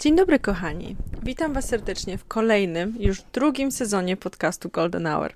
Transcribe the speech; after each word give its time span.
Dzień 0.00 0.16
dobry, 0.16 0.38
kochani. 0.38 0.96
Witam 1.22 1.52
Was 1.52 1.68
serdecznie 1.68 2.18
w 2.18 2.24
kolejnym, 2.24 2.94
już 2.98 3.22
drugim 3.32 3.72
sezonie 3.72 4.16
podcastu 4.16 4.68
Golden 4.68 5.06
Hour. 5.06 5.32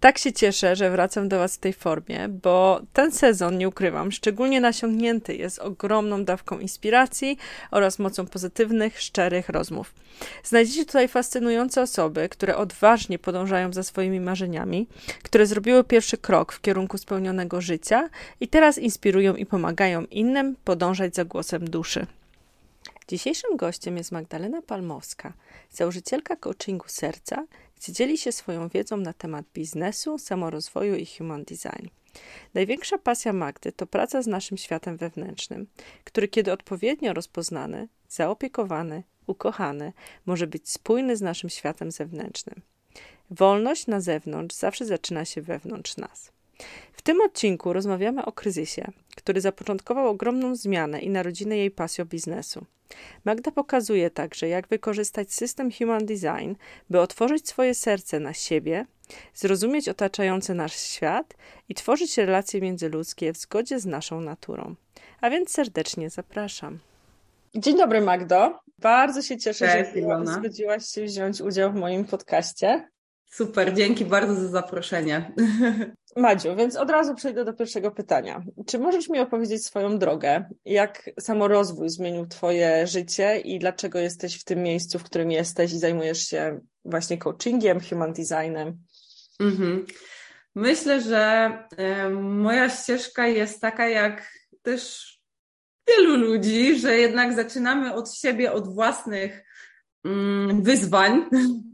Tak 0.00 0.18
się 0.18 0.32
cieszę, 0.32 0.76
że 0.76 0.90
wracam 0.90 1.28
do 1.28 1.38
Was 1.38 1.56
w 1.56 1.58
tej 1.58 1.72
formie, 1.72 2.28
bo 2.28 2.80
ten 2.92 3.12
sezon, 3.12 3.58
nie 3.58 3.68
ukrywam, 3.68 4.12
szczególnie 4.12 4.60
nasiągnięty 4.60 5.34
jest 5.36 5.58
ogromną 5.58 6.24
dawką 6.24 6.58
inspiracji 6.58 7.38
oraz 7.70 7.98
mocą 7.98 8.26
pozytywnych, 8.26 9.00
szczerych 9.00 9.48
rozmów. 9.48 9.94
Znajdziecie 10.44 10.84
tutaj 10.84 11.08
fascynujące 11.08 11.82
osoby, 11.82 12.28
które 12.28 12.56
odważnie 12.56 13.18
podążają 13.18 13.72
za 13.72 13.82
swoimi 13.82 14.20
marzeniami, 14.20 14.86
które 15.22 15.46
zrobiły 15.46 15.84
pierwszy 15.84 16.18
krok 16.18 16.52
w 16.52 16.60
kierunku 16.60 16.98
spełnionego 16.98 17.60
życia 17.60 18.08
i 18.40 18.48
teraz 18.48 18.78
inspirują 18.78 19.34
i 19.34 19.46
pomagają 19.46 20.04
innym 20.04 20.56
podążać 20.64 21.14
za 21.14 21.24
głosem 21.24 21.70
duszy. 21.70 22.06
Dzisiejszym 23.08 23.56
gościem 23.56 23.96
jest 23.96 24.12
Magdalena 24.12 24.62
Palmowska, 24.62 25.32
założycielka 25.70 26.36
coachingu 26.36 26.88
serca, 26.88 27.46
gdzie 27.76 27.92
dzieli 27.92 28.18
się 28.18 28.32
swoją 28.32 28.68
wiedzą 28.68 28.96
na 28.96 29.12
temat 29.12 29.46
biznesu, 29.54 30.18
samorozwoju 30.18 30.94
i 30.94 31.06
human 31.06 31.44
design. 31.44 31.88
Największa 32.54 32.98
pasja 32.98 33.32
Magdy 33.32 33.72
to 33.72 33.86
praca 33.86 34.22
z 34.22 34.26
naszym 34.26 34.58
światem 34.58 34.96
wewnętrznym, 34.96 35.66
który 36.04 36.28
kiedy 36.28 36.52
odpowiednio 36.52 37.12
rozpoznany, 37.12 37.88
zaopiekowany, 38.08 39.02
ukochany, 39.26 39.92
może 40.26 40.46
być 40.46 40.70
spójny 40.70 41.16
z 41.16 41.20
naszym 41.20 41.50
światem 41.50 41.90
zewnętrznym. 41.90 42.62
Wolność 43.30 43.86
na 43.86 44.00
zewnątrz 44.00 44.56
zawsze 44.56 44.84
zaczyna 44.84 45.24
się 45.24 45.42
wewnątrz 45.42 45.96
nas. 45.96 46.32
W 47.08 47.10
tym 47.10 47.20
odcinku 47.20 47.72
rozmawiamy 47.72 48.24
o 48.24 48.32
kryzysie, 48.32 48.92
który 49.16 49.40
zapoczątkował 49.40 50.08
ogromną 50.08 50.56
zmianę 50.56 51.00
i 51.00 51.10
narodziny 51.10 51.56
jej 51.56 51.70
pasją 51.70 52.04
biznesu. 52.04 52.64
Magda 53.24 53.50
pokazuje 53.50 54.10
także, 54.10 54.48
jak 54.48 54.68
wykorzystać 54.68 55.32
system 55.32 55.70
Human 55.72 56.06
Design, 56.06 56.52
by 56.90 57.00
otworzyć 57.00 57.48
swoje 57.48 57.74
serce 57.74 58.20
na 58.20 58.34
siebie, 58.34 58.86
zrozumieć 59.34 59.88
otaczający 59.88 60.54
nasz 60.54 60.76
świat 60.76 61.34
i 61.68 61.74
tworzyć 61.74 62.16
relacje 62.16 62.60
międzyludzkie 62.60 63.32
w 63.32 63.36
zgodzie 63.36 63.80
z 63.80 63.86
naszą 63.86 64.20
naturą. 64.20 64.74
A 65.20 65.30
więc 65.30 65.50
serdecznie 65.50 66.10
zapraszam. 66.10 66.78
Dzień 67.54 67.76
dobry, 67.76 68.00
Magdo. 68.00 68.58
Bardzo 68.78 69.22
się 69.22 69.36
cieszę, 69.38 69.66
Cześć, 69.66 70.06
że 70.26 70.32
zgodziłaś 70.32 70.86
się 70.86 71.04
wziąć 71.04 71.40
udział 71.40 71.72
w 71.72 71.74
moim 71.74 72.04
podcaście. 72.04 72.88
Super, 73.30 73.74
dzięki 73.74 74.04
bardzo 74.04 74.34
za 74.34 74.48
zaproszenie. 74.48 75.32
Madziu, 76.16 76.56
więc 76.56 76.76
od 76.76 76.90
razu 76.90 77.14
przejdę 77.14 77.44
do 77.44 77.52
pierwszego 77.52 77.90
pytania. 77.90 78.42
Czy 78.66 78.78
możesz 78.78 79.08
mi 79.08 79.20
opowiedzieć 79.20 79.64
swoją 79.64 79.98
drogę? 79.98 80.44
Jak 80.64 81.10
samorozwój 81.20 81.88
zmienił 81.88 82.26
Twoje 82.26 82.86
życie 82.86 83.40
i 83.40 83.58
dlaczego 83.58 83.98
jesteś 83.98 84.40
w 84.40 84.44
tym 84.44 84.62
miejscu, 84.62 84.98
w 84.98 85.04
którym 85.04 85.30
jesteś 85.30 85.72
i 85.72 85.78
zajmujesz 85.78 86.28
się 86.28 86.60
właśnie 86.84 87.18
coachingiem, 87.18 87.80
human 87.80 88.12
designem? 88.12 88.78
Mhm. 89.40 89.86
Myślę, 90.54 91.00
że 91.00 91.52
y, 92.06 92.10
moja 92.20 92.68
ścieżka 92.70 93.26
jest 93.26 93.60
taka 93.60 93.88
jak 93.88 94.32
też 94.62 95.12
wielu 95.88 96.16
ludzi, 96.16 96.78
że 96.78 96.96
jednak 96.96 97.34
zaczynamy 97.34 97.94
od 97.94 98.14
siebie, 98.14 98.52
od 98.52 98.74
własnych 98.74 99.44
y, 100.06 100.10
wyzwań. 100.62 101.24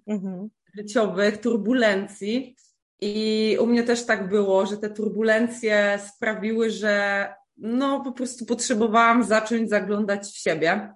Mhm 0.07 0.51
życiowych, 0.77 1.41
turbulencji. 1.41 2.57
I 3.01 3.57
u 3.61 3.67
mnie 3.67 3.83
też 3.83 4.07
tak 4.07 4.29
było, 4.29 4.67
że 4.67 4.77
te 4.77 4.91
turbulencje 4.91 5.99
sprawiły, 6.09 6.71
że 6.71 7.29
no 7.57 8.01
po 8.01 8.13
prostu 8.13 8.47
potrzebowałam 8.47 9.25
zacząć 9.25 9.71
zaglądać 9.71 10.27
w 10.27 10.39
siebie. 10.39 10.95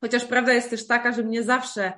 Chociaż 0.00 0.24
prawda 0.24 0.52
jest 0.52 0.70
też 0.70 0.86
taka, 0.86 1.12
że 1.12 1.22
mnie 1.22 1.42
zawsze 1.42 1.92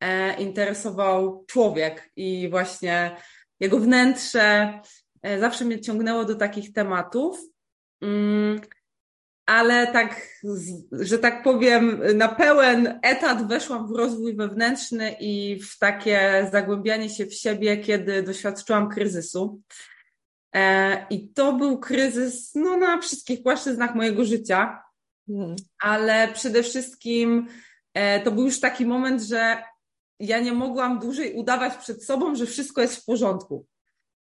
e, 0.00 0.34
interesował 0.42 1.44
człowiek 1.46 2.10
i 2.16 2.48
właśnie 2.50 3.16
jego 3.60 3.78
wnętrze. 3.78 4.80
E, 5.22 5.40
zawsze 5.40 5.64
mnie 5.64 5.80
ciągnęło 5.80 6.24
do 6.24 6.34
takich 6.34 6.72
tematów. 6.72 7.40
Ale 9.46 9.86
tak, 9.86 10.28
że 10.92 11.18
tak 11.18 11.42
powiem, 11.42 12.02
na 12.14 12.28
pełen 12.28 13.00
etat 13.02 13.48
weszłam 13.48 13.88
w 13.88 13.96
rozwój 13.96 14.36
wewnętrzny 14.36 15.16
i 15.20 15.60
w 15.60 15.78
takie 15.78 16.48
zagłębianie 16.52 17.10
się 17.10 17.26
w 17.26 17.34
siebie, 17.34 17.76
kiedy 17.76 18.22
doświadczyłam 18.22 18.88
kryzysu. 18.88 19.60
E, 20.54 21.06
I 21.10 21.28
to 21.28 21.52
był 21.52 21.78
kryzys 21.78 22.54
no, 22.54 22.76
na 22.76 23.00
wszystkich 23.00 23.42
płaszczyznach 23.42 23.94
mojego 23.94 24.24
życia, 24.24 24.82
mhm. 25.28 25.56
ale 25.80 26.28
przede 26.34 26.62
wszystkim 26.62 27.48
e, 27.94 28.20
to 28.20 28.30
był 28.30 28.44
już 28.44 28.60
taki 28.60 28.86
moment, 28.86 29.22
że 29.22 29.62
ja 30.20 30.40
nie 30.40 30.52
mogłam 30.52 30.98
dłużej 30.98 31.34
udawać 31.34 31.76
przed 31.76 32.04
sobą, 32.04 32.34
że 32.34 32.46
wszystko 32.46 32.80
jest 32.80 32.96
w 32.96 33.04
porządku. 33.04 33.66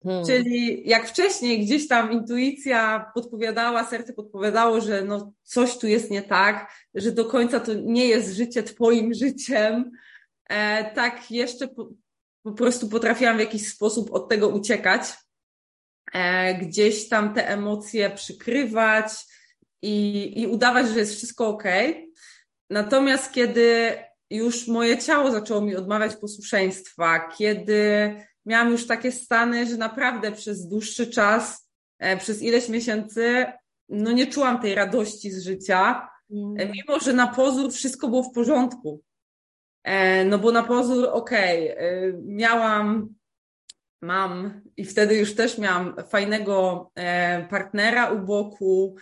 Hmm. 0.04 0.26
Czyli 0.26 0.88
jak 0.88 1.08
wcześniej 1.08 1.64
gdzieś 1.64 1.88
tam 1.88 2.12
intuicja 2.12 3.10
podpowiadała, 3.14 3.84
serce 3.84 4.12
podpowiadało, 4.12 4.80
że 4.80 5.02
no 5.02 5.32
coś 5.42 5.78
tu 5.78 5.86
jest 5.86 6.10
nie 6.10 6.22
tak, 6.22 6.72
że 6.94 7.12
do 7.12 7.24
końca 7.24 7.60
to 7.60 7.74
nie 7.74 8.06
jest 8.06 8.36
życie 8.36 8.62
twoim 8.62 9.14
życiem, 9.14 9.90
e, 10.48 10.94
tak 10.94 11.30
jeszcze 11.30 11.68
po, 11.68 11.88
po, 12.42 12.52
prostu 12.52 12.88
potrafiłam 12.88 13.36
w 13.36 13.40
jakiś 13.40 13.68
sposób 13.68 14.12
od 14.12 14.28
tego 14.28 14.48
uciekać, 14.48 15.02
e, 16.12 16.54
gdzieś 16.54 17.08
tam 17.08 17.34
te 17.34 17.48
emocje 17.48 18.10
przykrywać 18.10 19.12
i, 19.82 20.32
i 20.40 20.46
udawać, 20.46 20.88
że 20.88 20.98
jest 20.98 21.14
wszystko 21.14 21.48
ok. 21.48 21.64
Natomiast 22.70 23.32
kiedy 23.32 23.96
już 24.30 24.68
moje 24.68 24.98
ciało 24.98 25.30
zaczęło 25.30 25.60
mi 25.60 25.76
odmawiać 25.76 26.16
posłuszeństwa, 26.16 27.28
kiedy 27.38 28.14
miałam 28.46 28.70
już 28.70 28.86
takie 28.86 29.12
stany, 29.12 29.66
że 29.66 29.76
naprawdę 29.76 30.32
przez 30.32 30.68
dłuższy 30.68 31.06
czas, 31.06 31.68
e, 31.98 32.16
przez 32.16 32.42
ileś 32.42 32.68
miesięcy, 32.68 33.46
no 33.88 34.12
nie 34.12 34.26
czułam 34.26 34.60
tej 34.60 34.74
radości 34.74 35.30
z 35.30 35.44
życia, 35.44 36.08
mm. 36.30 36.54
E, 36.58 36.72
mimo 36.72 37.00
że 37.00 37.12
na 37.12 37.26
pozór 37.26 37.72
wszystko 37.72 38.08
było 38.08 38.22
w 38.22 38.32
porządku. 38.32 39.02
E, 39.84 40.24
no 40.24 40.38
bo 40.38 40.52
na 40.52 40.62
pozór, 40.62 41.08
okej, 41.12 41.72
okay, 41.72 42.20
miałam, 42.24 43.14
mam 44.02 44.60
i 44.76 44.84
wtedy 44.84 45.16
już 45.16 45.34
też 45.34 45.58
miałam 45.58 45.94
fajnego 46.08 46.90
partnera 47.50 48.10
u 48.10 48.18
boku, 48.18 48.96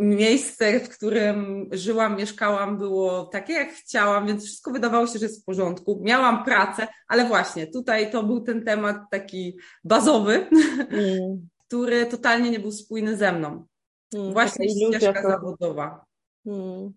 miejsce, 0.00 0.80
w 0.80 0.88
którym 0.88 1.68
żyłam, 1.72 2.16
mieszkałam, 2.16 2.78
było 2.78 3.24
takie, 3.24 3.52
jak 3.52 3.72
chciałam, 3.72 4.26
więc 4.26 4.44
wszystko 4.44 4.70
wydawało 4.70 5.06
się, 5.06 5.18
że 5.18 5.26
jest 5.26 5.42
w 5.42 5.44
porządku. 5.44 6.00
Miałam 6.02 6.44
pracę, 6.44 6.88
ale 7.08 7.24
właśnie 7.24 7.66
tutaj 7.66 8.10
to 8.10 8.22
był 8.22 8.40
ten 8.40 8.64
temat 8.64 8.96
taki 9.10 9.58
bazowy, 9.84 10.48
mm. 10.90 11.48
który 11.66 12.06
totalnie 12.06 12.50
nie 12.50 12.60
był 12.60 12.72
spójny 12.72 13.16
ze 13.16 13.32
mną. 13.32 13.66
Mm, 14.14 14.32
właśnie 14.32 14.68
ścieżka 14.68 15.22
zawodowa. 15.22 16.04
Mm. 16.46 16.92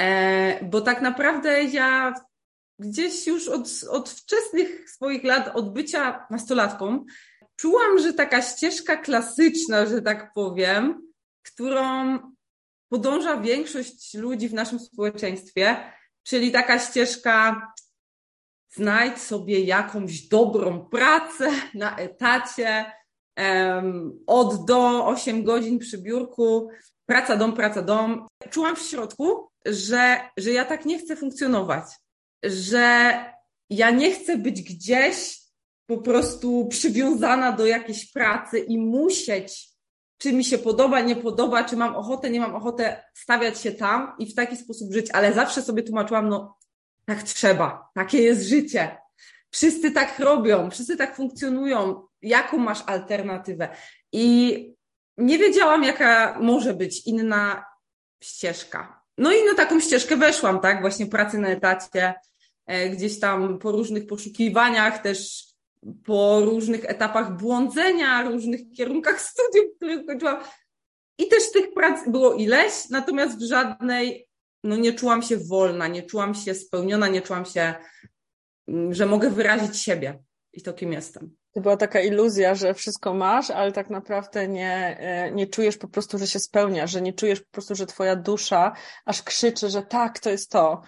E, 0.00 0.64
bo 0.64 0.80
tak 0.80 1.02
naprawdę 1.02 1.64
ja 1.64 2.14
gdzieś 2.78 3.26
już 3.26 3.48
od, 3.48 3.68
od 3.90 4.10
wczesnych 4.10 4.90
swoich 4.90 5.24
lat, 5.24 5.56
od 5.56 5.72
bycia 5.72 6.26
nastolatką, 6.30 7.04
czułam, 7.56 7.98
że 7.98 8.12
taka 8.12 8.42
ścieżka 8.42 8.96
klasyczna, 8.96 9.86
że 9.86 10.02
tak 10.02 10.32
powiem, 10.34 11.13
którą 11.44 12.18
podąża 12.88 13.36
większość 13.40 14.14
ludzi 14.14 14.48
w 14.48 14.54
naszym 14.54 14.78
społeczeństwie, 14.78 15.76
czyli 16.22 16.52
taka 16.52 16.78
ścieżka 16.78 17.66
znajdź 18.70 19.18
sobie 19.18 19.60
jakąś 19.60 20.28
dobrą 20.28 20.88
pracę 20.88 21.50
na 21.74 21.96
etacie, 21.96 22.92
od 24.26 24.66
do 24.66 25.06
8 25.06 25.44
godzin 25.44 25.78
przy 25.78 25.98
biurku, 25.98 26.68
praca, 27.06 27.36
dom, 27.36 27.52
praca, 27.52 27.82
dom. 27.82 28.26
Czułam 28.50 28.76
w 28.76 28.82
środku, 28.82 29.48
że, 29.66 30.20
że 30.36 30.50
ja 30.50 30.64
tak 30.64 30.84
nie 30.84 30.98
chcę 30.98 31.16
funkcjonować, 31.16 31.84
że 32.44 33.14
ja 33.70 33.90
nie 33.90 34.12
chcę 34.12 34.38
być 34.38 34.62
gdzieś 34.62 35.40
po 35.86 35.98
prostu 35.98 36.68
przywiązana 36.68 37.52
do 37.52 37.66
jakiejś 37.66 38.12
pracy 38.12 38.58
i 38.58 38.78
musieć 38.78 39.73
czy 40.18 40.32
mi 40.32 40.44
się 40.44 40.58
podoba, 40.58 41.00
nie 41.00 41.16
podoba, 41.16 41.64
czy 41.64 41.76
mam 41.76 41.96
ochotę, 41.96 42.30
nie 42.30 42.40
mam 42.40 42.54
ochotę 42.54 43.04
stawiać 43.14 43.60
się 43.60 43.72
tam 43.72 44.12
i 44.18 44.26
w 44.26 44.34
taki 44.34 44.56
sposób 44.56 44.92
żyć, 44.92 45.10
ale 45.10 45.32
zawsze 45.32 45.62
sobie 45.62 45.82
tłumaczyłam, 45.82 46.28
no 46.28 46.58
tak 47.04 47.22
trzeba, 47.22 47.88
takie 47.94 48.22
jest 48.22 48.48
życie. 48.48 48.96
Wszyscy 49.50 49.90
tak 49.90 50.18
robią, 50.18 50.70
wszyscy 50.70 50.96
tak 50.96 51.16
funkcjonują. 51.16 52.06
Jaką 52.22 52.58
masz 52.58 52.82
alternatywę? 52.86 53.68
I 54.12 54.74
nie 55.18 55.38
wiedziałam, 55.38 55.84
jaka 55.84 56.38
może 56.40 56.74
być 56.74 57.06
inna 57.06 57.64
ścieżka. 58.22 59.02
No 59.18 59.32
i 59.32 59.44
na 59.44 59.54
taką 59.54 59.80
ścieżkę 59.80 60.16
weszłam, 60.16 60.60
tak? 60.60 60.80
Właśnie 60.80 61.06
pracy 61.06 61.38
na 61.38 61.48
etacie, 61.48 62.14
e, 62.66 62.88
gdzieś 62.88 63.20
tam 63.20 63.58
po 63.58 63.72
różnych 63.72 64.06
poszukiwaniach, 64.06 65.02
też 65.02 65.46
po 66.04 66.40
różnych 66.40 66.84
etapach 66.84 67.36
błądzenia, 67.36 68.30
różnych 68.30 68.60
kierunkach 68.76 69.20
studiów, 69.30 69.76
których 69.76 70.06
kończyłam. 70.06 70.36
I 71.18 71.28
też 71.28 71.52
tych 71.52 71.74
prac 71.74 72.08
było 72.08 72.34
ileś, 72.34 72.88
natomiast 72.90 73.38
w 73.38 73.48
żadnej, 73.48 74.28
no 74.64 74.76
nie 74.76 74.92
czułam 74.92 75.22
się 75.22 75.36
wolna, 75.36 75.88
nie 75.88 76.02
czułam 76.02 76.34
się 76.34 76.54
spełniona, 76.54 77.08
nie 77.08 77.22
czułam 77.22 77.44
się, 77.44 77.74
mm, 78.68 78.94
że 78.94 79.06
mogę 79.06 79.30
wyrazić 79.30 79.82
siebie 79.82 80.18
i 80.52 80.62
to, 80.62 80.72
kim 80.72 80.92
jestem. 80.92 81.36
To 81.54 81.60
była 81.60 81.76
taka 81.76 82.00
iluzja, 82.00 82.54
że 82.54 82.74
wszystko 82.74 83.14
masz, 83.14 83.50
ale 83.50 83.72
tak 83.72 83.90
naprawdę 83.90 84.48
nie, 84.48 84.96
e, 85.00 85.32
nie 85.32 85.46
czujesz 85.46 85.76
po 85.76 85.88
prostu, 85.88 86.18
że 86.18 86.26
się 86.26 86.38
spełnia, 86.38 86.86
że 86.86 87.02
nie 87.02 87.12
czujesz 87.12 87.40
po 87.40 87.50
prostu, 87.50 87.74
że 87.74 87.86
twoja 87.86 88.16
dusza 88.16 88.72
aż 89.04 89.22
krzyczy, 89.22 89.68
że 89.68 89.82
tak, 89.82 90.18
to 90.18 90.30
jest 90.30 90.50
to. 90.50 90.82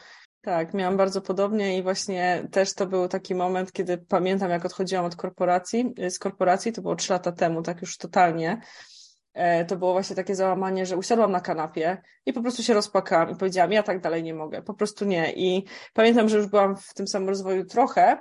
Tak, 0.46 0.74
miałam 0.74 0.96
bardzo 0.96 1.20
podobnie 1.20 1.78
i 1.78 1.82
właśnie 1.82 2.48
też 2.50 2.74
to 2.74 2.86
był 2.86 3.08
taki 3.08 3.34
moment, 3.34 3.72
kiedy 3.72 3.98
pamiętam, 3.98 4.50
jak 4.50 4.64
odchodziłam 4.64 5.04
od 5.04 5.16
korporacji, 5.16 5.94
y, 5.98 6.10
z 6.10 6.18
korporacji, 6.18 6.72
to 6.72 6.82
było 6.82 6.96
trzy 6.96 7.12
lata 7.12 7.32
temu, 7.32 7.62
tak 7.62 7.80
już 7.80 7.96
totalnie. 7.96 8.60
E, 9.34 9.64
to 9.64 9.76
było 9.76 9.92
właśnie 9.92 10.16
takie 10.16 10.34
załamanie, 10.34 10.86
że 10.86 10.96
usiadłam 10.96 11.32
na 11.32 11.40
kanapie 11.40 12.02
i 12.26 12.32
po 12.32 12.42
prostu 12.42 12.62
się 12.62 12.74
rozpłakałam 12.74 13.30
i 13.30 13.36
powiedziałam, 13.36 13.72
ja 13.72 13.82
tak 13.82 14.00
dalej 14.00 14.22
nie 14.22 14.34
mogę, 14.34 14.62
po 14.62 14.74
prostu 14.74 15.04
nie. 15.04 15.32
I 15.32 15.64
pamiętam, 15.94 16.28
że 16.28 16.36
już 16.36 16.46
byłam 16.46 16.76
w 16.76 16.94
tym 16.94 17.06
samym 17.06 17.28
rozwoju 17.28 17.64
trochę, 17.64 18.18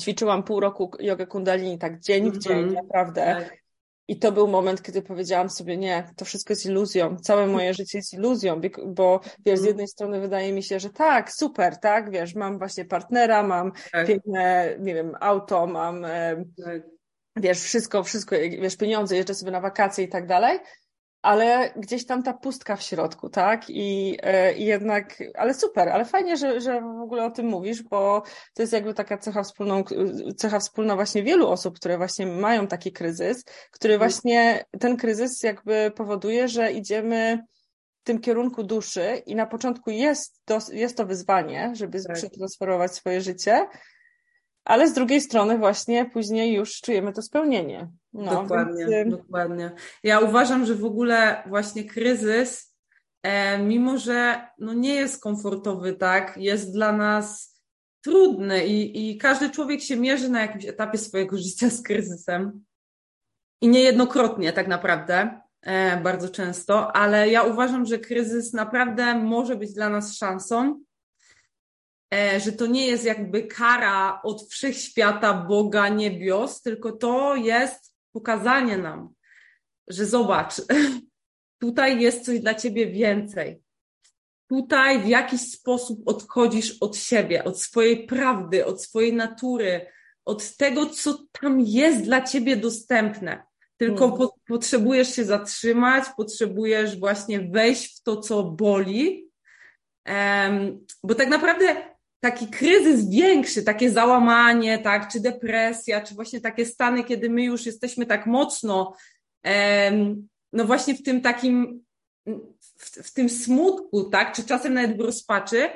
ćwiczyłam 0.00 0.42
pół 0.42 0.60
roku 0.60 0.90
jogę 1.00 1.26
kundalini, 1.26 1.78
tak 1.78 2.00
dzień 2.00 2.30
w 2.30 2.38
dzień, 2.38 2.58
mm 2.58 2.70
-hmm. 2.70 2.74
naprawdę. 2.74 3.24
Tak. 3.24 3.63
I 4.08 4.18
to 4.18 4.32
był 4.32 4.48
moment, 4.48 4.82
kiedy 4.82 5.02
powiedziałam 5.02 5.50
sobie, 5.50 5.76
nie, 5.76 6.10
to 6.16 6.24
wszystko 6.24 6.52
jest 6.52 6.66
iluzją, 6.66 7.16
całe 7.16 7.46
moje 7.46 7.74
życie 7.84 7.98
jest 7.98 8.14
iluzją, 8.14 8.60
bo 8.86 9.20
wiesz, 9.46 9.58
z 9.58 9.62
mhm. 9.62 9.66
jednej 9.66 9.88
strony 9.88 10.20
wydaje 10.20 10.52
mi 10.52 10.62
się, 10.62 10.80
że 10.80 10.90
tak, 10.90 11.32
super, 11.32 11.80
tak, 11.80 12.10
wiesz, 12.10 12.34
mam 12.34 12.58
właśnie 12.58 12.84
partnera, 12.84 13.42
mam 13.42 13.72
tak. 13.92 14.06
piękne, 14.06 14.76
nie 14.80 14.94
wiem, 14.94 15.12
auto, 15.20 15.66
mam, 15.66 16.02
tak. 16.64 16.82
wiesz, 17.36 17.60
wszystko, 17.60 18.02
wszystko, 18.02 18.36
wiesz, 18.36 18.76
pieniądze, 18.76 19.16
jeżdżę 19.16 19.34
sobie 19.34 19.52
na 19.52 19.60
wakacje 19.60 20.04
i 20.04 20.08
tak 20.08 20.26
dalej, 20.26 20.58
ale 21.24 21.72
gdzieś 21.76 22.06
tam 22.06 22.22
ta 22.22 22.32
pustka 22.32 22.76
w 22.76 22.82
środku, 22.82 23.28
tak? 23.28 23.70
I, 23.70 24.18
e, 24.22 24.54
i 24.54 24.64
jednak, 24.64 25.22
ale 25.34 25.54
super, 25.54 25.88
ale 25.88 26.04
fajnie, 26.04 26.36
że, 26.36 26.60
że 26.60 26.80
w 26.80 27.02
ogóle 27.02 27.24
o 27.24 27.30
tym 27.30 27.46
mówisz, 27.46 27.82
bo 27.82 28.22
to 28.54 28.62
jest 28.62 28.72
jakby 28.72 28.94
taka 28.94 29.18
cecha 29.18 29.42
wspólną, 29.42 29.84
cecha 30.36 30.58
wspólna 30.58 30.94
właśnie 30.94 31.22
wielu 31.22 31.48
osób, 31.48 31.76
które 31.76 31.98
właśnie 31.98 32.26
mają 32.26 32.66
taki 32.66 32.92
kryzys, 32.92 33.44
który 33.70 33.94
mhm. 33.94 34.10
właśnie 34.10 34.64
ten 34.80 34.96
kryzys 34.96 35.42
jakby 35.42 35.92
powoduje, 35.96 36.48
że 36.48 36.72
idziemy 36.72 37.38
w 38.02 38.04
tym 38.04 38.20
kierunku 38.20 38.62
duszy 38.62 39.22
i 39.26 39.34
na 39.34 39.46
początku 39.46 39.90
jest 39.90 40.40
to, 40.44 40.58
jest 40.72 40.96
to 40.96 41.06
wyzwanie, 41.06 41.72
żeby 41.74 42.02
tak. 42.02 42.16
przetransferować 42.16 42.94
swoje 42.94 43.20
życie, 43.20 43.66
ale 44.64 44.88
z 44.88 44.92
drugiej 44.92 45.20
strony 45.20 45.58
właśnie 45.58 46.04
później 46.04 46.54
już 46.54 46.80
czujemy 46.80 47.12
to 47.12 47.22
spełnienie. 47.22 47.88
No, 48.14 48.42
dokładnie, 48.42 48.86
więc... 48.86 49.10
dokładnie. 49.10 49.70
Ja 50.02 50.20
uważam, 50.20 50.66
że 50.66 50.74
w 50.74 50.84
ogóle 50.84 51.42
właśnie 51.46 51.84
kryzys, 51.84 52.76
e, 53.22 53.58
mimo 53.58 53.98
że 53.98 54.48
no 54.58 54.74
nie 54.74 54.94
jest 54.94 55.22
komfortowy, 55.22 55.92
tak, 55.92 56.36
jest 56.36 56.72
dla 56.72 56.92
nas 56.92 57.54
trudny 58.04 58.66
i, 58.66 59.10
i 59.10 59.18
każdy 59.18 59.50
człowiek 59.50 59.80
się 59.80 59.96
mierzy 59.96 60.28
na 60.28 60.40
jakimś 60.40 60.64
etapie 60.64 60.98
swojego 60.98 61.38
życia 61.48 61.70
z 61.70 61.82
kryzysem. 61.82 62.64
I 63.60 63.68
niejednokrotnie 63.68 64.52
tak 64.52 64.68
naprawdę, 64.68 65.40
e, 65.62 66.00
bardzo 66.00 66.28
często, 66.28 66.96
ale 66.96 67.28
ja 67.28 67.42
uważam, 67.42 67.86
że 67.86 67.98
kryzys 67.98 68.52
naprawdę 68.52 69.14
może 69.14 69.56
być 69.56 69.72
dla 69.72 69.88
nas 69.88 70.16
szansą 70.16 70.84
E, 72.14 72.40
że 72.40 72.52
to 72.52 72.66
nie 72.66 72.86
jest 72.86 73.04
jakby 73.04 73.42
kara 73.42 74.20
od 74.22 74.48
wszechświata, 74.50 75.34
Boga, 75.34 75.88
niebios, 75.88 76.62
tylko 76.62 76.92
to 76.92 77.36
jest 77.36 77.93
pokazanie 78.14 78.78
nam, 78.78 79.14
że 79.88 80.06
zobacz, 80.06 80.54
tutaj 81.64 82.00
jest 82.00 82.24
coś 82.24 82.40
dla 82.40 82.54
ciebie 82.54 82.86
więcej. 82.86 83.62
Tutaj 84.48 85.02
w 85.02 85.06
jakiś 85.06 85.40
sposób 85.40 86.08
odchodzisz 86.08 86.76
od 86.80 86.96
siebie, 86.96 87.44
od 87.44 87.60
swojej 87.60 88.06
prawdy, 88.06 88.66
od 88.66 88.82
swojej 88.82 89.12
natury, 89.12 89.86
od 90.24 90.56
tego, 90.56 90.86
co 90.86 91.26
tam 91.40 91.60
jest 91.60 92.02
dla 92.02 92.22
ciebie 92.22 92.56
dostępne. 92.56 93.42
Tylko 93.76 93.98
hmm. 93.98 94.18
po, 94.18 94.34
potrzebujesz 94.48 95.16
się 95.16 95.24
zatrzymać, 95.24 96.04
potrzebujesz 96.16 96.98
właśnie 96.98 97.40
wejść 97.40 97.98
w 97.98 98.02
to, 98.02 98.16
co 98.16 98.44
boli. 98.44 99.28
Um, 100.06 100.86
bo 101.04 101.14
tak 101.14 101.28
naprawdę 101.28 101.93
taki 102.24 102.46
kryzys 102.46 103.10
większy, 103.10 103.62
takie 103.62 103.90
załamanie, 103.90 104.78
tak, 104.78 105.12
czy 105.12 105.20
depresja, 105.20 106.00
czy 106.00 106.14
właśnie 106.14 106.40
takie 106.40 106.66
stany, 106.66 107.04
kiedy 107.04 107.30
my 107.30 107.44
już 107.44 107.66
jesteśmy 107.66 108.06
tak 108.06 108.26
mocno, 108.26 108.94
no 110.52 110.64
właśnie 110.64 110.94
w 110.94 111.02
tym 111.02 111.20
takim, 111.20 111.84
w, 112.78 113.08
w 113.08 113.12
tym 113.12 113.28
smutku, 113.28 114.04
tak, 114.04 114.36
czy 114.36 114.44
czasem 114.44 114.74
nawet 114.74 114.96
w 114.96 115.00
rozpaczy, 115.00 115.68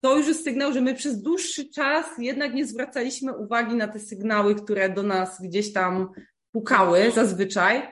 to 0.00 0.18
już 0.18 0.28
jest 0.28 0.44
sygnał, 0.44 0.72
że 0.72 0.80
my 0.80 0.94
przez 0.94 1.22
dłuższy 1.22 1.70
czas 1.70 2.06
jednak 2.18 2.54
nie 2.54 2.66
zwracaliśmy 2.66 3.36
uwagi 3.36 3.74
na 3.74 3.88
te 3.88 3.98
sygnały, 3.98 4.54
które 4.54 4.88
do 4.88 5.02
nas 5.02 5.42
gdzieś 5.42 5.72
tam 5.72 6.12
pukały 6.52 7.10
zazwyczaj. 7.10 7.82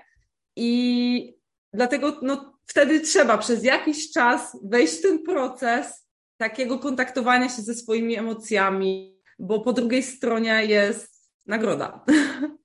I 0.57 1.35
dlatego 1.73 2.19
no, 2.23 2.59
wtedy 2.67 3.01
trzeba 3.01 3.39
przez 3.39 3.65
jakiś 3.65 4.13
czas 4.13 4.59
wejść 4.65 4.99
w 4.99 5.03
ten 5.03 5.23
proces, 5.23 6.08
takiego 6.39 6.79
kontaktowania 6.79 7.49
się 7.49 7.63
ze 7.63 7.75
swoimi 7.75 8.17
emocjami, 8.17 9.19
bo 9.39 9.61
po 9.61 9.73
drugiej 9.73 10.03
stronie 10.03 10.65
jest 10.65 11.31
nagroda. 11.47 12.05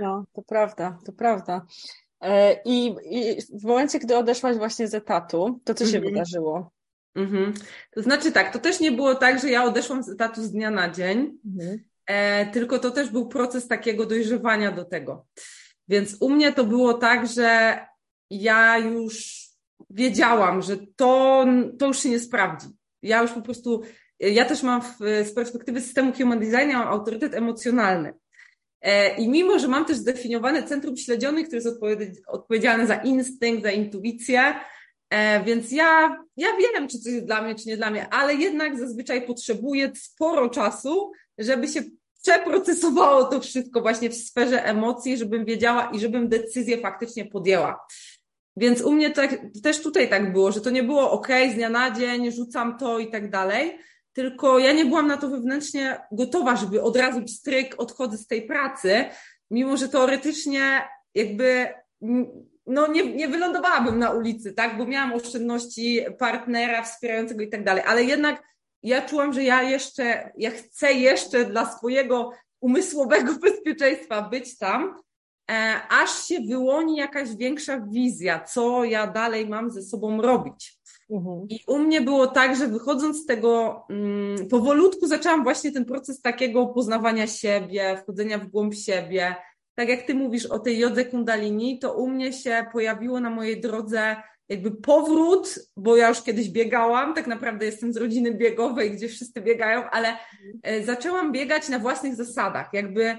No, 0.00 0.24
to 0.32 0.42
prawda, 0.42 0.98
to 1.04 1.12
prawda. 1.12 1.66
E, 2.20 2.62
I, 2.64 2.96
I, 3.10 3.36
w 3.60 3.64
momencie, 3.64 3.98
gdy 3.98 4.16
odeszłaś 4.16 4.56
właśnie 4.56 4.88
z 4.88 4.94
etatu, 4.94 5.60
to 5.64 5.74
co 5.74 5.86
się 5.86 6.00
-hmm. 6.00 6.04
wydarzyło? 6.04 6.70
-hmm. 7.16 7.52
To 7.90 8.02
znaczy 8.02 8.32
tak, 8.32 8.52
to 8.52 8.58
też 8.58 8.80
nie 8.80 8.92
było 8.92 9.14
tak, 9.14 9.40
że 9.40 9.50
ja 9.50 9.64
odeszłam 9.64 10.02
z 10.02 10.08
etatu 10.08 10.42
z 10.42 10.52
dnia 10.52 10.70
na 10.70 10.90
dzień, 10.90 11.38
-hmm. 11.46 11.78
e, 12.06 12.46
tylko 12.46 12.78
to 12.78 12.90
też 12.90 13.10
był 13.10 13.28
proces 13.28 13.68
takiego 13.68 14.06
dojrzewania 14.06 14.72
do 14.72 14.84
tego. 14.84 15.26
Więc 15.88 16.16
u 16.20 16.30
mnie 16.30 16.52
to 16.52 16.64
było 16.64 16.94
tak, 16.94 17.26
że 17.26 17.78
ja 18.30 18.78
już 18.78 19.42
wiedziałam, 19.90 20.62
że 20.62 20.76
to, 20.96 21.44
to 21.78 21.86
już 21.86 21.98
się 21.98 22.10
nie 22.10 22.20
sprawdzi 22.20 22.68
ja 23.02 23.22
już 23.22 23.30
po 23.30 23.42
prostu, 23.42 23.82
ja 24.20 24.44
też 24.44 24.62
mam 24.62 24.82
w, 24.82 24.98
z 25.00 25.34
perspektywy 25.34 25.80
systemu 25.80 26.12
Human 26.12 26.40
Design, 26.40 26.72
mam 26.72 26.88
autorytet 26.88 27.34
emocjonalny. 27.34 28.14
E, 28.80 29.16
I 29.16 29.28
mimo, 29.28 29.58
że 29.58 29.68
mam 29.68 29.84
też 29.84 29.96
zdefiniowane 29.96 30.62
centrum 30.62 30.96
śledzionych, 30.96 31.46
które 31.46 31.62
jest 31.62 32.22
odpowiedzialne 32.26 32.86
za 32.86 32.94
instynkt, 32.94 33.62
za 33.62 33.70
intuicję, 33.70 34.54
e, 35.10 35.44
więc 35.44 35.72
ja, 35.72 36.16
ja 36.36 36.48
wiem, 36.56 36.88
czy 36.88 36.98
coś 36.98 37.12
jest 37.12 37.26
dla 37.26 37.42
mnie, 37.42 37.54
czy 37.54 37.68
nie 37.68 37.76
dla 37.76 37.90
mnie, 37.90 38.08
ale 38.08 38.34
jednak 38.34 38.78
zazwyczaj 38.78 39.26
potrzebuję 39.26 39.92
sporo 39.96 40.48
czasu, 40.48 41.12
żeby 41.38 41.68
się 41.68 41.82
przeprocesowało 42.22 43.24
to 43.24 43.40
wszystko 43.40 43.80
właśnie 43.80 44.10
w 44.10 44.14
sferze 44.14 44.64
emocji, 44.64 45.16
żebym 45.16 45.44
wiedziała 45.44 45.90
i 45.94 46.00
żebym 46.00 46.28
decyzję 46.28 46.78
faktycznie 46.78 47.24
podjęła. 47.24 47.80
Więc 48.56 48.82
u 48.82 48.92
mnie 48.92 49.10
tak, 49.10 49.36
też 49.62 49.82
tutaj 49.82 50.08
tak 50.08 50.32
było, 50.32 50.52
że 50.52 50.60
to 50.60 50.70
nie 50.70 50.82
było 50.82 51.10
ok, 51.10 51.28
z 51.52 51.54
dnia 51.54 51.70
na 51.70 51.90
dzień, 51.90 52.32
rzucam 52.32 52.78
to 52.78 52.98
i 52.98 53.10
tak 53.10 53.30
dalej, 53.30 53.78
tylko 54.12 54.58
ja 54.58 54.72
nie 54.72 54.84
byłam 54.84 55.06
na 55.06 55.16
to 55.16 55.28
wewnętrznie 55.28 56.00
gotowa, 56.12 56.56
żeby 56.56 56.82
od 56.82 56.96
razu 56.96 57.28
stryk 57.28 57.74
odchodzę 57.78 58.18
z 58.18 58.26
tej 58.26 58.46
pracy, 58.46 59.04
mimo 59.50 59.76
że 59.76 59.88
teoretycznie 59.88 60.88
jakby 61.14 61.66
no 62.66 62.86
nie, 62.86 63.14
nie 63.14 63.28
wylądowałabym 63.28 63.98
na 63.98 64.10
ulicy, 64.10 64.52
tak, 64.52 64.78
bo 64.78 64.86
miałam 64.86 65.12
oszczędności 65.12 66.00
partnera 66.18 66.82
wspierającego 66.82 67.42
i 67.42 67.48
tak 67.48 67.64
dalej, 67.64 67.84
ale 67.86 68.04
jednak 68.04 68.42
ja 68.82 69.02
czułam, 69.02 69.32
że 69.32 69.42
ja 69.42 69.62
jeszcze, 69.62 70.32
ja 70.36 70.50
chcę 70.50 70.92
jeszcze 70.92 71.44
dla 71.44 71.76
swojego 71.76 72.30
umysłowego 72.60 73.34
bezpieczeństwa 73.42 74.22
być 74.22 74.58
tam, 74.58 74.96
aż 75.88 76.26
się 76.26 76.40
wyłoni 76.40 76.96
jakaś 76.96 77.36
większa 77.36 77.80
wizja, 77.80 78.44
co 78.44 78.84
ja 78.84 79.06
dalej 79.06 79.48
mam 79.48 79.70
ze 79.70 79.82
sobą 79.82 80.22
robić. 80.22 80.82
Mhm. 81.10 81.46
I 81.48 81.60
u 81.66 81.78
mnie 81.78 82.00
było 82.00 82.26
tak, 82.26 82.56
że 82.56 82.68
wychodząc 82.68 83.22
z 83.22 83.26
tego, 83.26 83.84
mm, 83.90 84.48
powolutku 84.48 85.06
zaczęłam 85.06 85.42
właśnie 85.42 85.72
ten 85.72 85.84
proces 85.84 86.20
takiego 86.20 86.66
poznawania 86.66 87.26
siebie, 87.26 87.96
wchodzenia 88.02 88.38
w 88.38 88.46
głąb 88.46 88.74
siebie, 88.74 89.34
tak 89.74 89.88
jak 89.88 90.02
ty 90.02 90.14
mówisz 90.14 90.46
o 90.46 90.58
tej 90.58 90.78
jodze 90.78 91.04
kundalini, 91.04 91.78
to 91.78 91.94
u 91.94 92.08
mnie 92.08 92.32
się 92.32 92.66
pojawiło 92.72 93.20
na 93.20 93.30
mojej 93.30 93.60
drodze 93.60 94.16
jakby 94.48 94.70
powrót, 94.70 95.58
bo 95.76 95.96
ja 95.96 96.08
już 96.08 96.22
kiedyś 96.22 96.48
biegałam, 96.48 97.14
tak 97.14 97.26
naprawdę 97.26 97.66
jestem 97.66 97.92
z 97.92 97.96
rodziny 97.96 98.34
biegowej, 98.34 98.90
gdzie 98.90 99.08
wszyscy 99.08 99.40
biegają, 99.40 99.90
ale 99.90 100.16
e, 100.62 100.84
zaczęłam 100.84 101.32
biegać 101.32 101.68
na 101.68 101.78
własnych 101.78 102.14
zasadach, 102.14 102.70
jakby 102.72 103.16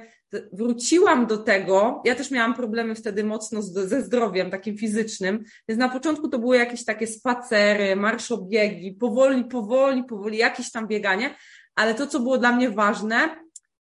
wróciłam 0.53 1.27
do 1.27 1.37
tego, 1.37 2.01
ja 2.05 2.15
też 2.15 2.31
miałam 2.31 2.53
problemy 2.53 2.95
wtedy 2.95 3.23
mocno 3.23 3.61
ze 3.61 4.01
zdrowiem 4.01 4.51
takim 4.51 4.77
fizycznym, 4.77 5.43
więc 5.67 5.79
na 5.79 5.89
początku 5.89 6.29
to 6.29 6.39
były 6.39 6.57
jakieś 6.57 6.85
takie 6.85 7.07
spacery, 7.07 7.95
marszobiegi, 7.95 8.91
powoli, 8.91 9.45
powoli, 9.45 10.03
powoli, 10.03 10.37
jakieś 10.37 10.71
tam 10.71 10.87
bieganie, 10.87 11.35
ale 11.75 11.95
to, 11.95 12.07
co 12.07 12.19
było 12.19 12.37
dla 12.37 12.51
mnie 12.51 12.69
ważne, 12.69 13.29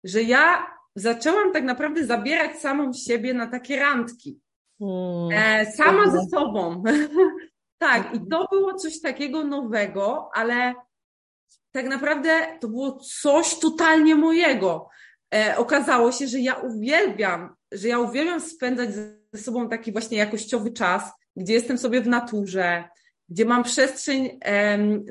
że 0.03 0.23
ja 0.23 0.65
zaczęłam 0.95 1.53
tak 1.53 1.63
naprawdę 1.63 2.05
zabierać 2.05 2.59
samą 2.59 2.93
siebie 2.93 3.33
na 3.33 3.47
takie 3.47 3.79
randki. 3.79 4.39
Hmm. 4.79 5.29
E, 5.31 5.71
sama 5.71 6.11
ze 6.11 6.19
sobą. 6.29 6.83
tak, 7.77 8.15
i 8.15 8.19
to 8.29 8.47
było 8.51 8.73
coś 8.73 9.01
takiego 9.01 9.43
nowego, 9.43 10.29
ale 10.33 10.73
tak 11.71 11.85
naprawdę 11.85 12.57
to 12.59 12.67
było 12.67 12.99
coś 13.21 13.59
totalnie 13.59 14.15
mojego. 14.15 14.89
E, 15.35 15.57
okazało 15.57 16.11
się, 16.11 16.27
że 16.27 16.39
ja 16.39 16.55
uwielbiam, 16.55 17.55
że 17.71 17.87
ja 17.87 17.99
uwielbiam 17.99 18.41
spędzać 18.41 18.89
ze 19.33 19.41
sobą 19.41 19.69
taki 19.69 19.91
właśnie 19.91 20.17
jakościowy 20.17 20.71
czas, 20.71 21.03
gdzie 21.35 21.53
jestem 21.53 21.77
sobie 21.77 22.01
w 22.01 22.07
naturze, 22.07 22.83
gdzie 23.29 23.45
mam 23.45 23.63
przestrzeń 23.63 24.39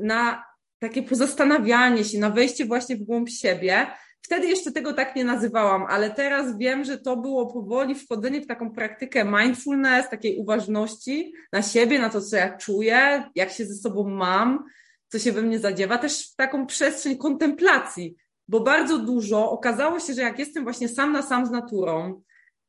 na 0.02 0.44
takie 0.78 1.02
pozastanawianie 1.02 2.04
się, 2.04 2.18
na 2.18 2.30
wejście 2.30 2.64
właśnie 2.64 2.96
w 2.96 3.02
głąb 3.02 3.28
siebie. 3.28 3.86
Wtedy 4.22 4.46
jeszcze 4.46 4.72
tego 4.72 4.92
tak 4.92 5.16
nie 5.16 5.24
nazywałam, 5.24 5.86
ale 5.88 6.10
teraz 6.10 6.58
wiem, 6.58 6.84
że 6.84 6.98
to 6.98 7.16
było 7.16 7.46
powoli 7.46 7.94
wchodzenie 7.94 8.40
w 8.40 8.46
taką 8.46 8.70
praktykę 8.70 9.24
mindfulness, 9.24 10.10
takiej 10.10 10.36
uważności 10.36 11.32
na 11.52 11.62
siebie, 11.62 11.98
na 11.98 12.10
to, 12.10 12.20
co 12.20 12.36
ja 12.36 12.56
czuję, 12.56 13.24
jak 13.34 13.50
się 13.50 13.64
ze 13.64 13.74
sobą 13.74 14.08
mam, 14.08 14.64
co 15.08 15.18
się 15.18 15.32
we 15.32 15.42
mnie 15.42 15.58
zadziewa, 15.58 15.98
też 15.98 16.32
w 16.32 16.36
taką 16.36 16.66
przestrzeń 16.66 17.18
kontemplacji, 17.18 18.16
bo 18.50 18.60
bardzo 18.60 18.98
dużo 18.98 19.50
okazało 19.50 20.00
się, 20.00 20.14
że 20.14 20.22
jak 20.22 20.38
jestem 20.38 20.64
właśnie 20.64 20.88
sam 20.88 21.12
na 21.12 21.22
sam 21.22 21.46
z 21.46 21.50
naturą, 21.50 22.22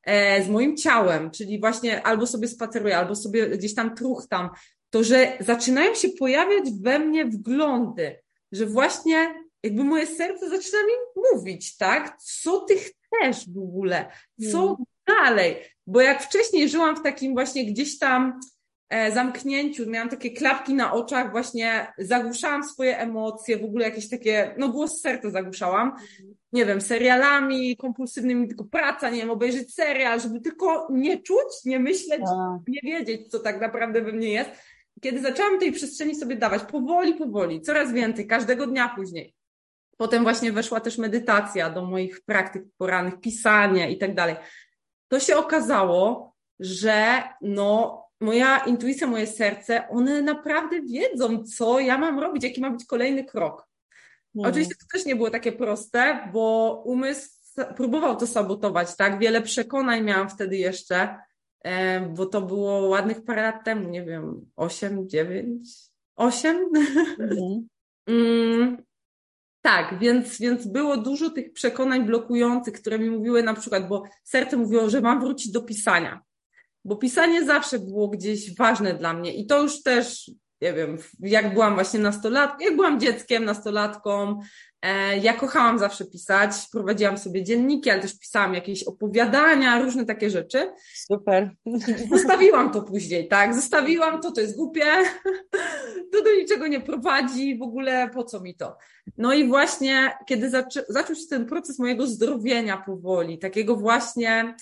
e, 0.04 0.44
z 0.44 0.50
moim 0.50 0.78
ciałem, 0.78 1.32
czyli 1.32 1.60
właśnie 1.60 2.04
albo 2.04 2.28
sobie 2.28 2.48
spaceruję, 2.48 2.98
albo 2.98 3.16
sobie 3.16 3.48
gdzieś 3.50 3.76
tam 3.76 3.96
truchtam, 3.96 4.50
to 4.90 5.04
że 5.04 5.38
zaczynają 5.40 5.96
się 5.96 6.10
pojawiać 6.10 6.64
we 6.82 7.00
mnie 7.00 7.26
wglądy, 7.26 8.20
że 8.52 8.66
właśnie 8.66 9.36
jakby 9.64 9.84
moje 9.84 10.08
serce 10.08 10.50
zaczyna 10.50 10.80
mi 10.84 11.22
mówić, 11.32 11.78
tak? 11.78 12.22
Co 12.22 12.60
ty 12.60 12.76
chcesz 12.76 13.50
w 13.50 13.58
ogóle? 13.58 14.12
Co 14.52 14.64
mm. 14.64 14.76
dalej? 15.08 15.56
Bo 15.88 16.02
jak 16.02 16.24
wcześniej 16.24 16.70
żyłam 16.70 16.96
w 16.96 17.04
takim 17.04 17.34
właśnie 17.34 17.66
gdzieś 17.66 18.00
tam 18.00 18.40
zamknięciu, 19.14 19.90
miałam 19.90 20.10
takie 20.10 20.32
klapki 20.32 20.74
na 20.74 20.94
oczach, 20.94 21.32
właśnie 21.32 21.94
zagłuszałam 21.98 22.64
swoje 22.64 22.98
emocje, 22.98 23.58
w 23.58 23.64
ogóle 23.64 23.86
jakieś 23.86 24.10
takie, 24.10 24.56
no 24.58 24.70
głos 24.70 25.02
serca 25.02 25.30
zagłuszałam, 25.30 25.92
nie 26.54 26.66
wiem, 26.66 26.82
serialami 26.82 27.78
kompulsywnymi, 27.78 28.48
tylko 28.48 28.64
praca, 28.64 29.10
nie 29.10 29.18
wiem, 29.18 29.30
obejrzeć 29.30 29.74
serial, 29.74 30.22
żeby 30.22 30.42
tylko 30.42 30.88
nie 30.92 31.22
czuć, 31.22 31.66
nie 31.66 31.80
myśleć, 31.80 32.22
tak. 32.26 32.60
nie 32.68 32.80
wiedzieć, 32.84 33.28
co 33.28 33.40
tak 33.40 33.62
naprawdę 33.62 34.02
we 34.02 34.12
mnie 34.12 34.30
jest. 34.30 34.50
Kiedy 35.02 35.22
zaczęłam 35.22 35.60
tej 35.60 35.72
przestrzeni 35.72 36.16
sobie 36.16 36.36
dawać, 36.36 36.64
powoli, 36.64 37.14
powoli, 37.14 37.62
coraz 37.62 37.94
więcej, 37.94 38.28
każdego 38.28 38.68
dnia 38.68 38.94
później, 38.96 39.36
Potem 40.02 40.24
właśnie 40.24 40.52
weszła 40.52 40.80
też 40.80 40.98
medytacja 40.98 41.70
do 41.70 41.86
moich 41.86 42.22
praktyk 42.22 42.64
porannych, 42.78 43.20
pisanie 43.20 43.92
i 43.92 43.98
tak 43.98 44.16
dalej. 44.16 44.36
To 45.08 45.20
się 45.20 45.38
okazało, 45.38 46.34
że 46.60 47.24
no, 47.42 48.02
moja 48.22 48.58
intuicja, 48.58 49.08
moje 49.08 49.28
serce, 49.28 49.90
one 49.90 50.22
naprawdę 50.22 50.82
wiedzą, 50.82 51.44
co 51.44 51.80
ja 51.80 51.98
mam 51.98 52.20
robić, 52.20 52.44
jaki 52.44 52.62
ma 52.62 52.70
być 52.70 52.86
kolejny 52.86 53.24
krok. 53.24 53.68
Mhm. 54.36 54.52
Oczywiście 54.52 54.76
to 54.76 54.98
też 54.98 55.06
nie 55.06 55.16
było 55.16 55.30
takie 55.30 55.52
proste, 55.52 56.30
bo 56.34 56.84
umysł 56.86 57.30
próbował 57.76 58.16
to 58.16 58.28
sabotować, 58.28 58.96
tak? 58.96 59.20
Wiele 59.20 59.42
przekonań 59.42 60.04
miałam 60.04 60.30
wtedy 60.30 60.58
jeszcze, 60.58 61.16
bo 62.10 62.26
to 62.26 62.42
było 62.42 62.88
ładnych 62.88 63.24
parę 63.24 63.42
lat 63.42 63.66
temu, 63.66 63.90
nie 63.90 64.04
wiem, 64.04 64.52
8, 64.56 65.10
9, 65.10 65.70
8. 66.16 66.70
mm. 68.08 68.78
Tak, 69.62 70.00
więc, 70.00 70.40
więc 70.40 70.68
było 70.68 70.98
dużo 70.98 71.30
tych 71.30 71.54
przekonań 71.54 72.06
blokujących, 72.06 72.74
które 72.74 73.00
mi 73.00 73.10
mówiły 73.10 73.44
na 73.44 73.54
przykład, 73.54 73.88
bo 73.88 74.04
serce 74.24 74.58
mówiło, 74.58 74.90
że 74.90 75.02
mam 75.02 75.22
wrócić 75.22 75.52
do 75.52 75.62
pisania, 75.62 76.22
bo 76.86 76.96
pisanie 76.96 77.46
zawsze 77.46 77.80
było 77.80 78.08
gdzieś 78.08 78.56
ważne 78.56 78.94
dla 78.94 79.14
mnie 79.14 79.34
i 79.34 79.46
to 79.46 79.62
już 79.62 79.84
też, 79.84 80.32
nie 80.62 80.74
wiem, 80.74 80.98
jak 81.20 81.54
byłam 81.54 81.74
właśnie 81.74 82.00
nastolatką, 82.00 82.66
jak 82.66 82.76
byłam 82.76 83.00
dzieckiem, 83.00 83.46
nastolatką, 83.46 84.40
e, 84.82 85.18
ja 85.18 85.34
kochałam 85.34 85.80
zawsze 85.80 86.06
pisać, 86.06 86.52
prowadziłam 86.72 87.18
sobie 87.18 87.44
dzienniki, 87.44 87.90
ale 87.90 88.02
też 88.02 88.20
pisałam 88.20 88.54
jakieś 88.54 88.84
opowiadania, 88.84 89.82
różne 89.82 90.06
takie 90.06 90.30
rzeczy. 90.30 90.74
Super. 90.94 91.52
Zostawiłam 92.12 92.72
to 92.72 92.82
później, 92.82 93.28
tak? 93.28 93.56
Zostawiłam 93.56 94.22
to, 94.22 94.32
to 94.32 94.42
jest 94.42 94.56
głupie, 94.56 94.86
to 96.12 96.24
do 96.24 96.36
niczego 96.42 96.68
nie 96.68 96.82
prowadzi, 96.82 97.58
w 97.58 97.62
ogóle 97.62 98.10
po 98.14 98.24
co 98.24 98.40
mi 98.40 98.56
to? 98.56 98.78
No 99.18 99.34
i 99.34 99.48
właśnie, 99.48 100.12
kiedy 100.28 100.50
zaczą, 100.50 100.80
zaczął 100.90 101.16
się 101.16 101.28
ten 101.30 101.46
proces 101.46 101.80
mojego 101.80 102.08
zdrowienia 102.08 102.84
powoli, 102.86 103.40
takiego 103.40 103.76
właśnie 103.76 104.56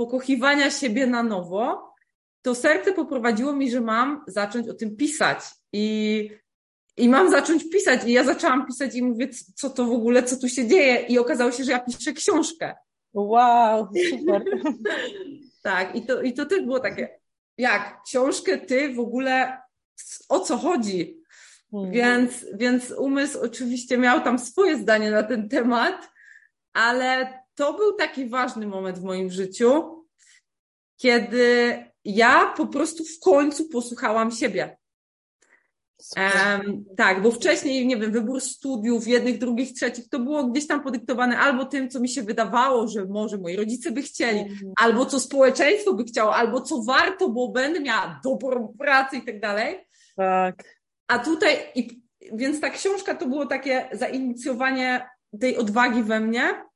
pokochiwania 0.00 0.70
siebie 0.70 1.06
na 1.06 1.22
nowo, 1.22 1.94
to 2.42 2.54
serce 2.54 2.92
poprowadziło 2.92 3.52
mi, 3.52 3.70
że 3.70 3.80
mam 3.80 4.24
zacząć 4.26 4.68
o 4.68 4.74
tym 4.74 4.96
pisać. 4.96 5.38
I, 5.72 6.30
i 6.96 7.08
mam 7.08 7.30
zacząć 7.30 7.70
pisać. 7.70 8.04
I 8.06 8.12
ja 8.12 8.24
zaczęłam 8.24 8.66
pisać 8.66 8.94
i 8.94 9.02
mówię, 9.02 9.28
co 9.54 9.70
to 9.70 9.84
w 9.84 9.92
ogóle, 9.92 10.22
co 10.22 10.36
tu 10.36 10.48
się 10.48 10.68
dzieje. 10.68 11.00
I 11.00 11.18
okazało 11.18 11.52
się, 11.52 11.64
że 11.64 11.72
ja 11.72 11.78
piszę 11.78 12.12
książkę. 12.12 12.74
Wow, 13.12 13.88
super. 14.10 14.44
tak, 15.62 15.96
i 15.96 16.06
to, 16.06 16.22
i 16.22 16.32
to 16.32 16.46
też 16.46 16.60
było 16.62 16.80
takie, 16.80 17.20
jak 17.58 18.02
książkę 18.06 18.58
ty 18.58 18.94
w 18.94 19.00
ogóle, 19.00 19.58
o 20.28 20.40
co 20.40 20.56
chodzi? 20.56 21.20
Hmm. 21.70 21.92
Więc, 21.92 22.46
więc 22.54 22.90
umysł 22.90 23.40
oczywiście 23.40 23.98
miał 23.98 24.20
tam 24.20 24.38
swoje 24.38 24.76
zdanie 24.76 25.10
na 25.10 25.22
ten 25.22 25.48
temat, 25.48 26.10
ale 26.72 27.39
to 27.54 27.72
był 27.72 27.92
taki 27.92 28.28
ważny 28.28 28.66
moment 28.66 28.98
w 28.98 29.04
moim 29.04 29.30
życiu, 29.30 30.00
kiedy 30.96 31.78
ja 32.04 32.54
po 32.56 32.66
prostu 32.66 33.04
w 33.04 33.20
końcu 33.20 33.68
posłuchałam 33.68 34.30
siebie. 34.30 34.76
Um, 36.16 36.84
tak, 36.96 37.22
bo 37.22 37.30
wcześniej, 37.30 37.86
nie 37.86 37.96
wiem, 37.96 38.12
wybór 38.12 38.40
studiów, 38.40 39.08
jednych, 39.08 39.38
drugich, 39.38 39.72
trzecich, 39.72 40.08
to 40.08 40.18
było 40.18 40.44
gdzieś 40.44 40.66
tam 40.66 40.82
podyktowane 40.82 41.38
albo 41.38 41.64
tym, 41.64 41.90
co 41.90 42.00
mi 42.00 42.08
się 42.08 42.22
wydawało, 42.22 42.88
że 42.88 43.04
może 43.04 43.38
moi 43.38 43.56
rodzice 43.56 43.90
by 43.90 44.02
chcieli, 44.02 44.40
mhm. 44.40 44.72
albo 44.80 45.06
co 45.06 45.20
społeczeństwo 45.20 45.94
by 45.94 46.04
chciało, 46.04 46.36
albo 46.36 46.60
co 46.60 46.82
warto, 46.82 47.28
bo 47.28 47.48
będę 47.48 47.80
miała 47.80 48.20
dobrą 48.24 48.74
pracę 48.78 49.16
i 49.16 49.22
tak 49.22 49.40
dalej. 49.40 49.76
Tak. 50.16 50.64
A 51.08 51.18
tutaj, 51.18 51.56
i, 51.74 52.02
więc 52.32 52.60
ta 52.60 52.70
książka 52.70 53.14
to 53.14 53.26
było 53.26 53.46
takie 53.46 53.88
zainicjowanie 53.92 55.08
tej 55.40 55.56
odwagi 55.56 56.02
we 56.02 56.20
mnie. 56.20 56.69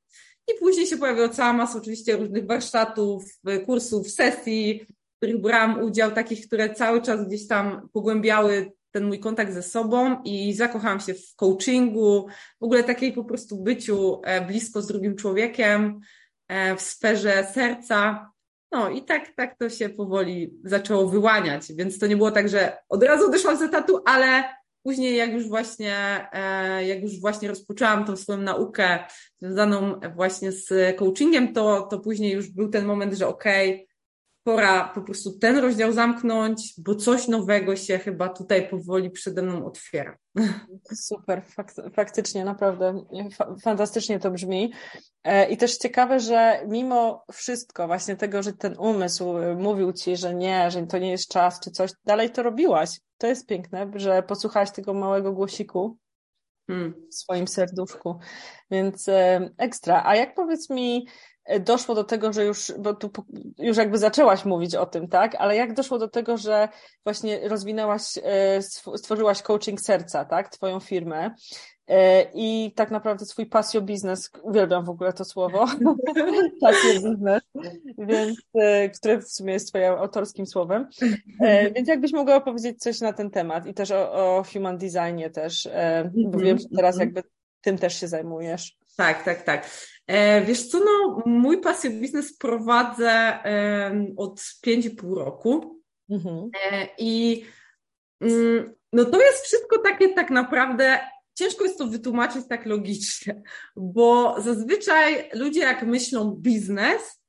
I 0.47 0.59
później 0.59 0.87
się 0.87 0.97
pojawiła 0.97 1.29
cała 1.29 1.53
masa 1.53 1.77
oczywiście 1.77 2.17
różnych 2.17 2.45
warsztatów, 2.45 3.23
kursów, 3.65 4.11
sesji, 4.11 4.85
w 5.13 5.17
których 5.17 5.41
brałam 5.41 5.83
udział, 5.83 6.11
takich, 6.11 6.47
które 6.47 6.73
cały 6.73 7.01
czas 7.01 7.27
gdzieś 7.27 7.47
tam 7.47 7.89
pogłębiały 7.93 8.71
ten 8.91 9.05
mój 9.05 9.19
kontakt 9.19 9.53
ze 9.53 9.63
sobą 9.63 10.23
i 10.23 10.53
zakochałam 10.53 10.99
się 10.99 11.13
w 11.13 11.35
coachingu, 11.35 12.27
w 12.61 12.63
ogóle 12.63 12.83
takiej 12.83 13.13
po 13.13 13.23
prostu 13.23 13.57
byciu 13.57 14.21
e, 14.23 14.41
blisko 14.41 14.81
z 14.81 14.87
drugim 14.87 15.15
człowiekiem, 15.15 15.99
e, 16.47 16.75
w 16.75 16.81
sferze 16.81 17.47
serca. 17.53 18.29
No 18.71 18.89
i 18.89 19.03
tak, 19.03 19.35
tak 19.35 19.57
to 19.57 19.69
się 19.69 19.89
powoli 19.89 20.53
zaczęło 20.63 21.09
wyłaniać, 21.09 21.73
więc 21.73 21.99
to 21.99 22.07
nie 22.07 22.17
było 22.17 22.31
tak, 22.31 22.49
że 22.49 22.77
od 22.89 23.03
razu 23.03 23.25
odeszłam 23.25 23.57
z 23.57 23.61
etatu, 23.61 23.99
ale 24.05 24.43
później 24.85 25.15
jak 25.15 25.33
już 25.33 25.47
właśnie, 25.47 25.95
e, 26.33 26.87
jak 26.87 27.01
już 27.01 27.19
właśnie 27.19 27.47
rozpoczęłam 27.47 28.05
tą 28.05 28.15
swoją 28.15 28.41
naukę 28.41 28.99
związaną 29.41 29.99
właśnie 30.15 30.51
z 30.51 30.97
coachingiem, 30.97 31.53
to, 31.53 31.81
to 31.81 31.99
później 31.99 32.33
już 32.33 32.49
był 32.49 32.69
ten 32.69 32.85
moment, 32.85 33.13
że 33.13 33.27
okej, 33.27 33.73
okay, 33.73 33.84
pora 34.45 34.91
po 34.95 35.01
prostu 35.01 35.39
ten 35.39 35.57
rozdział 35.57 35.91
zamknąć, 35.91 36.73
bo 36.77 36.95
coś 36.95 37.27
nowego 37.27 37.75
się 37.75 37.97
chyba 37.97 38.29
tutaj 38.29 38.69
powoli 38.69 39.11
przede 39.11 39.41
mną 39.41 39.65
otwiera. 39.65 40.17
Super, 40.93 41.41
faktycznie, 41.95 42.45
naprawdę 42.45 43.05
fantastycznie 43.63 44.19
to 44.19 44.31
brzmi. 44.31 44.73
E, 45.23 45.49
I 45.49 45.57
też 45.57 45.77
ciekawe, 45.77 46.19
że 46.19 46.61
mimo 46.67 47.25
wszystko, 47.33 47.87
właśnie 47.87 48.15
tego, 48.15 48.43
że 48.43 48.53
ten 48.53 48.75
umysł 48.79 49.37
e, 49.37 49.55
mówił 49.55 49.93
ci, 49.93 50.17
że 50.17 50.35
nie, 50.35 50.71
że 50.71 50.87
to 50.87 50.97
nie 50.97 51.11
jest 51.11 51.29
czas, 51.29 51.59
czy 51.59 51.71
coś, 51.71 51.91
dalej 52.03 52.29
to 52.29 52.43
robiłaś. 52.43 52.89
To 53.17 53.27
jest 53.27 53.47
piękne, 53.47 53.91
że 53.95 54.23
posłuchałaś 54.23 54.71
tego 54.71 54.93
małego 54.93 55.33
głosiku 55.33 55.97
hmm. 56.67 56.93
w 57.11 57.15
swoim 57.15 57.47
serduszku. 57.47 58.19
Więc 58.71 59.09
e, 59.09 59.49
ekstra. 59.57 60.03
A 60.05 60.15
jak 60.15 60.35
powiedz 60.35 60.69
mi, 60.69 61.07
doszło 61.59 61.95
do 61.95 62.03
tego, 62.03 62.33
że 62.33 62.45
już, 62.45 62.73
bo 62.79 62.93
tu 62.93 63.09
już 63.57 63.77
jakby 63.77 63.97
zaczęłaś 63.97 64.45
mówić 64.45 64.75
o 64.75 64.85
tym, 64.85 65.07
tak? 65.07 65.35
Ale 65.35 65.55
jak 65.55 65.73
doszło 65.73 65.99
do 65.99 66.07
tego, 66.07 66.37
że 66.37 66.69
właśnie 67.03 67.47
rozwinęłaś, 67.47 68.01
e, 68.23 68.61
stworzyłaś 68.95 69.41
coaching 69.41 69.81
serca, 69.81 70.25
tak? 70.25 70.49
Twoją 70.49 70.79
firmę. 70.79 71.35
E, 71.87 72.25
I 72.33 72.73
tak 72.75 72.91
naprawdę 72.91 73.25
swój 73.25 73.45
pasjo 73.45 73.81
biznes, 73.81 74.31
uwielbiam 74.43 74.85
w 74.85 74.89
ogóle 74.89 75.13
to 75.13 75.25
słowo, 75.25 75.65
pasjo 76.61 76.93
biznes, 76.93 77.41
więc, 77.97 78.41
które 78.99 79.21
w 79.21 79.29
sumie 79.29 79.53
jest 79.53 79.69
twoim 79.69 79.83
autorskim 79.85 80.45
słowem. 80.45 80.87
Więc 81.75 81.87
jakbyś 81.87 82.13
mogła 82.13 82.35
opowiedzieć 82.35 82.79
coś 82.79 83.01
na 83.01 83.13
ten 83.13 83.31
temat 83.31 83.67
i 83.67 83.73
też 83.73 83.91
o, 83.91 84.13
o 84.13 84.43
human 84.53 84.77
designie 84.77 85.29
też, 85.29 85.69
bo 86.15 86.37
wiem, 86.37 86.57
że 86.59 86.65
teraz 86.75 86.99
jakby 86.99 87.23
tym 87.61 87.77
też 87.77 87.99
się 87.99 88.07
zajmujesz. 88.07 88.77
Tak, 88.95 89.23
tak, 89.23 89.43
tak. 89.43 89.69
E, 90.07 90.41
wiesz 90.41 90.67
co, 90.67 90.79
no, 90.79 91.23
mój 91.25 91.61
pasję 91.61 91.89
biznes 91.89 92.37
prowadzę 92.37 93.39
od 94.17 94.39
5,5 94.39 95.13
roku. 95.15 95.81
Mhm. 96.09 96.49
E, 96.71 96.87
I 96.97 97.45
mm, 98.21 98.73
no 98.93 99.05
to 99.05 99.21
jest 99.21 99.45
wszystko 99.45 99.77
takie 99.79 100.09
tak 100.09 100.29
naprawdę, 100.29 100.99
ciężko 101.33 101.63
jest 101.63 101.77
to 101.77 101.87
wytłumaczyć 101.87 102.47
tak 102.49 102.65
logicznie, 102.65 103.41
bo 103.75 104.35
zazwyczaj 104.41 105.29
ludzie 105.33 105.59
jak 105.59 105.83
myślą 105.83 106.31
biznes, 106.31 107.21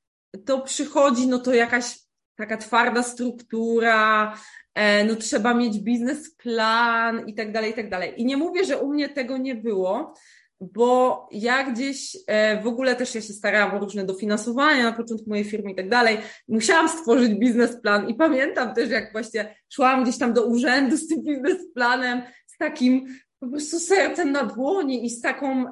to 0.45 0.61
przychodzi 0.61 1.27
no 1.27 1.39
to 1.39 1.53
jakaś 1.53 1.99
taka 2.35 2.57
twarda 2.57 3.03
struktura, 3.03 4.33
e, 4.75 5.03
no 5.03 5.15
trzeba 5.15 5.53
mieć 5.53 5.79
biznesplan 5.79 7.27
i 7.27 7.33
tak 7.33 7.51
dalej, 7.51 7.71
i 7.71 7.73
tak 7.73 7.89
dalej. 7.89 8.21
I 8.21 8.25
nie 8.25 8.37
mówię, 8.37 8.65
że 8.65 8.77
u 8.77 8.93
mnie 8.93 9.09
tego 9.09 9.37
nie 9.37 9.55
było, 9.55 10.13
bo 10.61 11.27
ja 11.31 11.71
gdzieś 11.71 12.17
e, 12.27 12.61
w 12.61 12.67
ogóle 12.67 12.95
też 12.95 13.15
ja 13.15 13.21
się 13.21 13.33
starałam 13.33 13.75
o 13.75 13.79
różne 13.79 14.05
dofinansowania 14.05 14.83
na 14.83 14.93
początku 14.93 15.29
mojej 15.29 15.45
firmy 15.45 15.71
i 15.71 15.75
tak 15.75 15.89
dalej. 15.89 16.17
Musiałam 16.47 16.89
stworzyć 16.89 17.33
biznesplan 17.33 18.09
i 18.09 18.15
pamiętam 18.15 18.73
też, 18.73 18.89
jak 18.89 19.11
właśnie 19.11 19.55
szłam 19.69 20.03
gdzieś 20.03 20.17
tam 20.17 20.33
do 20.33 20.45
urzędu 20.45 20.97
z 20.97 21.07
tym 21.07 21.23
biznesplanem, 21.23 22.21
z 22.47 22.57
takim 22.57 23.05
po 23.39 23.47
prostu 23.47 23.79
sercem 23.79 24.31
na 24.31 24.43
dłoni 24.43 25.05
i 25.05 25.09
z 25.09 25.21
taką, 25.21 25.65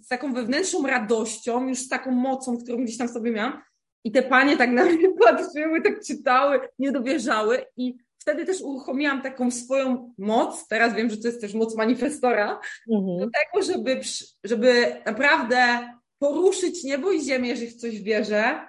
z 0.00 0.08
taką 0.08 0.34
wewnętrzną 0.34 0.86
radością, 0.86 1.68
już 1.68 1.78
z 1.78 1.88
taką 1.88 2.10
mocą, 2.10 2.56
którą 2.56 2.84
gdzieś 2.84 2.98
tam 2.98 3.08
sobie 3.08 3.30
miałam. 3.30 3.62
I 4.04 4.12
te 4.12 4.22
panie 4.22 4.56
tak 4.56 4.70
na 4.70 4.84
mnie 4.84 5.08
patrzyły, 5.24 5.82
tak 5.82 6.04
czytały, 6.04 6.60
nie 6.78 6.92
dowierzały 6.92 7.64
i 7.76 7.94
wtedy 8.22 8.46
też 8.46 8.60
uruchomiłam 8.60 9.22
taką 9.22 9.50
swoją 9.50 10.14
moc, 10.18 10.68
teraz 10.68 10.94
wiem, 10.94 11.10
że 11.10 11.16
to 11.16 11.28
jest 11.28 11.40
też 11.40 11.54
moc 11.54 11.76
manifestora, 11.76 12.60
mhm. 12.90 13.18
do 13.18 13.26
tego, 13.30 13.66
żeby, 13.72 14.00
żeby 14.44 14.96
naprawdę 15.06 15.88
poruszyć 16.18 16.84
niebo 16.84 17.12
i 17.12 17.24
ziemię, 17.24 17.48
jeżeli 17.48 17.70
w 17.70 17.76
coś 17.76 18.02
wierzę 18.02 18.60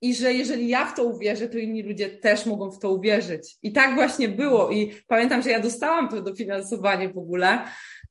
i 0.00 0.14
że 0.14 0.32
jeżeli 0.32 0.68
ja 0.68 0.86
w 0.86 0.94
to 0.94 1.04
uwierzę, 1.04 1.48
to 1.48 1.58
inni 1.58 1.82
ludzie 1.82 2.08
też 2.08 2.46
mogą 2.46 2.70
w 2.70 2.78
to 2.78 2.92
uwierzyć. 2.92 3.56
I 3.62 3.72
tak 3.72 3.94
właśnie 3.94 4.28
było 4.28 4.70
i 4.70 4.94
pamiętam, 5.06 5.42
że 5.42 5.50
ja 5.50 5.60
dostałam 5.60 6.08
to 6.08 6.22
dofinansowanie 6.22 7.08
w 7.08 7.18
ogóle 7.18 7.58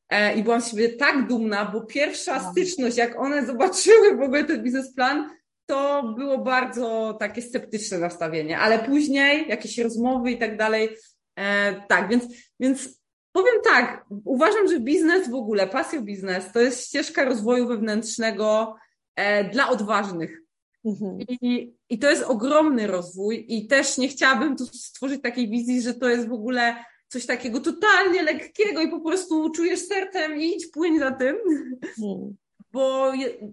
e, 0.10 0.36
i 0.36 0.44
byłam 0.44 0.62
z 0.62 0.72
siebie 0.72 0.90
tak 0.90 1.28
dumna, 1.28 1.66
bo 1.66 1.82
pierwsza 1.82 2.52
styczność, 2.52 2.98
jak 2.98 3.20
one 3.20 3.46
zobaczyły 3.46 4.18
w 4.18 4.22
ogóle 4.22 4.44
ten 4.44 4.64
biznesplan, 4.64 5.30
to 5.68 6.04
było 6.18 6.38
bardzo 6.38 7.18
takie 7.20 7.42
sceptyczne 7.42 7.98
nastawienie, 7.98 8.60
ale 8.60 8.80
później 8.80 9.48
jakieś 9.50 9.78
rozmowy 9.78 10.32
i 10.32 10.38
tak 10.38 10.58
dalej, 10.58 10.90
e, 11.36 11.76
tak, 11.88 12.10
więc, 12.10 12.24
więc 12.60 13.02
powiem 13.32 13.56
tak, 13.64 14.06
uważam, 14.26 14.68
że 14.68 14.80
biznes 14.80 15.30
w 15.30 15.34
ogóle, 15.34 15.68
pasja 15.68 16.02
biznes 16.02 16.52
to 16.52 16.60
jest 16.60 16.88
ścieżka 16.88 17.26
rozwoju 17.26 17.68
wewnętrznego 17.68 18.76
e, 19.16 19.50
dla 19.50 19.70
odważnych. 19.70 20.42
Mhm. 20.86 21.18
I, 21.22 21.74
I 21.90 22.00
to 22.00 22.10
jest 22.10 22.24
ogromny 22.24 22.88
rozwój 22.88 23.46
i 23.48 23.68
też 23.68 23.98
nie 23.98 24.08
chciałabym 24.08 24.56
tu 24.56 24.66
stworzyć 24.66 25.22
takiej 25.22 25.50
wizji, 25.50 25.82
że 25.82 25.94
to 25.94 26.10
jest 26.10 26.28
w 26.28 26.34
ogóle 26.34 26.76
coś 27.08 27.26
takiego 27.26 27.60
totalnie 27.60 28.24
lekkiego 28.24 28.82
i 28.82 28.90
po 28.90 29.00
prostu 29.00 29.50
czujesz 29.50 29.80
sercem 29.80 30.42
i 30.42 30.56
idź 30.56 30.68
płyń 30.68 31.00
za 31.00 31.12
tym. 31.12 31.36
Mhm 31.82 32.36
bo 32.78 33.12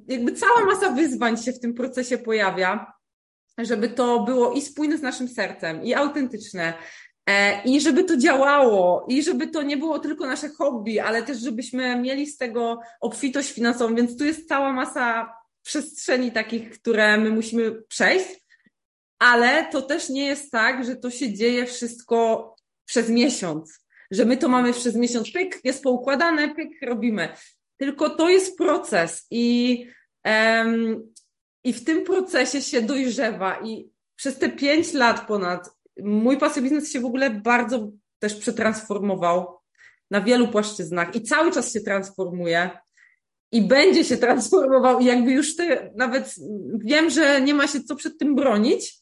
jakby 0.09 0.33
cała 0.33 0.65
masa 0.65 0.91
wyzwań 0.91 1.37
się 1.37 1.53
w 1.53 1.61
tym 1.61 1.75
procesie 1.75 2.19
pojawia, 2.19 2.93
żeby 3.59 3.89
to 3.89 4.21
było 4.21 4.53
i 4.53 4.61
spójne 4.61 4.99
z 4.99 5.03
naszym 5.03 5.29
sercem, 5.29 5.83
i 5.83 5.95
autentyczne, 5.95 6.75
e, 7.27 7.63
i 7.63 7.81
żeby 7.81 8.05
to 8.05 8.17
działało, 8.17 9.07
i 9.09 9.23
żeby 9.23 9.47
to 9.49 9.63
nie 9.63 9.77
było 9.77 9.99
tylko 9.99 10.27
nasze 10.27 10.49
hobby, 10.49 11.01
ale 11.01 11.23
też 11.23 11.39
żebyśmy 11.39 11.97
mieli 11.97 12.27
z 12.27 12.37
tego 12.37 12.81
obfitość 13.01 13.53
finansową, 13.53 13.95
więc 13.95 14.19
tu 14.19 14.25
jest 14.25 14.49
cała 14.49 14.73
masa 14.73 15.35
przestrzeni 15.63 16.33
takich, 16.33 16.71
które 16.71 17.19
my 17.19 17.31
musimy 17.31 17.83
przejść, 17.89 18.45
ale 19.19 19.67
to 19.73 19.83
też 19.83 20.09
nie 20.09 20.27
jest 20.27 20.51
tak, 20.51 20.85
że 20.85 20.97
to 20.97 21.11
się 21.11 21.33
dzieje 21.33 21.67
wszystko 21.67 22.55
przez 22.85 23.09
miesiąc, 23.09 23.81
że 24.11 24.25
my 24.25 24.37
to 24.37 24.49
mamy 24.49 24.73
przez 24.73 24.97
miesiąc, 24.97 25.33
pyk, 25.33 25.61
jest 25.65 25.83
poukładane, 25.83 26.55
pyk, 26.55 26.71
robimy 26.83 27.29
tylko 27.77 28.11
to 28.11 28.29
jest 28.29 28.59
proces 28.59 29.27
i, 29.31 29.87
um, 30.25 31.13
i 31.65 31.73
w 31.73 31.85
tym 31.85 32.05
procesie 32.05 32.63
się 32.63 32.83
dojrzewa 32.83 33.61
i 33.65 33.91
przez 34.17 34.39
te 34.39 34.49
pięć 34.49 34.93
lat 34.93 35.27
ponad 35.27 35.71
mój 36.03 36.39
pasy 36.39 36.63
biznes 36.63 36.93
się 36.93 37.01
w 37.01 37.05
ogóle 37.05 37.31
bardzo 37.31 37.89
też 38.19 38.35
przetransformował 38.35 39.59
na 40.11 40.21
wielu 40.21 40.49
płaszczyznach 40.49 41.15
i 41.15 41.23
cały 41.23 41.53
czas 41.53 41.73
się 41.73 41.81
transformuje 41.81 42.71
i 43.53 43.63
będzie 43.63 44.05
się 44.05 44.17
transformował 44.17 45.01
i 45.01 45.05
jakby 45.05 45.33
już 45.33 45.57
te, 45.57 45.91
nawet 45.97 46.35
wiem, 46.85 47.11
że 47.11 47.41
nie 47.41 47.55
ma 47.55 47.67
się 47.67 47.81
co 47.81 47.97
przed 47.97 48.19
tym 48.19 48.35
bronić, 48.35 48.99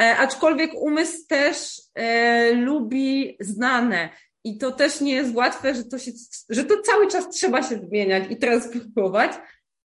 e, 0.00 0.16
aczkolwiek 0.16 0.70
umysł 0.74 1.26
też 1.28 1.82
e, 1.94 2.52
lubi 2.52 3.36
znane. 3.40 4.08
I 4.48 4.58
to 4.58 4.72
też 4.72 5.00
nie 5.00 5.14
jest 5.14 5.34
łatwe, 5.34 5.74
że 5.74 5.84
to, 5.84 5.98
się, 5.98 6.10
że 6.48 6.64
to 6.64 6.80
cały 6.82 7.08
czas 7.08 7.28
trzeba 7.28 7.62
się 7.62 7.78
zmieniać 7.78 8.24
i 8.30 8.36
transformować, 8.36 9.32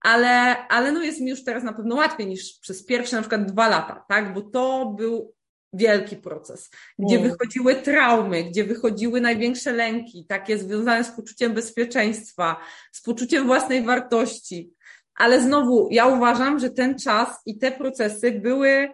ale, 0.00 0.56
ale 0.68 0.92
no 0.92 1.02
jest 1.02 1.20
mi 1.20 1.30
już 1.30 1.44
teraz 1.44 1.64
na 1.64 1.72
pewno 1.72 1.96
łatwiej 1.96 2.26
niż 2.26 2.58
przez 2.58 2.84
pierwsze 2.84 3.16
na 3.16 3.22
przykład 3.22 3.52
dwa 3.52 3.68
lata, 3.68 4.04
tak? 4.08 4.34
Bo 4.34 4.42
to 4.42 4.94
był 4.98 5.34
wielki 5.72 6.16
proces, 6.16 6.70
gdzie 6.98 7.16
mm. 7.16 7.30
wychodziły 7.30 7.74
traumy, 7.74 8.44
gdzie 8.44 8.64
wychodziły 8.64 9.20
największe 9.20 9.72
lęki, 9.72 10.26
takie 10.28 10.58
związane 10.58 11.04
z 11.04 11.10
poczuciem 11.10 11.52
bezpieczeństwa, 11.52 12.56
z 12.92 13.02
poczuciem 13.02 13.46
własnej 13.46 13.82
wartości. 13.82 14.74
Ale 15.14 15.40
znowu, 15.40 15.88
ja 15.90 16.06
uważam, 16.06 16.58
że 16.58 16.70
ten 16.70 16.98
czas 16.98 17.28
i 17.46 17.58
te 17.58 17.72
procesy 17.72 18.32
były 18.32 18.92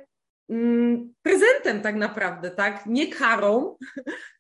mm, 0.49 1.15
prezentem 1.23 1.83
tak 1.83 1.95
naprawdę, 1.95 2.51
tak? 2.51 2.87
Nie 2.87 3.07
karą, 3.07 3.77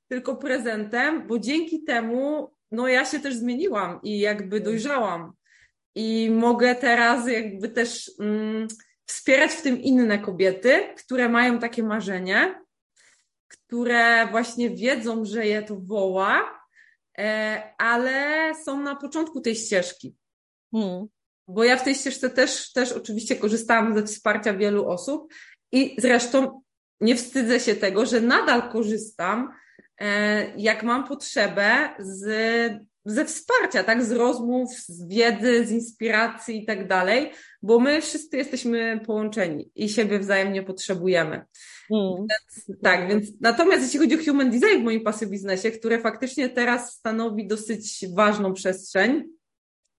tylko 0.09 0.37
prezentem, 0.37 1.27
bo 1.27 1.39
dzięki 1.39 1.85
temu 1.85 2.51
no 2.71 2.89
ja 2.89 3.05
się 3.05 3.21
też 3.21 3.37
zmieniłam 3.37 4.01
i 4.03 4.19
jakby 4.19 4.61
dojrzałam. 4.61 5.33
I 5.95 6.31
mogę 6.31 6.75
teraz 6.75 7.29
jakby 7.29 7.69
też 7.69 8.11
mm, 8.21 8.69
wspierać 9.07 9.51
w 9.53 9.63
tym 9.63 9.81
inne 9.81 10.19
kobiety, 10.19 10.95
które 10.97 11.29
mają 11.29 11.59
takie 11.59 11.83
marzenie, 11.83 12.61
które 13.49 14.27
właśnie 14.27 14.71
wiedzą, 14.71 15.25
że 15.25 15.47
je 15.47 15.63
to 15.63 15.77
woła, 15.77 16.61
e, 17.19 17.63
ale 17.79 18.53
są 18.65 18.81
na 18.81 18.97
początku 18.97 19.41
tej 19.41 19.55
ścieżki. 19.55 20.17
Hmm. 20.75 21.07
Bo 21.49 21.65
ja 21.65 21.77
w 21.77 21.85
tej 21.85 21.95
ścieżce 21.95 22.31
też, 22.31 22.73
też 22.73 22.93
oczywiście 22.93 23.37
korzystałam 23.37 23.95
ze 23.95 24.03
wsparcia 24.03 24.55
wielu 24.55 24.89
osób 24.89 25.33
i 25.73 25.97
zresztą 25.99 26.63
nie 27.01 27.17
wstydzę 27.17 27.61
się 27.61 27.75
tego, 27.75 28.07
że 28.07 28.21
nadal 28.21 28.71
korzystam 28.71 29.53
jak 30.57 30.83
mam 30.83 31.09
potrzebę 31.09 31.89
z, 31.99 32.27
ze 33.07 33.25
wsparcia, 33.25 33.85
tak, 33.85 34.05
z 34.05 34.13
rozmów, 34.13 34.75
z 34.75 35.09
wiedzy, 35.09 35.67
z 35.67 35.71
inspiracji 35.71 36.63
i 36.63 36.67
tak 36.67 36.89
dalej, 36.89 37.33
bo 37.63 37.81
my 37.81 38.03
wszyscy 38.03 38.37
jesteśmy 38.37 39.01
połączeni 39.07 39.71
i 39.75 39.89
siebie 39.89 40.19
wzajemnie 40.19 40.63
potrzebujemy. 40.63 41.45
Mm. 41.91 42.15
Więc, 42.17 42.81
tak, 42.83 43.09
więc 43.09 43.29
natomiast 43.41 43.83
jeśli 43.83 43.99
chodzi 43.99 44.21
o 44.21 44.33
human 44.33 44.51
design 44.51 44.81
w 44.81 44.85
moim 44.85 45.05
pasy 45.05 45.27
biznesie, 45.27 45.71
które 45.71 46.01
faktycznie 46.01 46.49
teraz 46.49 46.93
stanowi 46.93 47.47
dosyć 47.47 48.05
ważną 48.15 48.53
przestrzeń, 48.53 49.23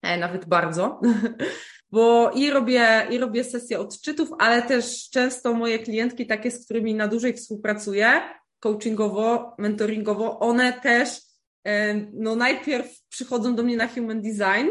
e, 0.02 0.18
nawet 0.18 0.46
bardzo, 0.46 1.02
bo 1.92 2.32
i 2.32 2.50
robię, 2.50 3.08
i 3.12 3.18
robię 3.18 3.44
sesje 3.44 3.80
odczytów, 3.80 4.30
ale 4.40 4.62
też 4.62 5.10
często 5.10 5.54
moje 5.54 5.80
klientki, 5.80 6.28
takie, 6.28 6.52
z 6.52 6.66
którymi 6.66 6.94
na 6.94 7.08
dłużej 7.08 7.34
współpracuję, 7.34 8.22
coachingowo, 8.60 9.56
mentoringowo, 9.58 10.40
one 10.40 10.74
też 10.74 11.22
e, 11.64 11.96
no 12.14 12.36
najpierw 12.36 13.02
przychodzą 13.10 13.56
do 13.56 13.64
mnie 13.64 13.78
na 13.78 13.88
human 13.88 14.22
design, 14.22 14.68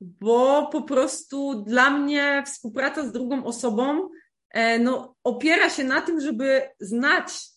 bo 0.00 0.68
po 0.72 0.82
prostu 0.82 1.62
dla 1.62 1.90
mnie 1.90 2.42
współpraca 2.46 3.08
z 3.08 3.12
drugą 3.12 3.44
osobą 3.44 4.08
e, 4.50 4.78
no, 4.78 5.16
opiera 5.24 5.70
się 5.70 5.84
na 5.84 6.00
tym, 6.00 6.20
żeby 6.20 6.62
znać 6.80 7.54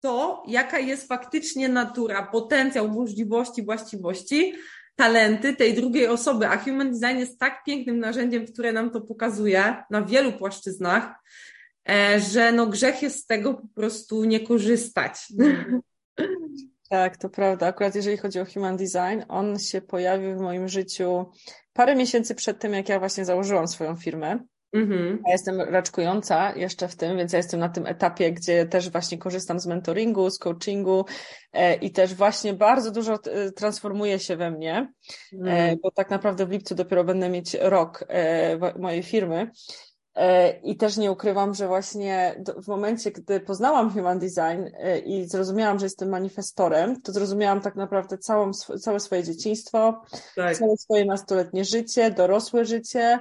to, 0.00 0.42
jaka 0.48 0.78
jest 0.78 1.08
faktycznie 1.08 1.68
natura, 1.68 2.26
potencjał, 2.26 2.88
możliwości, 2.88 3.62
właściwości 3.62 4.54
talenty 4.96 5.56
tej 5.56 5.74
drugiej 5.74 6.06
osoby, 6.06 6.46
a 6.46 6.56
human 6.56 6.92
design 6.92 7.18
jest 7.18 7.38
tak 7.38 7.64
pięknym 7.64 7.98
narzędziem, 7.98 8.46
które 8.46 8.72
nam 8.72 8.90
to 8.90 9.00
pokazuje 9.00 9.76
na 9.90 10.02
wielu 10.02 10.32
płaszczyznach, 10.32 11.14
że 12.32 12.52
no 12.52 12.66
grzech 12.66 13.02
jest 13.02 13.18
z 13.18 13.26
tego 13.26 13.54
po 13.54 13.68
prostu 13.74 14.24
nie 14.24 14.40
korzystać. 14.40 15.14
Tak, 16.88 17.16
to 17.16 17.28
prawda. 17.28 17.66
Akurat 17.66 17.94
jeżeli 17.94 18.16
chodzi 18.16 18.40
o 18.40 18.44
human 18.44 18.76
design, 18.76 19.22
on 19.28 19.58
się 19.58 19.80
pojawił 19.80 20.36
w 20.36 20.40
moim 20.40 20.68
życiu 20.68 21.26
parę 21.72 21.96
miesięcy 21.96 22.34
przed 22.34 22.58
tym, 22.58 22.72
jak 22.72 22.88
ja 22.88 22.98
właśnie 22.98 23.24
założyłam 23.24 23.68
swoją 23.68 23.96
firmę. 23.96 24.38
Mhm. 24.72 25.22
Ja 25.26 25.32
jestem 25.32 25.60
raczkująca 25.60 26.56
jeszcze 26.56 26.88
w 26.88 26.96
tym, 26.96 27.16
więc 27.16 27.32
ja 27.32 27.36
jestem 27.36 27.60
na 27.60 27.68
tym 27.68 27.86
etapie, 27.86 28.32
gdzie 28.32 28.66
też 28.66 28.90
właśnie 28.90 29.18
korzystam 29.18 29.60
z 29.60 29.66
mentoringu, 29.66 30.30
z 30.30 30.38
coachingu 30.38 31.04
e, 31.52 31.74
i 31.74 31.90
też 31.90 32.14
właśnie 32.14 32.54
bardzo 32.54 32.90
dużo 32.90 33.14
e, 33.14 33.52
transformuje 33.52 34.18
się 34.18 34.36
we 34.36 34.50
mnie, 34.50 34.92
e, 35.32 35.36
mhm. 35.36 35.78
bo 35.82 35.90
tak 35.90 36.10
naprawdę 36.10 36.46
w 36.46 36.50
lipcu 36.50 36.74
dopiero 36.74 37.04
będę 37.04 37.28
mieć 37.28 37.54
rok 37.60 38.04
e, 38.08 38.72
mojej 38.78 39.02
firmy. 39.02 39.50
E, 40.14 40.50
I 40.50 40.76
też 40.76 40.96
nie 40.96 41.12
ukrywam, 41.12 41.54
że 41.54 41.68
właśnie 41.68 42.42
w 42.56 42.68
momencie, 42.68 43.10
gdy 43.10 43.40
poznałam 43.40 43.90
human 43.90 44.18
design 44.18 44.74
e, 44.78 44.98
i 44.98 45.24
zrozumiałam, 45.24 45.78
że 45.78 45.86
jestem 45.86 46.08
manifestorem, 46.08 47.02
to 47.02 47.12
zrozumiałam 47.12 47.60
tak 47.60 47.76
naprawdę 47.76 48.18
całą, 48.18 48.52
całe 48.80 49.00
swoje 49.00 49.24
dzieciństwo, 49.24 50.02
tak. 50.36 50.56
całe 50.56 50.76
swoje 50.76 51.04
nastoletnie 51.04 51.64
życie, 51.64 52.10
dorosłe 52.10 52.64
życie 52.64 53.18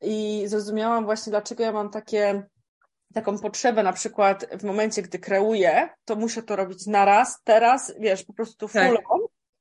i 0.00 0.42
zrozumiałam 0.46 1.04
właśnie, 1.04 1.30
dlaczego 1.30 1.62
ja 1.64 1.72
mam 1.72 1.90
takie, 1.90 2.42
taką 3.14 3.38
potrzebę 3.38 3.82
na 3.82 3.92
przykład 3.92 4.46
w 4.58 4.64
momencie, 4.64 5.02
gdy 5.02 5.18
kreuję, 5.18 5.88
to 6.04 6.16
muszę 6.16 6.42
to 6.42 6.56
robić 6.56 6.86
naraz, 6.86 7.42
teraz, 7.44 7.94
wiesz, 8.00 8.24
po 8.24 8.32
prostu 8.32 8.68
full 8.68 8.96
tak. 8.96 9.10
on, 9.10 9.20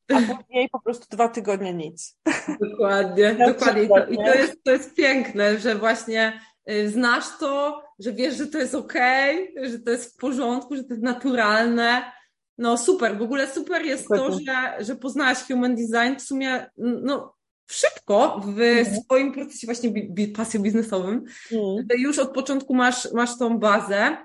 a 0.09 0.35
później 0.35 0.69
po 0.69 0.81
prostu 0.81 1.05
dwa 1.09 1.27
tygodnie 1.27 1.73
nic. 1.73 2.17
Dokładnie, 2.61 3.35
dokładnie. 3.53 3.83
I 3.83 3.87
to, 3.87 4.05
I 4.05 4.17
to, 4.17 4.33
jest, 4.35 4.63
to 4.63 4.71
jest 4.71 4.95
piękne, 4.95 5.57
że 5.57 5.75
właśnie 5.75 6.39
znasz 6.87 7.37
to, 7.39 7.83
że 7.99 8.13
wiesz, 8.13 8.35
że 8.35 8.47
to 8.47 8.57
jest 8.57 8.75
okej, 8.75 9.51
okay, 9.51 9.69
że 9.69 9.79
to 9.79 9.91
jest 9.91 10.13
w 10.13 10.17
porządku, 10.17 10.75
że 10.75 10.83
to 10.83 10.93
jest 10.93 11.03
naturalne. 11.03 12.11
No 12.57 12.77
super, 12.77 13.17
w 13.17 13.21
ogóle 13.21 13.47
super 13.47 13.85
jest 13.85 14.07
to, 14.07 14.31
że, 14.31 14.85
że 14.85 14.95
poznałaś 14.95 15.37
human 15.37 15.75
design 15.75 16.19
w 16.19 16.21
sumie 16.21 16.69
no, 16.77 17.35
szybko 17.67 18.41
w 18.45 18.61
mhm. 18.61 19.01
swoim 19.03 19.33
procesie 19.33 19.67
właśnie 19.67 19.89
bi, 19.89 20.09
bi, 20.09 20.33
biznesowym. 20.59 21.23
Mhm. 21.51 21.87
Już 21.97 22.19
od 22.19 22.33
początku 22.33 22.75
masz, 22.75 23.11
masz 23.13 23.37
tą 23.37 23.59
bazę. 23.59 24.17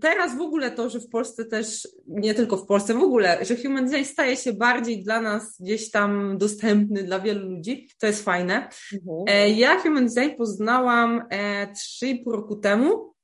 Teraz 0.00 0.36
w 0.36 0.40
ogóle 0.40 0.70
to, 0.70 0.90
że 0.90 1.00
w 1.00 1.08
Polsce 1.08 1.44
też, 1.44 1.88
nie 2.06 2.34
tylko 2.34 2.56
w 2.56 2.66
Polsce, 2.66 2.94
w 2.94 3.02
ogóle, 3.02 3.44
że 3.44 3.56
human 3.56 3.86
design 3.86 4.04
staje 4.04 4.36
się 4.36 4.52
bardziej 4.52 5.02
dla 5.02 5.20
nas 5.20 5.60
gdzieś 5.60 5.90
tam 5.90 6.38
dostępny 6.38 7.04
dla 7.04 7.20
wielu 7.20 7.48
ludzi, 7.48 7.88
to 7.98 8.06
jest 8.06 8.24
fajne. 8.24 8.68
Mhm. 8.92 9.24
E, 9.26 9.50
ja 9.50 9.80
human 9.80 10.06
design 10.06 10.36
poznałam 10.38 11.22
3,5 12.02 12.20
e, 12.28 12.32
roku 12.32 12.56
temu, 12.56 13.14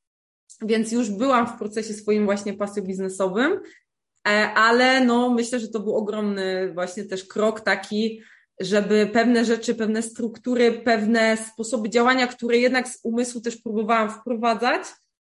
więc 0.62 0.92
już 0.92 1.10
byłam 1.10 1.46
w 1.46 1.58
procesie 1.58 1.94
swoim 1.94 2.24
właśnie 2.24 2.54
pasją 2.54 2.82
biznesowym, 2.82 3.60
e, 4.28 4.30
ale 4.54 5.04
no 5.04 5.30
myślę, 5.30 5.60
że 5.60 5.68
to 5.68 5.80
był 5.80 5.96
ogromny 5.96 6.72
właśnie 6.74 7.04
też 7.04 7.24
krok 7.24 7.60
taki, 7.60 8.20
żeby 8.60 9.10
pewne 9.12 9.44
rzeczy, 9.44 9.74
pewne 9.74 10.02
struktury, 10.02 10.72
pewne 10.72 11.36
sposoby 11.36 11.90
działania, 11.90 12.26
które 12.26 12.58
jednak 12.58 12.88
z 12.88 13.00
umysłu 13.02 13.40
też 13.40 13.56
próbowałam 13.56 14.10
wprowadzać, 14.10 14.82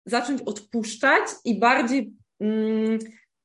zacząć 0.05 0.41
odpuszczać 0.41 1.23
i 1.45 1.59
bardziej 1.59 2.13
mm, 2.39 2.99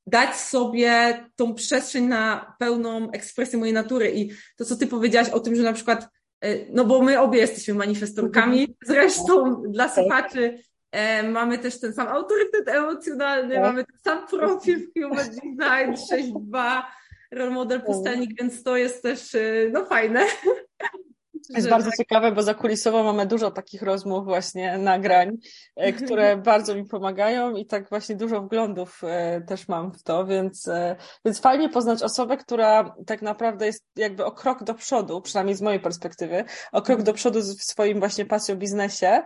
dać 0.06 0.36
sobie 0.36 1.24
tą 1.36 1.54
przestrzeń 1.54 2.04
na 2.04 2.54
pełną 2.58 3.10
ekspresję 3.10 3.58
mojej 3.58 3.74
natury. 3.74 4.12
I 4.14 4.30
to, 4.56 4.64
co 4.64 4.76
ty 4.76 4.86
powiedziałaś 4.86 5.28
o 5.28 5.40
tym, 5.40 5.56
że 5.56 5.62
na 5.62 5.72
przykład, 5.72 6.08
e, 6.40 6.72
no 6.72 6.84
bo 6.84 7.02
my 7.02 7.20
obie 7.20 7.38
jesteśmy 7.38 7.74
manifestorkami, 7.74 8.60
mhm. 8.60 8.76
zresztą 8.84 9.62
dla 9.62 9.88
słuchaczy 9.88 10.58
e, 10.92 11.22
mamy 11.22 11.58
też 11.58 11.80
ten 11.80 11.92
sam 11.92 12.08
autorytet 12.08 12.68
emocjonalny, 12.68 13.54
tak. 13.54 13.64
mamy 13.64 13.84
ten 13.84 13.98
sam 14.04 14.26
profil 14.26 14.78
w 14.78 15.00
Human 15.00 15.26
Design 15.26 16.14
6.2, 16.14 16.82
role 17.32 17.50
model 17.50 17.78
tak. 17.78 17.86
pustelnik, 17.86 18.30
więc 18.40 18.62
to 18.62 18.76
jest 18.76 19.02
też 19.02 19.34
e, 19.34 19.40
no 19.72 19.86
fajne. 19.86 20.24
Jest 21.56 21.68
bardzo 21.68 21.90
tak... 21.90 21.96
ciekawe, 21.96 22.32
bo 22.32 22.42
zakulisowo 22.42 23.02
mamy 23.02 23.26
dużo 23.26 23.50
takich 23.50 23.82
rozmów, 23.82 24.24
właśnie 24.24 24.78
nagrań, 24.78 25.28
e, 25.76 25.82
mhm. 25.82 26.04
które 26.04 26.36
bardzo 26.36 26.74
mi 26.74 26.84
pomagają 26.84 27.56
i 27.56 27.66
tak 27.66 27.88
właśnie 27.88 28.16
dużo 28.16 28.42
wglądów 28.42 29.00
e, 29.04 29.40
też 29.40 29.68
mam 29.68 29.92
w 29.92 30.02
to, 30.02 30.26
więc, 30.26 30.68
e, 30.68 30.96
więc 31.24 31.40
fajnie 31.40 31.68
poznać 31.68 32.02
osobę, 32.02 32.36
która 32.36 32.94
tak 33.06 33.22
naprawdę 33.22 33.66
jest 33.66 33.84
jakby 33.96 34.24
o 34.24 34.32
krok 34.32 34.64
do 34.64 34.74
przodu, 34.74 35.20
przynajmniej 35.20 35.56
z 35.56 35.62
mojej 35.62 35.80
perspektywy, 35.80 36.44
o 36.72 36.82
krok 36.82 37.02
do 37.02 37.12
przodu 37.12 37.40
w 37.40 37.62
swoim 37.62 37.98
właśnie 37.98 38.26
pasją 38.26 38.56
biznesie, 38.56 39.22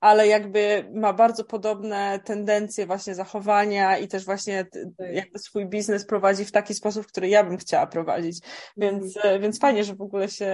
ale 0.00 0.26
jakby 0.26 0.90
ma 0.94 1.12
bardzo 1.12 1.44
podobne 1.44 2.20
tendencje 2.24 2.86
właśnie 2.86 3.14
zachowania 3.14 3.98
i 3.98 4.08
też 4.08 4.24
właśnie 4.24 4.64
tak. 4.64 5.12
jakby 5.12 5.38
swój 5.38 5.66
biznes 5.66 6.06
prowadzi 6.06 6.44
w 6.44 6.52
taki 6.52 6.74
sposób, 6.74 7.06
który 7.06 7.28
ja 7.28 7.44
bym 7.44 7.56
chciała 7.56 7.86
prowadzić. 7.86 8.38
Więc, 8.76 9.16
mhm. 9.16 9.42
więc 9.42 9.58
fajnie, 9.58 9.84
że 9.84 9.94
w 9.94 10.00
ogóle 10.00 10.28
się 10.28 10.46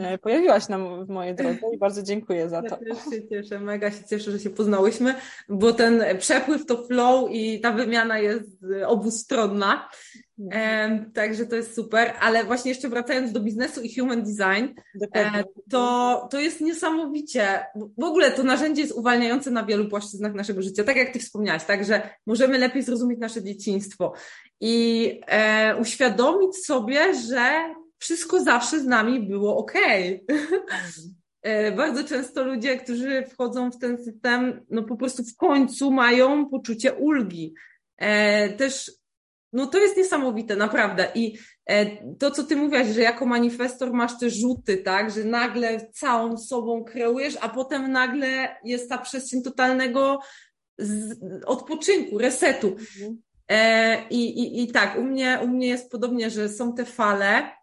e, 0.00 0.18
pojawiłaś 0.66 0.98
na, 0.98 1.04
w 1.04 1.08
mojej 1.08 1.34
drodze 1.34 1.60
i 1.74 1.78
bardzo 1.78 2.02
dziękuję 2.02 2.48
za 2.48 2.62
to. 2.62 2.78
Ja 2.80 2.94
też 2.94 3.04
się 3.04 3.28
cieszę, 3.28 3.60
mega 3.60 3.90
się 3.90 4.04
cieszę, 4.04 4.30
że 4.30 4.38
się 4.38 4.50
poznałyśmy, 4.50 5.14
bo 5.48 5.72
ten 5.72 6.04
przepływ 6.18 6.66
to 6.66 6.86
flow 6.86 7.30
i 7.30 7.60
ta 7.60 7.72
wymiana 7.72 8.18
jest 8.18 8.50
obustronna. 8.86 9.88
Mhm. 10.38 11.12
także 11.12 11.46
to 11.46 11.56
jest 11.56 11.74
super, 11.74 12.12
ale 12.20 12.44
właśnie 12.44 12.70
jeszcze 12.70 12.88
wracając 12.88 13.32
do 13.32 13.40
biznesu 13.40 13.82
i 13.82 13.94
human 13.94 14.22
design, 14.22 14.66
e, 15.14 15.44
to, 15.70 16.28
to 16.30 16.40
jest 16.40 16.60
niesamowicie, 16.60 17.66
w 17.98 18.04
ogóle 18.04 18.30
to 18.30 18.42
narzędzie 18.42 18.82
jest 18.82 18.94
uwalniające 18.94 19.50
na 19.50 19.64
wielu 19.64 19.88
płaszczyznach 19.88 20.34
naszego 20.34 20.62
życia, 20.62 20.84
tak 20.84 20.96
jak 20.96 21.12
Ty 21.12 21.18
wspomniałaś, 21.18 21.64
tak, 21.64 21.84
że 21.84 22.10
możemy 22.26 22.58
lepiej 22.58 22.82
zrozumieć 22.82 23.18
nasze 23.18 23.42
dzieciństwo 23.42 24.12
i 24.60 25.20
e, 25.26 25.76
uświadomić 25.76 26.56
sobie, 26.56 27.14
że 27.14 27.74
wszystko 27.98 28.44
zawsze 28.44 28.80
z 28.80 28.86
nami 28.86 29.20
było 29.20 29.56
ok. 29.56 29.72
E, 31.42 31.72
bardzo 31.72 32.04
często 32.04 32.44
ludzie, 32.44 32.76
którzy 32.76 33.24
wchodzą 33.30 33.70
w 33.70 33.78
ten 33.78 34.04
system, 34.04 34.66
no 34.70 34.82
po 34.82 34.96
prostu 34.96 35.24
w 35.24 35.36
końcu 35.36 35.90
mają 35.90 36.46
poczucie 36.46 36.92
ulgi. 36.92 37.54
E, 37.96 38.48
też 38.48 38.92
no 39.52 39.66
to 39.66 39.78
jest 39.78 39.96
niesamowite, 39.96 40.56
naprawdę. 40.56 41.08
I 41.14 41.38
e, 41.66 41.86
to, 42.16 42.30
co 42.30 42.44
ty 42.44 42.56
mówiłaś, 42.56 42.86
że 42.88 43.00
jako 43.00 43.26
manifestor 43.26 43.92
masz 43.92 44.18
te 44.18 44.30
rzuty, 44.30 44.76
tak, 44.76 45.10
że 45.10 45.24
nagle 45.24 45.90
całą 45.92 46.38
sobą 46.38 46.84
kreujesz, 46.84 47.38
a 47.40 47.48
potem 47.48 47.92
nagle 47.92 48.56
jest 48.64 48.88
ta 48.88 48.98
przestrzeń 48.98 49.42
totalnego 49.42 50.18
odpoczynku, 51.46 52.18
resetu. 52.18 52.68
Mhm. 52.68 53.18
I, 54.10 54.40
i, 54.40 54.62
I 54.62 54.72
tak, 54.72 54.98
u 54.98 55.02
mnie, 55.02 55.38
u 55.44 55.48
mnie 55.48 55.66
jest 55.66 55.90
podobnie, 55.90 56.30
że 56.30 56.48
są 56.48 56.74
te 56.74 56.84
fale, 56.84 57.55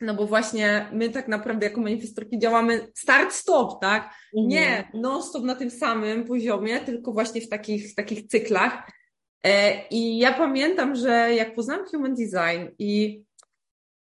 no 0.00 0.14
bo 0.14 0.26
właśnie 0.26 0.88
my 0.92 1.10
tak 1.10 1.28
naprawdę 1.28 1.66
jako 1.66 1.80
manifestorki 1.80 2.38
działamy 2.38 2.88
start-stop, 2.94 3.80
tak? 3.80 4.02
Mhm. 4.02 4.48
Nie 4.48 4.90
non-stop 4.94 5.44
na 5.44 5.54
tym 5.54 5.70
samym 5.70 6.24
poziomie, 6.24 6.80
tylko 6.80 7.12
właśnie 7.12 7.40
w 7.40 7.48
takich, 7.48 7.94
takich 7.94 8.26
cyklach. 8.26 8.90
E, 9.44 9.82
I 9.88 10.18
ja 10.18 10.32
pamiętam, 10.32 10.94
że 10.94 11.34
jak 11.34 11.54
poznałam 11.54 11.86
Human 11.86 12.14
Design 12.14 12.74
i 12.78 13.22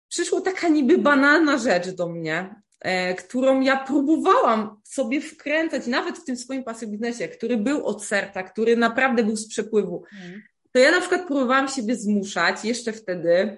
przyszła 0.08 0.40
taka 0.40 0.68
niby 0.68 0.98
banalna 0.98 1.58
rzecz 1.58 1.90
do 1.90 2.08
mnie, 2.08 2.54
e, 2.80 3.14
którą 3.14 3.60
ja 3.60 3.76
próbowałam 3.76 4.80
sobie 4.84 5.20
wkręcać, 5.20 5.86
nawet 5.86 6.18
w 6.18 6.24
tym 6.24 6.36
swoim 6.36 6.64
pasji 6.64 6.88
biznesie, 6.88 7.28
który 7.28 7.56
był 7.56 7.86
od 7.86 8.04
serca, 8.04 8.42
który 8.42 8.76
naprawdę 8.76 9.24
był 9.24 9.36
z 9.36 9.48
przepływu. 9.48 10.04
Mm. 10.24 10.42
To 10.72 10.78
ja 10.78 10.90
na 10.90 11.00
przykład 11.00 11.26
próbowałam 11.26 11.68
siebie 11.68 11.96
zmuszać 11.96 12.64
jeszcze 12.64 12.92
wtedy, 12.92 13.56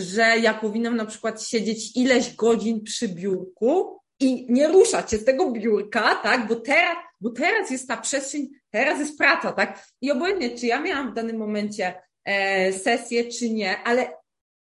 że 0.00 0.22
ja 0.22 0.54
powinnam 0.54 0.96
na 0.96 1.06
przykład 1.06 1.42
siedzieć 1.42 1.96
ileś 1.96 2.34
godzin 2.34 2.82
przy 2.82 3.08
biurku 3.08 3.98
i 4.20 4.52
nie 4.52 4.68
ruszać 4.68 5.10
się 5.10 5.16
z 5.16 5.24
tego 5.24 5.50
biurka, 5.50 6.14
tak? 6.14 6.48
Bo 6.48 6.56
teraz, 6.56 6.96
bo 7.20 7.30
teraz 7.30 7.70
jest 7.70 7.88
ta 7.88 7.96
przestrzeń, 7.96 8.48
teraz 8.70 8.98
jest 8.98 9.18
praca, 9.18 9.52
tak? 9.52 9.86
I 10.00 10.10
obojętnie, 10.10 10.50
czy 10.50 10.66
ja 10.66 10.80
miałam 10.80 11.10
w 11.10 11.14
danym 11.14 11.36
momencie 11.36 11.94
e, 12.24 12.72
sesję, 12.72 13.24
czy 13.24 13.50
nie, 13.50 13.82
ale 13.82 14.12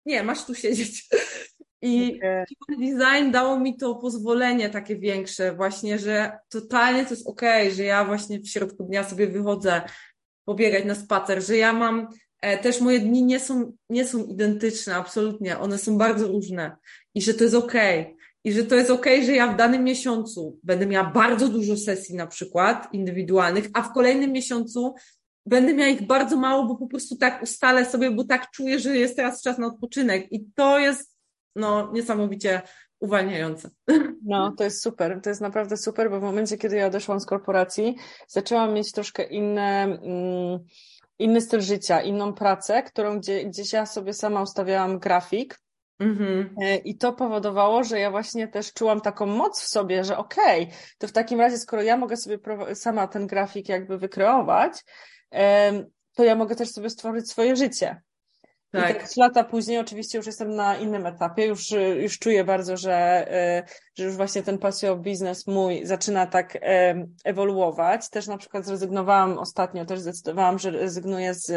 nie, 0.06 0.22
masz 0.22 0.44
tu 0.44 0.54
siedzieć. 0.54 1.08
I 1.82 2.16
okay. 2.16 2.44
design 2.78 3.30
dało 3.30 3.60
mi 3.60 3.76
to 3.76 3.94
pozwolenie 3.94 4.70
takie 4.70 4.96
większe, 4.96 5.54
właśnie, 5.54 5.98
że 5.98 6.38
totalnie 6.48 7.04
to 7.04 7.10
jest 7.10 7.28
okej, 7.28 7.62
okay, 7.62 7.76
że 7.76 7.84
ja 7.84 8.04
właśnie 8.04 8.40
w 8.40 8.48
środku 8.48 8.84
dnia 8.84 9.04
sobie 9.04 9.26
wychodzę 9.26 9.82
pobiegać 10.44 10.84
na 10.84 10.94
spacer, 10.94 11.42
że 11.42 11.56
ja 11.56 11.72
mam 11.72 12.08
też 12.62 12.80
moje 12.80 13.00
dni 13.00 13.22
nie 13.22 13.40
są, 13.40 13.72
nie 13.90 14.04
są 14.04 14.24
identyczne, 14.24 14.94
absolutnie, 14.94 15.58
one 15.58 15.78
są 15.78 15.98
bardzo 15.98 16.26
różne 16.28 16.76
i 17.14 17.22
że 17.22 17.34
to 17.34 17.44
jest 17.44 17.56
okej. 17.56 18.00
Okay 18.00 18.20
i 18.44 18.52
że 18.52 18.64
to 18.64 18.74
jest 18.74 18.90
ok, 18.90 19.06
że 19.26 19.32
ja 19.32 19.52
w 19.52 19.56
danym 19.56 19.84
miesiącu 19.84 20.58
będę 20.62 20.86
miała 20.86 21.10
bardzo 21.10 21.48
dużo 21.48 21.76
sesji 21.76 22.14
na 22.14 22.26
przykład 22.26 22.94
indywidualnych, 22.94 23.68
a 23.74 23.82
w 23.82 23.92
kolejnym 23.92 24.32
miesiącu 24.32 24.94
będę 25.46 25.74
miała 25.74 25.90
ich 25.90 26.06
bardzo 26.06 26.36
mało, 26.36 26.66
bo 26.66 26.76
po 26.76 26.86
prostu 26.86 27.16
tak 27.16 27.42
ustalę 27.42 27.84
sobie, 27.84 28.10
bo 28.10 28.24
tak 28.24 28.50
czuję, 28.50 28.78
że 28.78 28.96
jest 28.96 29.16
teraz 29.16 29.42
czas 29.42 29.58
na 29.58 29.66
odpoczynek. 29.66 30.32
I 30.32 30.44
to 30.54 30.78
jest 30.78 31.16
no, 31.56 31.90
niesamowicie 31.92 32.62
uwalniające. 33.00 33.70
No, 34.24 34.52
to 34.58 34.64
jest 34.64 34.82
super. 34.82 35.20
To 35.22 35.28
jest 35.28 35.40
naprawdę 35.40 35.76
super, 35.76 36.10
bo 36.10 36.20
w 36.20 36.22
momencie, 36.22 36.58
kiedy 36.58 36.76
ja 36.76 36.86
odeszłam 36.86 37.20
z 37.20 37.26
korporacji, 37.26 37.96
zaczęłam 38.28 38.74
mieć 38.74 38.92
troszkę 38.92 39.22
inne, 39.24 39.82
mm, 39.82 40.58
inny 41.20 41.40
styl 41.40 41.60
życia, 41.60 42.02
inną 42.02 42.32
pracę, 42.32 42.82
którą 42.82 43.18
gdzie, 43.18 43.44
gdzieś 43.44 43.72
ja 43.72 43.86
sobie 43.86 44.12
sama 44.12 44.42
ustawiałam 44.42 44.98
grafik. 44.98 45.58
Mhm. 45.98 46.54
E, 46.62 46.76
I 46.76 46.96
to 46.96 47.12
powodowało, 47.12 47.84
że 47.84 48.00
ja 48.00 48.10
właśnie 48.10 48.48
też 48.48 48.72
czułam 48.72 49.00
taką 49.00 49.26
moc 49.26 49.62
w 49.62 49.68
sobie, 49.68 50.04
że 50.04 50.16
okej, 50.16 50.62
okay, 50.62 50.76
to 50.98 51.08
w 51.08 51.12
takim 51.12 51.40
razie, 51.40 51.58
skoro 51.58 51.82
ja 51.82 51.96
mogę 51.96 52.16
sobie 52.16 52.38
sama 52.74 53.08
ten 53.08 53.26
grafik 53.26 53.68
jakby 53.68 53.98
wykreować, 53.98 54.72
to 56.14 56.24
ja 56.24 56.34
mogę 56.34 56.56
też 56.56 56.68
sobie 56.68 56.90
stworzyć 56.90 57.30
swoje 57.30 57.56
życie. 57.56 58.00
Tak. 58.72 58.90
I 58.90 58.94
tak 58.94 59.08
trzy 59.08 59.20
lata 59.20 59.44
później 59.44 59.78
oczywiście 59.78 60.18
już 60.18 60.26
jestem 60.26 60.54
na 60.54 60.76
innym 60.76 61.06
etapie, 61.06 61.46
już, 61.46 61.70
już 62.00 62.18
czuję 62.18 62.44
bardzo, 62.44 62.76
że, 62.76 63.26
że 63.98 64.04
już 64.04 64.16
właśnie 64.16 64.42
ten 64.42 64.58
pasjo 64.58 64.96
biznes 64.96 65.46
mój 65.46 65.86
zaczyna 65.86 66.26
tak 66.26 66.58
ewoluować. 67.24 68.10
Też 68.10 68.26
na 68.26 68.38
przykład 68.38 68.66
zrezygnowałam 68.66 69.38
ostatnio, 69.38 69.84
też 69.84 70.00
zdecydowałam, 70.00 70.58
że 70.58 70.70
rezygnuję 70.70 71.34
z 71.34 71.52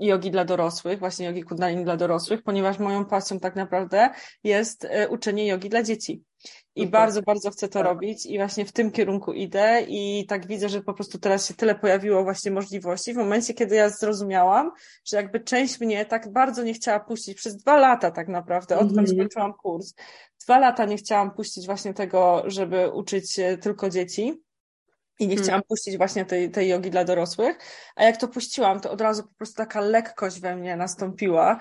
jogi 0.00 0.30
dla 0.30 0.44
dorosłych, 0.44 0.98
właśnie 0.98 1.26
jogi 1.26 1.42
kundalini 1.42 1.84
dla 1.84 1.96
dorosłych, 1.96 2.42
ponieważ 2.42 2.78
moją 2.78 3.04
pasją 3.04 3.40
tak 3.40 3.56
naprawdę 3.56 4.10
jest 4.44 4.84
e, 4.84 5.08
uczenie 5.08 5.46
jogi 5.46 5.68
dla 5.68 5.82
dzieci. 5.82 6.27
I 6.74 6.80
Super. 6.80 6.90
bardzo, 6.90 7.22
bardzo 7.22 7.50
chcę 7.50 7.68
to 7.68 7.72
tak. 7.72 7.84
robić 7.84 8.26
i 8.26 8.38
właśnie 8.38 8.64
w 8.64 8.72
tym 8.72 8.90
kierunku 8.90 9.32
idę 9.32 9.82
i 9.88 10.26
tak 10.28 10.46
widzę, 10.46 10.68
że 10.68 10.82
po 10.82 10.94
prostu 10.94 11.18
teraz 11.18 11.48
się 11.48 11.54
tyle 11.54 11.74
pojawiło 11.74 12.24
właśnie 12.24 12.50
możliwości 12.50 13.14
w 13.14 13.16
momencie, 13.16 13.54
kiedy 13.54 13.74
ja 13.74 13.88
zrozumiałam, 13.88 14.70
że 15.04 15.16
jakby 15.16 15.40
część 15.40 15.80
mnie 15.80 16.06
tak 16.06 16.32
bardzo 16.32 16.62
nie 16.62 16.74
chciała 16.74 17.00
puścić 17.00 17.36
przez 17.36 17.56
dwa 17.56 17.76
lata 17.76 18.10
tak 18.10 18.28
naprawdę, 18.28 18.74
odkąd 18.74 18.92
mm 18.92 19.04
-hmm. 19.04 19.14
skończyłam 19.14 19.54
kurs. 19.54 19.94
Dwa 20.44 20.58
lata 20.58 20.84
nie 20.84 20.96
chciałam 20.96 21.30
puścić 21.30 21.66
właśnie 21.66 21.94
tego, 21.94 22.42
żeby 22.46 22.90
uczyć 22.90 23.40
tylko 23.60 23.90
dzieci 23.90 24.42
i 25.18 25.28
nie 25.28 25.34
hmm. 25.34 25.44
chciałam 25.44 25.62
puścić 25.68 25.96
właśnie 25.96 26.24
tej, 26.24 26.50
tej 26.50 26.68
jogi 26.68 26.90
dla 26.90 27.04
dorosłych, 27.04 27.58
a 27.96 28.04
jak 28.04 28.16
to 28.16 28.28
puściłam, 28.28 28.80
to 28.80 28.90
od 28.90 29.00
razu 29.00 29.22
po 29.22 29.34
prostu 29.34 29.56
taka 29.56 29.80
lekkość 29.80 30.40
we 30.40 30.56
mnie 30.56 30.76
nastąpiła 30.76 31.58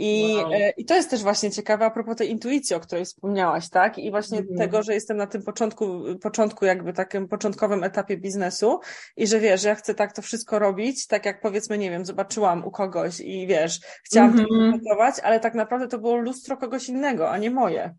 i, 0.00 0.34
wow. 0.36 0.52
e, 0.52 0.70
i 0.70 0.84
to 0.84 0.94
jest 0.94 1.10
też 1.10 1.22
właśnie 1.22 1.50
ciekawe 1.50 1.84
a 1.84 1.90
propos 1.90 2.16
tej 2.16 2.30
intuicji, 2.30 2.76
o 2.76 2.80
której 2.80 3.04
wspomniałaś, 3.04 3.68
tak? 3.70 3.98
I 3.98 4.10
właśnie 4.10 4.38
mm. 4.38 4.56
tego, 4.56 4.82
że 4.82 4.94
jestem 4.94 5.16
na 5.16 5.26
tym 5.26 5.42
początku, 5.42 6.04
początku 6.22 6.64
jakby 6.64 6.92
takim 6.92 7.28
początkowym 7.28 7.84
etapie 7.84 8.16
biznesu 8.16 8.80
i 9.16 9.26
że 9.26 9.40
wiesz, 9.40 9.62
że 9.62 9.68
ja 9.68 9.74
chcę 9.74 9.94
tak 9.94 10.12
to 10.12 10.22
wszystko 10.22 10.58
robić, 10.58 11.06
tak 11.06 11.26
jak 11.26 11.40
powiedzmy, 11.40 11.78
nie 11.78 11.90
wiem, 11.90 12.04
zobaczyłam 12.04 12.64
u 12.64 12.70
kogoś 12.70 13.20
i 13.20 13.46
wiesz, 13.46 13.80
chciałam 14.04 14.30
mm 14.30 14.44
-hmm. 14.44 14.48
to 14.48 14.54
implementować, 14.54 15.14
ale 15.22 15.40
tak 15.40 15.54
naprawdę 15.54 15.88
to 15.88 15.98
było 15.98 16.16
lustro 16.16 16.56
kogoś 16.56 16.88
innego, 16.88 17.30
a 17.30 17.38
nie 17.38 17.50
moje. 17.50 17.94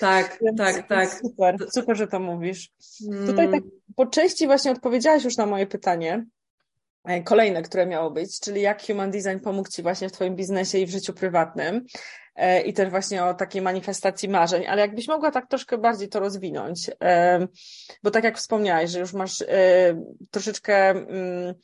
Tak, 0.00 0.38
Więc 0.42 0.58
tak, 0.58 0.88
tak. 0.88 1.10
Super, 1.10 1.56
super, 1.70 1.96
że 1.96 2.06
to 2.06 2.20
mówisz. 2.20 2.70
Mm. 3.12 3.26
Tutaj 3.26 3.50
tak 3.50 3.62
po 3.96 4.06
części 4.06 4.46
właśnie 4.46 4.70
odpowiedziałaś 4.70 5.24
już 5.24 5.36
na 5.36 5.46
moje 5.46 5.66
pytanie, 5.66 6.26
e, 7.04 7.22
kolejne, 7.22 7.62
które 7.62 7.86
miało 7.86 8.10
być, 8.10 8.40
czyli 8.40 8.60
jak 8.60 8.86
Human 8.86 9.10
Design 9.10 9.38
pomógł 9.38 9.68
Ci 9.68 9.82
właśnie 9.82 10.08
w 10.08 10.12
Twoim 10.12 10.36
biznesie 10.36 10.78
i 10.78 10.86
w 10.86 10.90
życiu 10.90 11.12
prywatnym 11.12 11.84
e, 12.34 12.60
i 12.60 12.72
też 12.72 12.90
właśnie 12.90 13.24
o 13.24 13.34
takiej 13.34 13.62
manifestacji 13.62 14.28
marzeń, 14.28 14.66
ale 14.66 14.80
jakbyś 14.80 15.08
mogła 15.08 15.30
tak 15.30 15.48
troszkę 15.48 15.78
bardziej 15.78 16.08
to 16.08 16.20
rozwinąć, 16.20 16.90
e, 17.02 17.46
bo 18.02 18.10
tak 18.10 18.24
jak 18.24 18.38
wspomniałaś, 18.38 18.90
że 18.90 19.00
już 19.00 19.12
masz 19.12 19.44
troszeczkę 20.30 20.90
mm, 20.90 21.54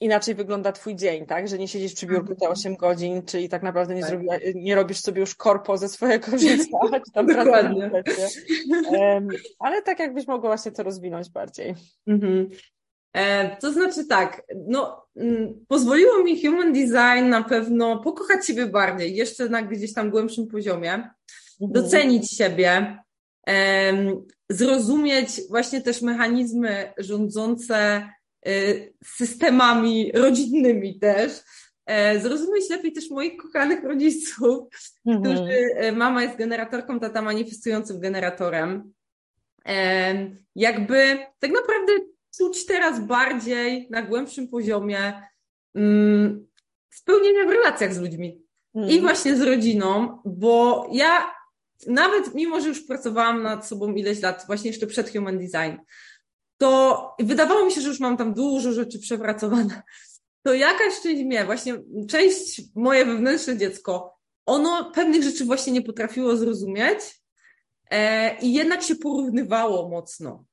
inaczej 0.00 0.34
wygląda 0.34 0.72
twój 0.72 0.96
dzień, 0.96 1.26
tak? 1.26 1.48
Że 1.48 1.58
nie 1.58 1.68
siedzisz 1.68 1.94
przy 1.94 2.06
biurku 2.06 2.34
te 2.34 2.48
8 2.48 2.72
mhm. 2.72 2.90
godzin, 2.90 3.22
czyli 3.22 3.48
tak 3.48 3.62
naprawdę 3.62 3.94
nie, 3.94 4.00
tak. 4.00 4.10
zrobi, 4.10 4.26
nie 4.54 4.74
robisz 4.74 5.00
sobie 5.00 5.20
już 5.20 5.34
korpo 5.34 5.78
ze 5.78 5.88
swojego 5.88 6.30
życia, 6.38 6.78
czy 7.06 7.12
tam 7.12 7.26
Dokładnie. 7.26 7.90
Um, 8.88 9.28
ale 9.58 9.82
tak 9.82 9.98
jakbyś 9.98 10.26
mogła 10.26 10.48
właśnie 10.50 10.72
to 10.72 10.82
rozwinąć 10.82 11.30
bardziej. 11.30 11.74
Mhm. 12.06 12.50
E, 13.12 13.56
to 13.56 13.72
znaczy 13.72 14.06
tak, 14.06 14.42
no, 14.68 15.06
m, 15.16 15.64
pozwoliło 15.68 16.22
mi 16.22 16.42
human 16.42 16.72
design 16.72 17.28
na 17.28 17.42
pewno 17.42 17.98
pokochać 17.98 18.46
siebie 18.46 18.66
bardziej, 18.66 19.16
jeszcze 19.16 19.48
na 19.48 19.62
gdzieś 19.62 19.94
tam 19.94 20.10
głębszym 20.10 20.46
poziomie, 20.46 20.92
mhm. 20.92 21.12
docenić 21.72 22.36
siebie, 22.36 22.98
zrozumieć 24.50 25.40
właśnie 25.48 25.80
też 25.80 26.02
mechanizmy 26.02 26.92
rządzące 26.98 28.08
systemami 29.04 30.12
rodzinnymi 30.14 30.98
też, 30.98 31.32
e, 31.86 32.20
zrozumieć 32.20 32.70
lepiej 32.70 32.92
też 32.92 33.10
moich 33.10 33.36
kochanych 33.36 33.84
rodziców, 33.84 34.68
mhm. 35.06 35.24
którzy, 35.24 35.52
e, 35.74 35.92
mama 35.92 36.22
jest 36.22 36.36
generatorką, 36.36 37.00
tata 37.00 37.22
manifestującym 37.22 38.00
generatorem. 38.00 38.92
E, 39.68 40.30
jakby 40.54 41.18
tak 41.38 41.50
naprawdę 41.50 41.92
czuć 42.36 42.66
teraz 42.66 43.00
bardziej 43.00 43.88
na 43.90 44.02
głębszym 44.02 44.48
poziomie 44.48 45.22
mm, 45.74 46.46
spełnienia 46.90 47.44
w 47.46 47.50
relacjach 47.50 47.94
z 47.94 48.00
ludźmi 48.00 48.42
mhm. 48.74 48.94
i 48.94 49.00
właśnie 49.00 49.36
z 49.36 49.42
rodziną, 49.42 50.18
bo 50.24 50.88
ja 50.92 51.36
nawet 51.86 52.34
mimo, 52.34 52.60
że 52.60 52.68
już 52.68 52.86
pracowałam 52.86 53.42
nad 53.42 53.66
sobą 53.66 53.94
ileś 53.94 54.22
lat, 54.22 54.44
właśnie 54.46 54.70
jeszcze 54.70 54.86
przed 54.86 55.12
Human 55.12 55.38
Design, 55.38 55.80
to 56.58 57.14
wydawało 57.18 57.64
mi 57.64 57.72
się, 57.72 57.80
że 57.80 57.88
już 57.88 58.00
mam 58.00 58.16
tam 58.16 58.34
dużo 58.34 58.72
rzeczy 58.72 58.98
przepracowane. 58.98 59.82
To 60.42 60.54
jakaś 60.54 61.00
część 61.02 61.22
mnie, 61.24 61.44
właśnie 61.44 61.74
część 62.08 62.62
moje 62.74 63.04
wewnętrzne 63.04 63.56
dziecko, 63.56 64.16
ono 64.46 64.90
pewnych 64.94 65.22
rzeczy 65.22 65.44
właśnie 65.44 65.72
nie 65.72 65.82
potrafiło 65.82 66.36
zrozumieć 66.36 66.98
e, 67.90 68.38
i 68.38 68.52
jednak 68.52 68.82
się 68.82 68.96
porównywało 68.96 69.88
mocno. 69.88 70.44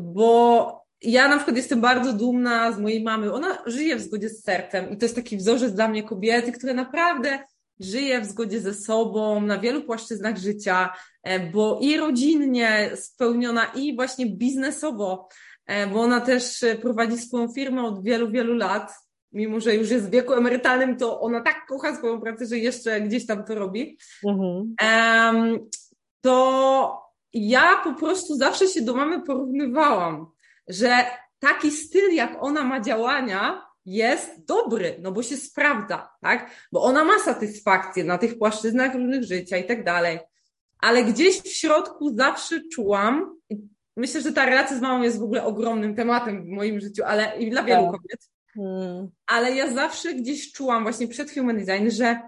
Bo 0.00 0.84
ja 1.02 1.28
na 1.28 1.36
przykład 1.36 1.56
jestem 1.56 1.80
bardzo 1.80 2.12
dumna 2.12 2.72
z 2.72 2.78
mojej 2.78 3.02
mamy. 3.02 3.32
Ona 3.32 3.58
żyje 3.66 3.96
w 3.96 4.02
zgodzie 4.02 4.28
z 4.28 4.44
sercem 4.44 4.90
i 4.90 4.96
to 4.96 5.04
jest 5.04 5.14
taki 5.14 5.36
wzorzec 5.36 5.72
dla 5.72 5.88
mnie 5.88 6.02
kobiety, 6.02 6.52
które 6.52 6.74
naprawdę 6.74 7.38
żyje 7.80 8.20
w 8.20 8.26
zgodzie 8.26 8.60
ze 8.60 8.74
sobą 8.74 9.40
na 9.40 9.58
wielu 9.58 9.82
płaszczyznach 9.82 10.36
życia, 10.36 10.92
e, 11.22 11.50
bo 11.50 11.78
i 11.80 11.96
rodzinnie 11.96 12.90
spełniona, 12.94 13.64
i 13.64 13.96
właśnie 13.96 14.26
biznesowo, 14.26 15.28
e, 15.66 15.86
bo 15.86 16.00
ona 16.00 16.20
też 16.20 16.62
e, 16.62 16.74
prowadzi 16.74 17.18
swoją 17.18 17.52
firmę 17.52 17.82
od 17.82 18.04
wielu, 18.04 18.30
wielu 18.30 18.54
lat. 18.54 18.92
Mimo, 19.32 19.60
że 19.60 19.74
już 19.74 19.90
jest 19.90 20.06
w 20.06 20.10
wieku 20.10 20.32
emerytalnym, 20.32 20.96
to 20.96 21.20
ona 21.20 21.40
tak 21.40 21.66
kocha 21.68 21.96
swoją 21.96 22.20
pracę, 22.20 22.46
że 22.46 22.58
jeszcze 22.58 23.00
gdzieś 23.00 23.26
tam 23.26 23.44
to 23.44 23.54
robi. 23.54 23.98
Mhm. 24.26 25.58
To 26.20 27.04
ja 27.32 27.80
po 27.84 27.94
prostu 27.94 28.36
zawsze 28.36 28.66
się 28.66 28.82
do 28.82 28.94
mamy 28.94 29.22
porównywałam, 29.22 30.26
że 30.68 31.04
taki 31.38 31.70
styl, 31.70 32.14
jak 32.14 32.36
ona 32.40 32.64
ma 32.64 32.80
działania, 32.80 33.66
jest 33.86 34.44
dobry, 34.44 34.96
no 35.02 35.12
bo 35.12 35.22
się 35.22 35.36
sprawdza, 35.36 36.10
tak? 36.20 36.50
Bo 36.72 36.82
ona 36.82 37.04
ma 37.04 37.18
satysfakcję 37.18 38.04
na 38.04 38.18
tych 38.18 38.38
płaszczyznach 38.38 38.94
różnych 38.94 39.24
życia 39.24 39.56
i 39.56 39.64
tak 39.64 39.84
dalej. 39.84 40.18
Ale 40.78 41.04
gdzieś 41.04 41.40
w 41.40 41.48
środku 41.48 42.16
zawsze 42.16 42.60
czułam, 42.72 43.36
myślę, 43.96 44.20
że 44.20 44.32
ta 44.32 44.46
relacja 44.46 44.78
z 44.78 44.80
mamą 44.80 45.02
jest 45.02 45.18
w 45.18 45.22
ogóle 45.22 45.44
ogromnym 45.44 45.94
tematem 45.94 46.44
w 46.44 46.48
moim 46.48 46.80
życiu, 46.80 47.02
ale 47.06 47.38
i 47.38 47.50
dla 47.50 47.62
wielu 47.62 47.82
tak. 47.82 47.92
kobiet. 47.92 48.30
Hmm. 48.54 49.08
Ale 49.26 49.54
ja 49.54 49.74
zawsze 49.74 50.14
gdzieś 50.14 50.52
czułam 50.52 50.82
właśnie 50.82 51.08
przed 51.08 51.34
Human 51.34 51.64
Design, 51.64 51.90
że 51.90 52.20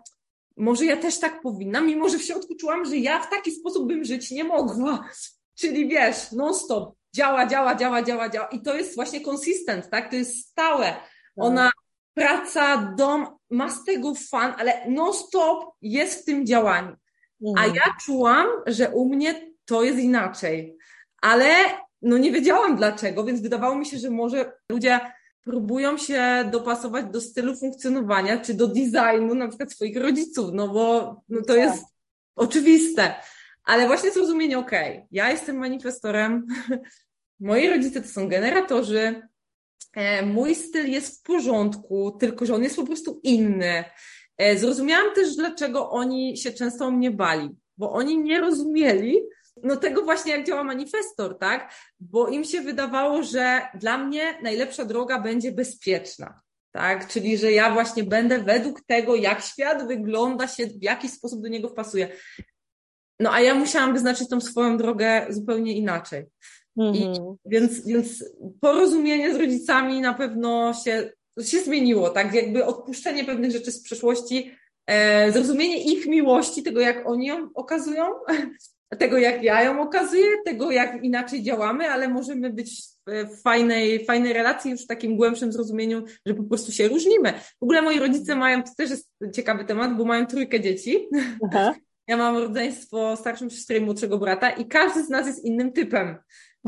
może 0.57 0.85
ja 0.85 0.97
też 0.97 1.19
tak 1.19 1.43
powinnam, 1.43 1.87
mimo 1.87 2.09
że 2.09 2.19
w 2.19 2.25
środku 2.25 2.55
czułam, 2.55 2.85
że 2.85 2.97
ja 2.97 3.23
w 3.23 3.31
taki 3.31 3.51
sposób 3.53 3.89
bym 3.89 4.05
żyć 4.05 4.31
nie 4.31 4.45
mogła. 4.45 5.09
Czyli 5.61 5.89
wiesz, 5.89 6.33
non-stop, 6.33 6.95
działa, 7.15 7.47
działa, 7.47 7.75
działa, 7.75 8.03
działa, 8.03 8.29
działa. 8.29 8.47
I 8.47 8.63
to 8.63 8.77
jest 8.77 8.95
właśnie 8.95 9.21
consistent, 9.31 9.91
tak? 9.91 10.11
To 10.11 10.17
jest 10.17 10.51
stałe. 10.51 10.97
Ona 11.37 11.71
praca, 12.15 12.95
dom, 12.97 13.27
ma 13.51 13.71
z 13.71 13.85
tego 13.85 14.15
fan, 14.31 14.55
ale 14.59 14.89
non-stop 14.89 15.75
jest 15.83 16.23
w 16.23 16.25
tym 16.25 16.47
działaniu. 16.47 16.97
A 17.57 17.65
mhm. 17.65 17.75
ja 17.75 17.83
czułam, 18.01 18.47
że 18.67 18.91
u 18.91 19.09
mnie 19.09 19.53
to 19.65 19.83
jest 19.83 19.99
inaczej. 19.99 20.77
Ale 21.23 21.55
no 22.03 22.19
nie 22.19 22.33
wiedziałam 22.33 22.77
dlaczego, 22.77 23.25
więc 23.25 23.41
wydawało 23.41 23.75
mi 23.75 23.87
się, 23.87 23.99
że 23.99 24.11
może 24.11 24.53
ludzie 24.71 25.01
próbują 25.43 25.99
się 25.99 26.49
dopasować 26.53 27.07
do 27.07 27.21
stylu 27.21 27.57
funkcjonowania, 27.57 28.41
czy 28.41 28.55
do 28.55 28.67
designu 28.67 29.35
na 29.35 29.49
przykład 29.49 29.73
swoich 29.73 29.97
rodziców, 29.97 30.51
no 30.53 30.69
bo 30.69 31.17
no 31.29 31.43
to 31.43 31.57
jest 31.57 31.85
oczywiste. 32.37 33.15
Ale 33.65 33.87
właśnie 33.87 34.11
zrozumienie, 34.11 34.59
okej, 34.59 34.93
okay, 34.93 35.07
ja 35.11 35.31
jestem 35.31 35.57
manifestorem, 35.57 36.47
moi 37.41 37.69
rodzice 37.69 38.01
to 38.01 38.09
są 38.09 38.29
generatorzy, 38.29 39.23
mój 40.27 40.55
styl 40.55 40.91
jest 40.91 41.19
w 41.19 41.23
porządku, 41.23 42.17
tylko 42.21 42.47
że 42.47 42.55
on 42.55 42.63
jest 42.63 42.77
po 42.77 42.87
prostu 42.87 43.21
inny. 43.23 43.85
E, 44.39 44.59
zrozumiałam 44.59 45.15
też, 45.15 45.37
dlaczego 45.37 45.91
oni 45.91 46.37
się 46.37 46.53
często 46.53 46.85
o 46.87 46.91
mnie 46.91 47.11
bali, 47.11 47.51
bo 47.77 47.93
oni 47.93 48.19
nie 48.19 48.41
rozumieli 48.41 49.21
no 49.63 49.77
tego 49.77 50.03
właśnie, 50.03 50.33
jak 50.33 50.47
działa 50.47 50.65
manifestor, 50.65 51.39
tak? 51.39 51.75
Bo 52.01 52.29
im 52.29 52.45
się 52.45 52.61
wydawało, 52.61 53.23
że 53.23 53.61
dla 53.75 53.99
mnie 53.99 54.39
najlepsza 54.43 54.85
droga 54.85 55.21
będzie 55.21 55.53
bezpieczna. 55.53 56.41
tak? 56.73 57.09
Czyli, 57.09 57.39
że 57.39 57.53
ja 57.53 57.75
właśnie 57.75 58.05
będę 58.05 58.39
według 58.39 58.81
tego, 58.87 59.15
jak 59.15 59.43
świat 59.43 59.89
wygląda 59.89 60.49
się, 60.49 60.67
w 60.67 60.83
jaki 60.83 61.09
sposób 61.09 61.43
do 61.43 61.49
niego 61.49 61.69
wpasuję. 61.69 62.09
No 63.21 63.33
a 63.33 63.41
ja 63.41 63.55
musiałam 63.55 63.93
wyznaczyć 63.93 64.29
tą 64.29 64.41
swoją 64.41 64.77
drogę 64.77 65.27
zupełnie 65.29 65.77
inaczej. 65.77 66.25
-hmm. 66.77 66.97
I, 66.97 67.05
mhm. 67.05 67.37
więc, 67.47 67.87
więc 67.87 68.25
porozumienie 68.61 69.35
z 69.35 69.37
rodzicami 69.37 70.01
na 70.01 70.15
pewno 70.15 70.75
się, 70.75 71.11
się 71.43 71.61
zmieniło, 71.61 72.11
tak? 72.11 72.35
Jakby 72.35 72.65
odpuszczenie 72.65 73.25
pewnych 73.25 73.51
rzeczy 73.51 73.73
z 73.73 73.83
przeszłości, 73.83 74.51
e, 74.87 75.33
zrozumienie 75.33 75.85
ich 75.85 76.07
miłości, 76.07 76.63
tego 76.63 76.81
jak 76.81 77.09
oni 77.09 77.27
ją 77.27 77.49
okazują, 77.55 78.05
tego 78.99 79.19
jak 79.19 79.43
ja 79.43 79.63
ją 79.63 79.81
okazuję, 79.81 80.27
tego 80.45 80.71
jak 80.71 81.05
inaczej 81.05 81.43
działamy, 81.43 81.91
ale 81.91 82.09
możemy 82.09 82.53
być 82.53 82.83
w 83.07 83.43
fajnej, 83.43 84.05
fajnej 84.05 84.33
relacji 84.33 84.71
już 84.71 84.85
w 84.85 84.87
takim 84.87 85.17
głębszym 85.17 85.53
zrozumieniu, 85.53 86.05
że 86.27 86.35
po 86.35 86.43
prostu 86.43 86.73
się 86.73 86.89
różnimy. 86.89 87.33
W 87.33 87.63
ogóle 87.63 87.83
moi 87.83 87.99
rodzice 87.99 88.37
mają, 88.37 88.63
to 88.63 88.71
też 88.77 88.91
jest 88.91 89.11
ciekawy 89.35 89.65
temat, 89.65 89.97
bo 89.97 90.05
mają 90.05 90.27
trójkę 90.27 90.61
dzieci. 90.61 91.09
Aha. 91.45 91.75
Ja 92.09 92.17
mam 92.17 92.37
rodzeństwo 92.37 93.17
starszą 93.17 93.49
siostrę 93.49 93.77
i 93.77 93.81
młodszego 93.81 94.19
brata 94.19 94.51
i 94.51 94.67
każdy 94.67 95.05
z 95.05 95.09
nas 95.09 95.27
jest 95.27 95.45
innym 95.45 95.73
typem. 95.73 96.17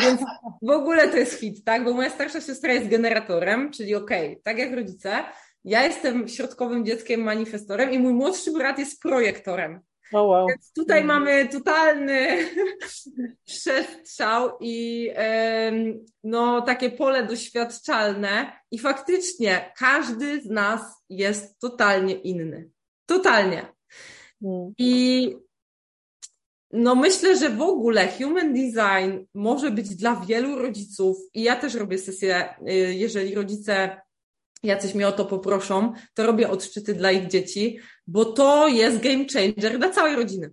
Więc 0.01 0.21
w 0.63 0.71
ogóle 0.71 1.09
to 1.09 1.17
jest 1.17 1.41
hit, 1.41 1.65
tak? 1.65 1.85
Bo 1.85 1.93
moja 1.93 2.11
starsza 2.11 2.41
siostra 2.41 2.73
jest 2.73 2.89
generatorem, 2.89 3.71
czyli 3.73 3.95
okej, 3.95 4.29
okay, 4.31 4.43
tak 4.43 4.59
jak 4.59 4.73
rodzice. 4.73 5.25
Ja 5.65 5.85
jestem 5.85 6.29
środkowym 6.29 6.85
dzieckiem, 6.85 7.21
manifestorem 7.21 7.93
i 7.93 7.99
mój 7.99 8.13
młodszy 8.13 8.53
brat 8.53 8.79
jest 8.79 9.03
projektorem. 9.03 9.81
Oh 10.13 10.23
wow. 10.23 10.47
Więc 10.49 10.73
tutaj 10.73 11.01
mhm. 11.01 11.21
mamy 11.21 11.49
totalny 11.49 12.39
przestrzał 13.47 14.51
i 14.61 15.11
no, 16.25 16.63
takie 16.63 16.91
pole 16.91 17.27
doświadczalne 17.27 18.53
i 18.71 18.79
faktycznie 18.79 19.73
każdy 19.77 20.41
z 20.41 20.47
nas 20.47 20.81
jest 21.09 21.59
totalnie 21.61 22.15
inny. 22.15 22.71
Totalnie. 23.07 23.67
Mm. 24.43 24.73
I 24.79 25.37
no 26.73 26.95
myślę, 26.95 27.37
że 27.37 27.51
w 27.51 27.63
ogóle 27.63 28.09
human 28.09 28.55
design 28.55 29.25
może 29.35 29.71
być 29.71 29.97
dla 29.97 30.17
wielu 30.17 30.59
rodziców 30.59 31.17
i 31.35 31.43
ja 31.43 31.57
też 31.57 31.75
robię 31.75 31.99
sesję, 31.99 32.55
y, 32.69 32.95
jeżeli 32.95 33.35
rodzice 33.35 34.01
jacyś 34.63 34.95
mnie 34.95 35.09
o 35.09 35.13
to 35.13 35.25
poproszą, 35.25 35.93
to 36.15 36.27
robię 36.27 36.51
odczyty 36.51 36.95
dla 36.95 37.13
ich 37.13 37.27
dzieci, 37.27 37.79
bo 38.07 38.25
to 38.25 38.69
jest 38.69 38.99
game 38.99 39.25
changer 39.33 39.79
dla 39.79 39.91
całej 39.91 40.17
rodziny. 40.17 40.51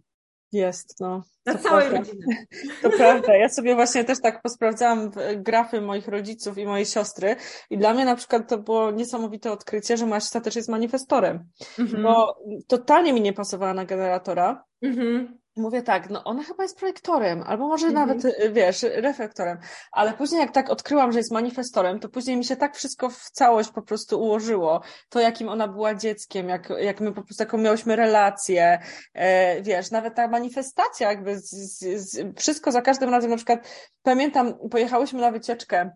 Jest, 0.52 1.00
no. 1.00 1.24
Dla 1.46 1.56
całej 1.56 1.90
prawda. 1.90 2.12
rodziny. 2.12 2.26
To 2.82 2.90
prawda. 2.90 3.36
Ja 3.36 3.50
sobie 3.50 3.76
właśnie 3.76 4.04
też 4.04 4.22
tak 4.22 4.42
posprawdzałam 4.42 5.12
grafy 5.36 5.82
moich 5.82 6.08
rodziców 6.08 6.58
i 6.58 6.66
mojej 6.66 6.86
siostry 6.86 7.36
i 7.70 7.78
dla 7.78 7.94
mnie 7.94 8.06
na 8.06 8.16
przykład 8.16 8.50
to 8.50 8.58
było 8.58 8.92
niesamowite 8.92 9.52
odkrycie, 9.52 9.98
że 9.98 10.06
moja 10.06 10.20
siostra 10.20 10.42
też 10.42 10.56
jest 10.56 10.70
manifestorem, 10.70 11.50
mhm. 11.80 12.04
bo 12.04 12.38
totalnie 12.68 13.14
mi 13.14 13.22
nie 13.22 13.34
pasowała 13.34 13.74
na 13.74 13.86
generatora. 13.86 14.64
Mhm. 14.82 15.38
Mówię 15.58 15.82
tak, 15.82 16.10
no 16.10 16.24
ona 16.24 16.44
chyba 16.44 16.64
jest 16.64 16.78
projektorem, 16.78 17.44
albo 17.46 17.68
może 17.68 17.88
mhm. 17.88 18.08
nawet, 18.08 18.26
y, 18.26 18.52
wiesz, 18.52 18.84
reflektorem, 18.84 19.58
ale 19.92 20.14
później 20.14 20.42
jak 20.42 20.52
tak 20.52 20.70
odkryłam, 20.70 21.12
że 21.12 21.20
jest 21.20 21.32
manifestorem, 21.32 22.00
to 22.00 22.10
później 22.10 22.38
mi 22.38 22.46
się 22.46 22.56
tak 22.56 22.76
wszystko 22.76 23.10
w 23.10 23.30
całość 23.32 23.70
po 23.70 23.82
prostu 23.82 24.22
ułożyło. 24.22 24.82
To, 25.10 25.20
jakim 25.20 25.50
ona 25.50 25.68
była 25.68 25.96
dzieckiem, 25.96 26.50
jak, 26.50 26.70
jak 26.80 27.02
my 27.02 27.14
po 27.14 27.24
prostu 27.24 27.44
taką 27.44 27.58
miałyśmy 27.58 27.96
relację, 27.96 28.80
e, 29.14 29.62
wiesz, 29.62 29.92
nawet 29.92 30.16
ta 30.16 30.28
manifestacja 30.28 31.10
jakby, 31.10 31.40
z, 31.40 31.50
z, 31.50 32.10
z, 32.12 32.40
wszystko 32.40 32.72
za 32.72 32.82
każdym 32.82 33.10
razem, 33.10 33.30
na 33.30 33.38
przykład 33.38 33.60
pamiętam, 34.04 34.54
pojechałyśmy 34.72 35.22
na 35.22 35.32
wycieczkę 35.32 35.92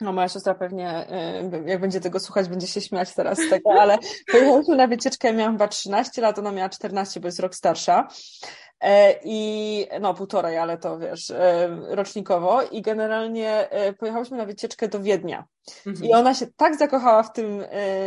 no 0.00 0.12
moja 0.12 0.28
siostra 0.28 0.54
pewnie, 0.54 1.06
y, 1.66 1.70
jak 1.70 1.80
będzie 1.80 2.00
tego 2.00 2.20
słuchać, 2.20 2.48
będzie 2.48 2.66
się 2.66 2.80
śmiać 2.80 3.14
teraz 3.14 3.38
z 3.38 3.50
tego, 3.50 3.70
ale 3.80 3.98
pojechałyśmy 4.32 4.76
na 4.76 4.86
wycieczkę, 4.86 5.32
miałam 5.32 5.54
chyba 5.54 5.68
13 5.68 6.22
lat, 6.22 6.38
ona 6.38 6.52
miała 6.52 6.68
14, 6.68 7.20
bo 7.20 7.28
jest 7.28 7.40
rok 7.40 7.54
starsza. 7.54 8.08
E, 8.80 9.14
I 9.24 9.86
no, 10.00 10.14
półtorej, 10.14 10.58
ale 10.58 10.78
to 10.78 10.98
wiesz, 10.98 11.30
e, 11.30 11.68
rocznikowo. 11.88 12.62
I 12.62 12.82
generalnie 12.82 13.70
e, 13.70 13.92
pojechałyśmy 13.92 14.36
na 14.36 14.46
wycieczkę 14.46 14.88
do 14.88 15.00
Wiednia. 15.00 15.44
Mhm. 15.86 16.06
I 16.10 16.14
ona 16.14 16.34
się 16.34 16.46
tak 16.56 16.76
zakochała 16.76 17.22
w 17.22 17.32
tym 17.32 17.64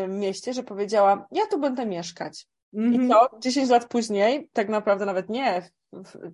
mieście, 0.07 0.53
że 0.53 0.63
powiedziała: 0.63 1.27
Ja 1.31 1.47
tu 1.47 1.59
będę 1.59 1.85
mieszkać. 1.85 2.47
Mhm. 2.73 3.05
I 3.05 3.09
co? 3.09 3.29
10 3.39 3.69
lat 3.69 3.87
później, 3.87 4.49
tak 4.53 4.69
naprawdę 4.69 5.05
nawet 5.05 5.29
nie, 5.29 5.69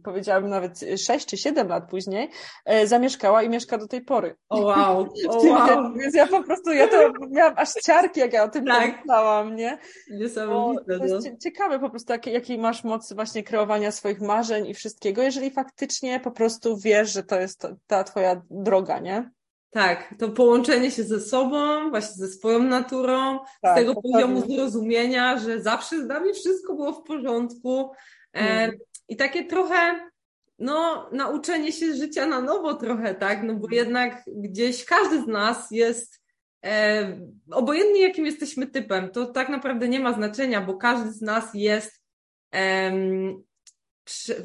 powiedziałabym 0.04 0.50
nawet 0.50 0.80
6 0.98 1.26
czy 1.26 1.38
7 1.38 1.68
lat 1.68 1.90
później, 1.90 2.30
e, 2.66 2.88
zamieszkała 2.88 3.44
i 3.44 3.50
mieszka 3.50 3.78
do 3.78 3.88
tej 3.88 4.02
pory. 4.02 4.36
O 4.50 4.62
wow, 4.62 5.08
o 5.30 5.38
wow. 5.38 5.94
Więc 5.94 6.16
ja 6.16 6.28
po 6.28 6.44
prostu, 6.44 6.72
ja 6.72 6.88
to 6.88 7.12
miałam 7.30 7.54
aż 7.58 7.70
ciarki, 7.74 8.20
jak 8.20 8.34
ja 8.34 8.44
o 8.44 8.50
tym 8.50 8.66
tak. 8.66 8.92
pomyślałam, 8.92 9.56
nie? 9.56 9.78
Niesamowite. 10.12 10.98
to 10.98 11.06
jest 11.06 11.30
no. 11.32 11.38
ciekawe 11.44 11.80
po 11.80 11.90
prostu, 11.90 12.14
jakiej, 12.14 12.34
jakiej 12.34 12.58
masz 12.58 12.84
mocy 12.84 13.16
właśnie 13.16 13.44
kreowania 13.44 13.92
swoich 13.92 14.22
marzeń 14.22 14.68
i 14.68 14.74
wszystkiego, 14.74 15.22
jeżeli 15.22 15.52
faktycznie 15.52 16.20
po 16.20 16.32
prostu 16.32 16.78
wiesz, 16.78 17.14
że 17.14 17.24
to 17.24 17.40
jest 17.40 17.68
ta 17.88 18.04
twoja 18.04 18.42
droga, 18.50 19.00
nie? 19.00 19.32
Tak, 19.76 20.16
to 20.20 20.30
połączenie 20.30 20.92
się 20.92 21.04
ze 21.04 21.20
sobą, 21.20 21.90
właśnie 21.90 22.16
ze 22.16 22.28
swoją 22.28 22.64
naturą, 22.64 23.40
tak, 23.62 23.72
z 23.72 23.76
tego 23.76 24.02
poziomu 24.02 24.42
zrozumienia, 24.42 25.40
że 25.40 25.62
zawsze 25.62 26.04
z 26.04 26.08
nami 26.08 26.34
wszystko 26.34 26.76
było 26.76 26.94
w 26.94 27.04
porządku. 27.04 27.92
Hmm. 28.36 28.72
I 29.08 29.16
takie 29.16 29.46
trochę, 29.46 30.10
no, 30.60 31.10
nauczenie 31.12 31.72
się 31.72 31.94
życia 31.94 32.26
na 32.26 32.42
nowo 32.42 32.74
trochę, 32.74 33.16
tak? 33.16 33.44
No 33.44 33.54
bo 33.54 33.68
jednak 33.72 34.24
gdzieś 34.28 34.86
każdy 34.86 35.22
z 35.22 35.28
nas 35.28 35.72
jest, 35.72 36.22
e, 36.66 37.20
obojętnie 37.52 38.02
jakim 38.02 38.26
jesteśmy 38.26 38.68
typem, 38.68 39.10
to 39.10 39.26
tak 39.26 39.50
naprawdę 39.50 39.90
nie 39.90 40.00
ma 40.00 40.14
znaczenia, 40.14 40.62
bo 40.62 40.78
każdy 40.78 41.12
z 41.12 41.22
nas 41.22 41.46
jest 41.54 42.02
e, 42.54 42.92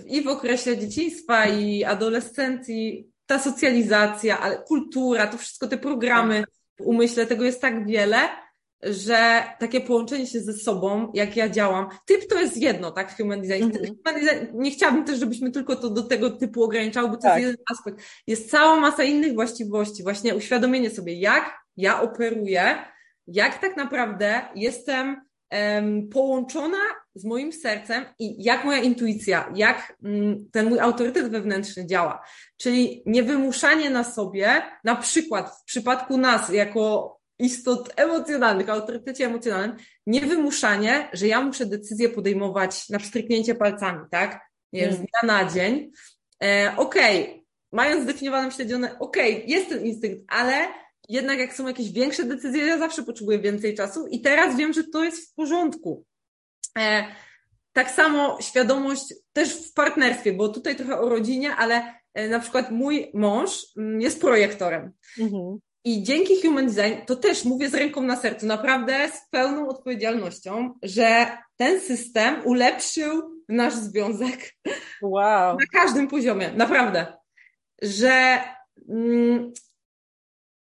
i 0.07 0.23
w 0.23 0.29
okresie 0.29 0.79
dzieciństwa 0.79 1.47
i 1.47 1.85
adolescencji 1.85 3.11
ta 3.31 3.39
socjalizacja, 3.39 4.41
ale 4.41 4.59
kultura, 4.59 5.27
to 5.27 5.39
wszystko 5.39 5.69
te 5.69 5.79
programy 5.79 6.45
w 6.81 6.83
umyśle, 6.87 7.27
tego 7.27 7.45
jest 7.45 7.61
tak 7.61 7.87
wiele, 7.87 8.17
że 8.83 9.43
takie 9.59 9.81
połączenie 9.81 10.27
się 10.27 10.41
ze 10.41 10.53
sobą, 10.53 11.13
jak 11.15 11.37
ja 11.37 11.49
działam, 11.49 11.89
typ 12.07 12.29
to 12.29 12.41
jest 12.41 12.57
jedno, 12.57 12.91
tak, 12.91 13.17
human 13.17 13.43
design. 13.43 13.65
Mm 13.65 13.71
-hmm. 13.71 13.97
human 13.97 14.21
design. 14.21 14.47
Nie 14.55 14.71
chciałabym 14.71 15.05
też, 15.05 15.19
żebyśmy 15.19 15.51
tylko 15.51 15.77
to 15.77 15.91
do 15.91 16.03
tego 16.03 16.31
typu 16.31 16.63
ograniczały, 16.63 17.09
bo 17.09 17.17
to 17.17 17.23
tak. 17.23 17.43
jest 17.43 17.51
jeden 17.51 17.65
aspekt. 17.71 18.03
Jest 18.27 18.51
cała 18.51 18.81
masa 18.81 19.05
innych 19.05 19.35
właściwości, 19.35 20.03
właśnie 20.03 20.35
uświadomienie 20.35 20.91
sobie, 20.91 21.15
jak 21.15 21.59
ja 21.77 22.03
operuję, 22.03 22.85
jak 23.27 23.59
tak 23.59 23.77
naprawdę 23.77 24.43
jestem 24.55 25.30
połączona 26.13 26.79
z 27.15 27.25
moim 27.25 27.53
sercem 27.53 28.05
i 28.19 28.45
jak 28.45 28.65
moja 28.65 28.79
intuicja, 28.79 29.53
jak 29.55 29.97
um, 30.03 30.49
ten 30.53 30.69
mój 30.69 30.81
autorytet 30.81 31.29
wewnętrzny 31.29 31.87
działa. 31.87 32.25
Czyli 32.57 33.03
niewymuszanie 33.07 33.91
na 33.91 34.05
sobie, 34.05 34.63
na 34.85 34.97
przykład 34.97 35.51
w 35.61 35.65
przypadku 35.65 36.17
nas, 36.17 36.49
jako 36.49 37.17
istot 37.39 37.93
emocjonalnych, 37.97 38.71
autorytecie 38.71 39.27
emocjonalnym, 39.27 39.77
niewymuszanie, 40.07 41.09
że 41.13 41.27
ja 41.27 41.41
muszę 41.41 41.67
decyzję 41.67 42.09
podejmować 42.09 42.89
na 42.89 42.99
wstryknięcie 42.99 43.55
palcami, 43.55 44.01
tak? 44.11 44.41
Nie 44.73 44.81
wiem, 44.81 44.93
z 44.93 44.97
dnia 44.97 45.21
na 45.23 45.45
dzień. 45.45 45.91
E, 46.43 46.75
okej, 46.77 47.23
okay. 47.23 47.43
mając 47.73 48.03
zdefiniowane 48.03 48.53
śledzione, 48.53 48.99
okej, 48.99 49.37
okay, 49.37 49.47
jest 49.47 49.69
ten 49.69 49.87
instynkt, 49.87 50.25
ale 50.29 50.69
jednak 51.09 51.39
jak 51.39 51.55
są 51.55 51.67
jakieś 51.67 51.93
większe 51.93 52.25
decyzje, 52.25 52.67
ja 52.67 52.79
zawsze 52.79 53.03
potrzebuję 53.03 53.39
więcej 53.39 53.75
czasu 53.75 54.07
i 54.07 54.21
teraz 54.21 54.57
wiem, 54.57 54.73
że 54.73 54.85
to 54.85 55.05
jest 55.05 55.31
w 55.31 55.35
porządku. 55.35 56.05
E, 56.79 57.05
tak 57.73 57.91
samo 57.91 58.39
świadomość 58.41 59.15
też 59.33 59.67
w 59.67 59.73
partnerstwie, 59.73 60.33
bo 60.33 60.49
tutaj 60.49 60.77
trochę 60.77 61.01
o 61.01 61.09
rodzinie, 61.09 61.57
ale 61.57 61.95
e, 62.15 62.29
na 62.29 62.41
przykład 62.41 62.71
mój 62.71 63.11
mąż 63.15 63.67
mm, 63.77 64.01
jest 64.01 64.21
projektorem. 64.21 64.93
Mhm. 65.19 65.59
I 65.85 66.03
dzięki 66.03 66.43
Human 66.43 66.67
Design, 66.67 66.95
to 67.07 67.17
też 67.17 67.45
mówię 67.45 67.69
z 67.69 67.75
ręką 67.75 68.03
na 68.03 68.17
sercu, 68.17 68.47
naprawdę 68.47 69.09
z 69.09 69.29
pełną 69.31 69.69
odpowiedzialnością, 69.69 70.75
że 70.83 71.39
ten 71.57 71.81
system 71.81 72.37
ulepszył 72.45 73.43
nasz 73.49 73.75
związek. 73.75 74.55
Wow. 75.03 75.57
Na 75.57 75.81
każdym 75.81 76.09
poziomie, 76.09 76.53
naprawdę. 76.57 77.07
Że 77.83 78.39
mm, 78.89 79.53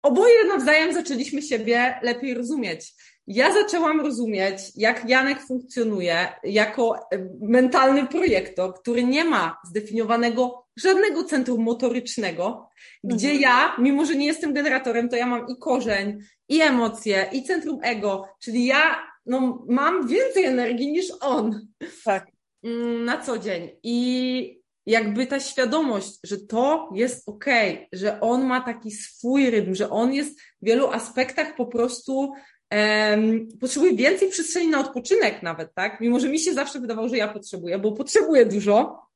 oboje 0.04 0.44
nawzajem 0.48 0.92
zaczęliśmy 0.92 1.42
siebie 1.42 1.98
lepiej 2.02 2.34
rozumieć. 2.34 2.94
Ja 3.26 3.52
zaczęłam 3.52 4.00
rozumieć, 4.00 4.56
jak 4.76 5.08
Janek 5.08 5.42
funkcjonuje 5.42 6.28
jako 6.42 7.08
mentalny 7.40 8.06
projektor, 8.06 8.74
który 8.74 9.04
nie 9.04 9.24
ma 9.24 9.56
zdefiniowanego 9.64 10.64
żadnego 10.76 11.24
centrum 11.24 11.62
motorycznego, 11.62 12.68
gdzie 13.04 13.30
mhm. 13.30 13.42
ja, 13.42 13.76
mimo 13.78 14.06
że 14.06 14.16
nie 14.16 14.26
jestem 14.26 14.54
generatorem, 14.54 15.08
to 15.08 15.16
ja 15.16 15.26
mam 15.26 15.46
i 15.48 15.58
korzeń, 15.58 16.18
i 16.48 16.60
emocje, 16.60 17.28
i 17.32 17.42
centrum 17.42 17.78
ego, 17.82 18.28
czyli 18.42 18.66
ja 18.66 19.14
no, 19.26 19.64
mam 19.68 20.08
więcej 20.08 20.44
energii 20.44 20.92
niż 20.92 21.06
on. 21.20 21.66
Tak. 22.04 22.26
Mm, 22.64 23.04
na 23.04 23.18
co 23.18 23.38
dzień. 23.38 23.70
I 23.82 24.63
jakby 24.86 25.26
ta 25.26 25.40
świadomość, 25.40 26.18
że 26.24 26.38
to 26.38 26.90
jest 26.94 27.28
okay, 27.28 27.86
że 27.92 28.20
on 28.20 28.44
ma 28.44 28.60
taki 28.60 28.90
swój 28.90 29.50
rytm, 29.50 29.74
że 29.74 29.90
on 29.90 30.12
jest 30.12 30.40
w 30.40 30.44
wielu 30.62 30.90
aspektach 30.90 31.56
po 31.56 31.66
prostu 31.66 32.32
um, 32.70 33.48
potrzebuję 33.60 33.96
więcej 33.96 34.30
przestrzeni 34.30 34.68
na 34.68 34.80
odpoczynek 34.80 35.42
nawet, 35.42 35.74
tak? 35.74 36.00
Mimo, 36.00 36.20
że 36.20 36.28
mi 36.28 36.38
się 36.38 36.54
zawsze 36.54 36.80
wydawało, 36.80 37.08
że 37.08 37.16
ja 37.16 37.28
potrzebuję, 37.28 37.78
bo 37.78 37.92
potrzebuję 37.92 38.46
dużo, 38.46 39.06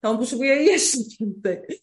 to 0.00 0.10
on 0.10 0.18
potrzebuje 0.18 0.54
jeszcze 0.62 0.98
więcej. 1.20 1.80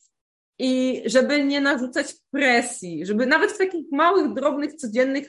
I 0.60 1.04
żeby 1.06 1.44
nie 1.44 1.62
narzucać 1.62 2.14
presji, 2.32 3.06
żeby 3.06 3.26
nawet 3.26 3.52
w 3.52 3.58
takich 3.58 3.92
małych, 3.92 4.34
drobnych, 4.34 4.76
codziennych 4.76 5.28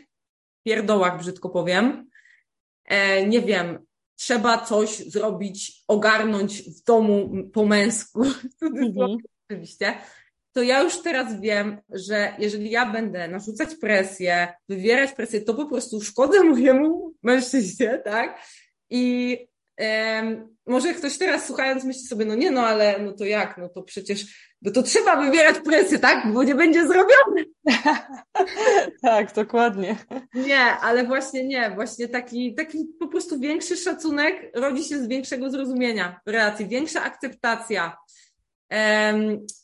pierdołach, 0.67 1.19
brzydko 1.19 1.51
powiem, 1.51 2.11
e, 2.85 3.27
nie 3.27 3.41
wiem, 3.41 3.86
trzeba 4.17 4.59
coś 4.59 4.99
zrobić, 4.99 5.85
ogarnąć 5.89 6.63
w 6.63 6.85
domu 6.85 7.31
po 7.53 7.67
męsku, 7.67 8.23
mhm. 8.63 9.17
oczywiście, 9.51 9.95
to 10.53 10.63
ja 10.63 10.83
już 10.83 11.03
teraz 11.03 11.41
wiem, 11.41 11.81
że 11.91 12.33
jeżeli 12.39 12.71
ja 12.71 12.93
będę 12.93 13.29
narzucać 13.29 13.75
presję, 13.75 14.49
wywierać 14.69 15.13
presję, 15.13 15.41
to 15.41 15.55
po 15.55 15.67
prostu 15.67 16.01
szkodzę 16.01 16.45
mojemu 16.45 17.15
mężczyźnie, 17.23 17.99
tak? 18.05 18.41
I 18.91 19.39
um, 19.79 20.56
może 20.67 20.95
ktoś 20.95 21.19
teraz 21.19 21.47
słuchając 21.47 21.85
myśli 21.85 22.03
sobie, 22.03 22.25
no 22.25 22.35
nie, 22.35 22.51
no 22.51 22.67
ale 22.67 22.99
no 22.99 23.13
to 23.13 23.25
jak, 23.25 23.59
no 23.59 23.69
to 23.69 23.83
przecież, 23.83 24.25
no 24.63 24.73
to 24.73 24.83
trzeba 24.83 25.17
wywierać 25.17 25.57
presję, 25.65 25.99
tak? 25.99 26.33
Bo 26.33 26.43
nie 26.43 26.55
będzie 26.55 26.87
zrobione. 26.87 27.45
tak, 29.03 29.35
dokładnie. 29.35 29.97
Nie, 30.35 30.61
ale 30.61 31.05
właśnie 31.05 31.45
nie, 31.45 31.71
właśnie 31.71 32.09
taki, 32.09 32.55
taki 32.55 32.79
po 33.01 33.09
prostu 33.09 33.41
większy 33.41 33.77
szacunek 33.77 34.51
rodzi 34.55 34.85
się 34.85 34.99
z 34.99 35.09
większego 35.09 35.51
zrozumienia 35.51 36.21
relacji, 36.27 36.69
większa 36.69 37.03
akceptacja. 37.03 37.97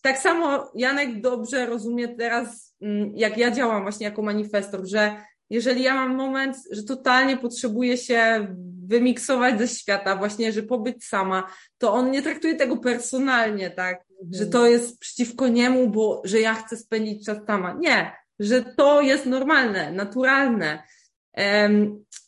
Tak 0.03 0.19
samo 0.19 0.71
Janek 0.75 1.21
dobrze 1.21 1.67
rozumie 1.67 2.09
teraz, 2.09 2.75
mm, 2.83 3.13
jak 3.15 3.39
ja 3.39 3.51
działam 3.51 3.83
właśnie 3.83 4.07
jako 4.07 4.23
manifestor, 4.23 4.81
że 4.85 5.17
jeżeli 5.53 5.83
ja 5.83 5.95
mam 5.95 6.17
moment, 6.17 6.57
że 6.71 6.83
totalnie 6.83 7.37
potrzebuję 7.37 7.97
się 7.97 8.47
wymiksować 8.87 9.59
ze 9.59 9.69
świata, 9.69 10.17
właśnie, 10.17 10.53
że 10.53 10.63
pobyć 10.63 11.05
sama, 11.05 11.51
to 11.79 11.93
on 11.93 12.11
nie 12.11 12.23
traktuje 12.23 12.55
tego 12.55 12.77
personalnie, 12.77 13.71
tak, 13.71 14.05
mhm. 14.11 14.29
że 14.31 14.47
to 14.47 14.67
jest 14.67 14.99
przeciwko 14.99 15.49
niemu, 15.49 15.91
bo 15.91 16.23
że 16.25 16.41
ja 16.41 16.55
chcę 16.55 16.77
spędzić 16.77 17.27
czas 17.27 17.39
sama. 17.47 17.77
Nie, 17.81 18.13
że 18.39 18.63
to 18.63 19.01
jest 19.01 19.27
normalne, 19.27 19.93
naturalne. 19.93 20.83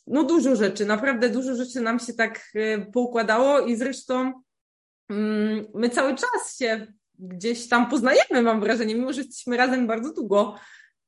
No 0.07 0.23
dużo 0.23 0.55
rzeczy, 0.55 0.85
naprawdę 0.85 1.29
dużo 1.29 1.55
rzeczy 1.55 1.81
nam 1.81 1.99
się 1.99 2.13
tak 2.13 2.51
e, 2.55 2.85
poukładało 2.85 3.59
i 3.59 3.75
zresztą 3.75 4.33
Mm, 5.09 5.65
my 5.73 5.89
cały 5.89 6.15
czas 6.15 6.57
się 6.57 6.87
gdzieś 7.19 7.69
tam 7.69 7.89
poznajemy, 7.89 8.41
mam 8.41 8.59
wrażenie, 8.59 8.95
mimo 8.95 9.13
że 9.13 9.21
jesteśmy 9.21 9.57
razem 9.57 9.87
bardzo 9.87 10.13
długo, 10.13 10.55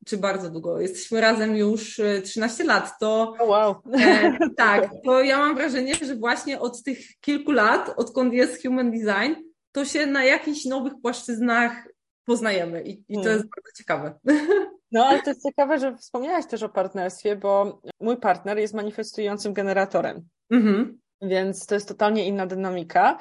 czy 0.06 0.18
bardzo 0.18 0.50
długo, 0.50 0.82
jesteśmy 0.82 1.22
razem 1.22 1.56
już 1.56 2.02
13 2.24 2.64
e, 2.64 2.68
lat, 2.68 3.00
to 3.00 3.34
oh 3.39 3.45
wow. 3.45 3.76
e, 3.93 4.38
tak, 4.58 4.89
to 5.06 5.22
ja 5.22 5.38
mam 5.38 5.56
wrażenie, 5.56 5.95
że 5.95 6.16
właśnie 6.16 6.60
od 6.60 6.84
tych 6.84 7.00
kilku 7.22 7.52
lat, 7.52 7.93
odkąd 7.98 8.34
jest 8.34 8.62
Human 8.62 8.91
Design, 8.91 9.34
to 9.72 9.86
się 9.86 10.06
na 10.06 10.24
jakichś 10.24 10.66
nowych 10.66 10.93
płaszczyznach 11.02 11.88
poznajemy 12.26 12.82
i, 12.82 12.91
i 13.10 13.16
to 13.16 13.24
hmm. 13.24 13.34
jest 13.34 13.45
bardzo 13.56 13.72
ciekawe. 13.78 14.20
No, 14.91 15.06
ale 15.06 15.22
to 15.22 15.30
jest 15.30 15.43
ciekawe, 15.48 15.80
że 15.80 15.98
wspomniałaś 15.98 16.45
też 16.45 16.64
o 16.64 16.70
partnerstwie, 16.70 17.36
bo 17.36 17.82
mój 18.00 18.18
partner 18.18 18.58
jest 18.58 18.74
manifestującym 18.74 19.54
generatorem. 19.54 20.28
Mhm. 20.52 21.00
Więc 21.22 21.66
to 21.66 21.76
jest 21.76 21.88
totalnie 21.88 22.28
inna 22.28 22.45
dynamika 22.45 23.18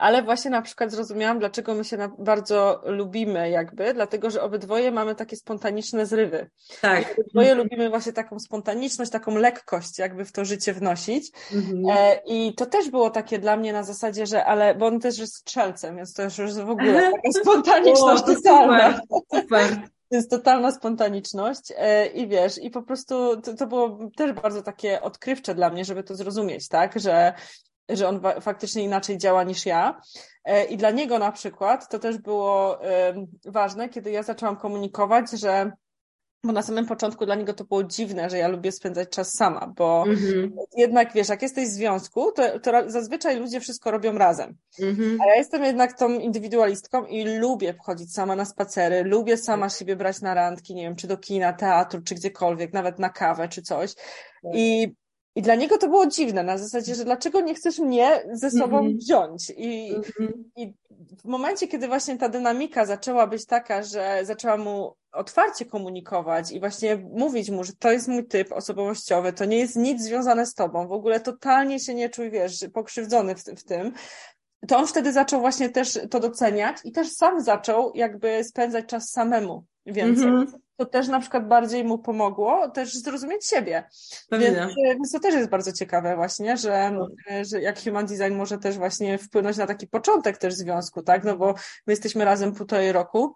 ale 0.00 0.22
właśnie 0.22 0.50
na 0.50 0.62
przykład 0.62 0.90
zrozumiałam, 0.90 1.38
dlaczego 1.38 1.74
my 1.74 1.84
się 1.84 2.08
bardzo 2.18 2.82
lubimy 2.84 3.50
jakby, 3.50 3.94
dlatego, 3.94 4.30
że 4.30 4.42
obydwoje 4.42 4.90
mamy 4.90 5.14
takie 5.14 5.36
spontaniczne 5.36 6.06
zrywy. 6.06 6.50
Tak. 6.80 7.00
I 7.00 7.20
obydwoje 7.20 7.54
lubimy 7.54 7.90
właśnie 7.90 8.12
taką 8.12 8.38
spontaniczność, 8.38 9.10
taką 9.10 9.36
lekkość 9.36 9.98
jakby 9.98 10.24
w 10.24 10.32
to 10.32 10.44
życie 10.44 10.72
wnosić. 10.72 11.32
Mhm. 11.52 11.84
E, 11.90 12.20
I 12.26 12.54
to 12.54 12.66
też 12.66 12.90
było 12.90 13.10
takie 13.10 13.38
dla 13.38 13.56
mnie 13.56 13.72
na 13.72 13.82
zasadzie, 13.82 14.26
że 14.26 14.44
ale, 14.44 14.74
bo 14.74 14.86
on 14.86 15.00
też 15.00 15.18
jest 15.18 15.34
strzelcem, 15.34 15.96
więc 15.96 16.14
to 16.14 16.22
już 16.22 16.54
w 16.54 16.70
ogóle 16.70 17.12
taka 17.12 17.40
spontaniczność 17.42 18.22
o, 18.22 18.34
totalna. 18.34 19.00
Super. 19.00 19.42
super. 19.42 19.88
To 20.10 20.16
jest 20.16 20.30
totalna 20.30 20.72
spontaniczność 20.72 21.72
e, 21.76 22.06
i 22.06 22.28
wiesz, 22.28 22.58
i 22.58 22.70
po 22.70 22.82
prostu 22.82 23.40
to, 23.40 23.54
to, 23.54 23.66
było 23.66 23.98
też 24.16 24.32
bardzo 24.32 24.62
takie 24.62 25.00
odkrywcze 25.02 25.54
dla 25.54 25.70
mnie, 25.70 25.84
żeby 25.84 26.02
to 26.02 26.14
zrozumieć, 26.14 26.68
tak, 26.68 27.00
że 27.00 27.34
że 27.92 28.08
on 28.08 28.20
faktycznie 28.40 28.82
inaczej 28.82 29.18
działa 29.18 29.44
niż 29.44 29.66
ja. 29.66 30.00
E, 30.44 30.64
I 30.64 30.76
dla 30.76 30.90
niego 30.90 31.18
na 31.18 31.32
przykład 31.32 31.88
to 31.88 31.98
też 31.98 32.18
było 32.18 32.78
ważne, 33.44 33.88
kiedy 33.88 34.10
ja 34.10 34.22
zaczęłam 34.22 34.56
komunikować, 34.56 35.30
że 35.30 35.72
bo 36.44 36.52
na 36.52 36.62
samym 36.62 36.86
początku 36.86 37.26
dla 37.26 37.34
niego 37.34 37.54
to 37.54 37.64
było 37.64 37.84
dziwne, 37.84 38.30
że 38.30 38.38
ja 38.38 38.48
lubię 38.48 38.72
spędzać 38.72 39.08
czas 39.08 39.32
sama, 39.32 39.72
bo 39.76 40.04
mm-hmm. 40.06 40.50
jednak 40.76 41.12
wiesz, 41.12 41.28
jak 41.28 41.42
jesteś 41.42 41.68
w 41.68 41.72
związku, 41.72 42.32
to, 42.32 42.60
to 42.60 42.90
zazwyczaj 42.90 43.40
ludzie 43.40 43.60
wszystko 43.60 43.90
robią 43.90 44.18
razem. 44.18 44.56
Mm-hmm. 44.78 45.16
A 45.22 45.26
ja 45.26 45.34
jestem 45.36 45.64
jednak 45.64 45.98
tą 45.98 46.18
indywidualistką 46.18 47.04
i 47.04 47.24
lubię 47.24 47.74
chodzić 47.80 48.14
sama 48.14 48.36
na 48.36 48.44
spacery, 48.44 49.02
lubię 49.04 49.36
sama 49.36 49.68
siebie 49.68 49.96
brać 49.96 50.20
na 50.20 50.34
randki, 50.34 50.74
nie 50.74 50.82
wiem, 50.82 50.96
czy 50.96 51.06
do 51.06 51.16
kina, 51.16 51.52
teatru, 51.52 52.02
czy 52.02 52.14
gdziekolwiek, 52.14 52.72
nawet 52.72 52.98
na 52.98 53.08
kawę, 53.08 53.48
czy 53.48 53.62
coś. 53.62 53.94
Tak. 53.94 54.52
I 54.54 54.94
i 55.34 55.42
dla 55.42 55.54
niego 55.54 55.78
to 55.78 55.88
było 55.88 56.06
dziwne, 56.06 56.42
na 56.42 56.58
zasadzie, 56.58 56.94
że 56.94 57.04
dlaczego 57.04 57.40
nie 57.40 57.54
chcesz 57.54 57.78
mnie 57.78 58.22
ze 58.32 58.50
sobą 58.50 58.78
mm 58.78 58.92
-hmm. 58.92 58.96
wziąć? 58.96 59.52
I, 59.56 59.90
mm 59.90 60.02
-hmm. 60.02 60.32
I 60.56 60.74
w 61.18 61.24
momencie, 61.24 61.68
kiedy 61.68 61.88
właśnie 61.88 62.18
ta 62.18 62.28
dynamika 62.28 62.86
zaczęła 62.86 63.26
być 63.26 63.46
taka, 63.46 63.82
że 63.82 64.20
zaczęła 64.22 64.56
mu 64.56 64.94
otwarcie 65.12 65.64
komunikować 65.64 66.52
i 66.52 66.60
właśnie 66.60 66.96
mówić 66.96 67.50
mu, 67.50 67.64
że 67.64 67.72
to 67.78 67.92
jest 67.92 68.08
mój 68.08 68.26
typ 68.26 68.52
osobowościowy, 68.52 69.32
to 69.32 69.44
nie 69.44 69.58
jest 69.58 69.76
nic 69.76 70.02
związane 70.02 70.46
z 70.46 70.54
tobą, 70.54 70.88
w 70.88 70.92
ogóle 70.92 71.20
totalnie 71.20 71.80
się 71.80 71.94
nie 71.94 72.08
czuj, 72.08 72.30
wiesz, 72.30 72.64
pokrzywdzony 72.72 73.34
w, 73.34 73.44
w 73.44 73.64
tym, 73.64 73.92
to 74.68 74.78
on 74.78 74.86
wtedy 74.86 75.12
zaczął 75.12 75.40
właśnie 75.40 75.68
też 75.68 75.98
to 76.10 76.20
doceniać 76.20 76.76
i 76.84 76.92
też 76.92 77.12
sam 77.12 77.40
zaczął 77.40 77.92
jakby 77.94 78.44
spędzać 78.44 78.86
czas 78.86 79.10
samemu 79.10 79.64
więcej. 79.86 80.28
Mm 80.28 80.46
-hmm 80.46 80.69
to 80.80 80.86
też 80.86 81.08
na 81.08 81.20
przykład 81.20 81.48
bardziej 81.48 81.84
mu 81.84 81.98
pomogło 81.98 82.68
też 82.68 82.94
zrozumieć 82.94 83.46
siebie. 83.46 83.84
Więc, 84.32 84.58
e, 84.58 84.68
więc, 84.76 85.12
to 85.12 85.20
też 85.20 85.34
jest 85.34 85.50
bardzo 85.50 85.72
ciekawe 85.72 86.16
właśnie, 86.16 86.56
że, 86.56 86.90
no. 86.90 87.08
e, 87.30 87.44
że 87.44 87.60
jak 87.60 87.80
human 87.80 88.06
design 88.06 88.34
może 88.34 88.58
też 88.58 88.78
właśnie 88.78 89.18
wpłynąć 89.18 89.56
na 89.56 89.66
taki 89.66 89.86
początek 89.86 90.38
też 90.38 90.54
związku, 90.54 91.02
tak? 91.02 91.24
No 91.24 91.36
bo 91.36 91.54
my 91.86 91.92
jesteśmy 91.92 92.24
razem 92.24 92.54
półtorej 92.54 92.92
roku, 92.92 93.34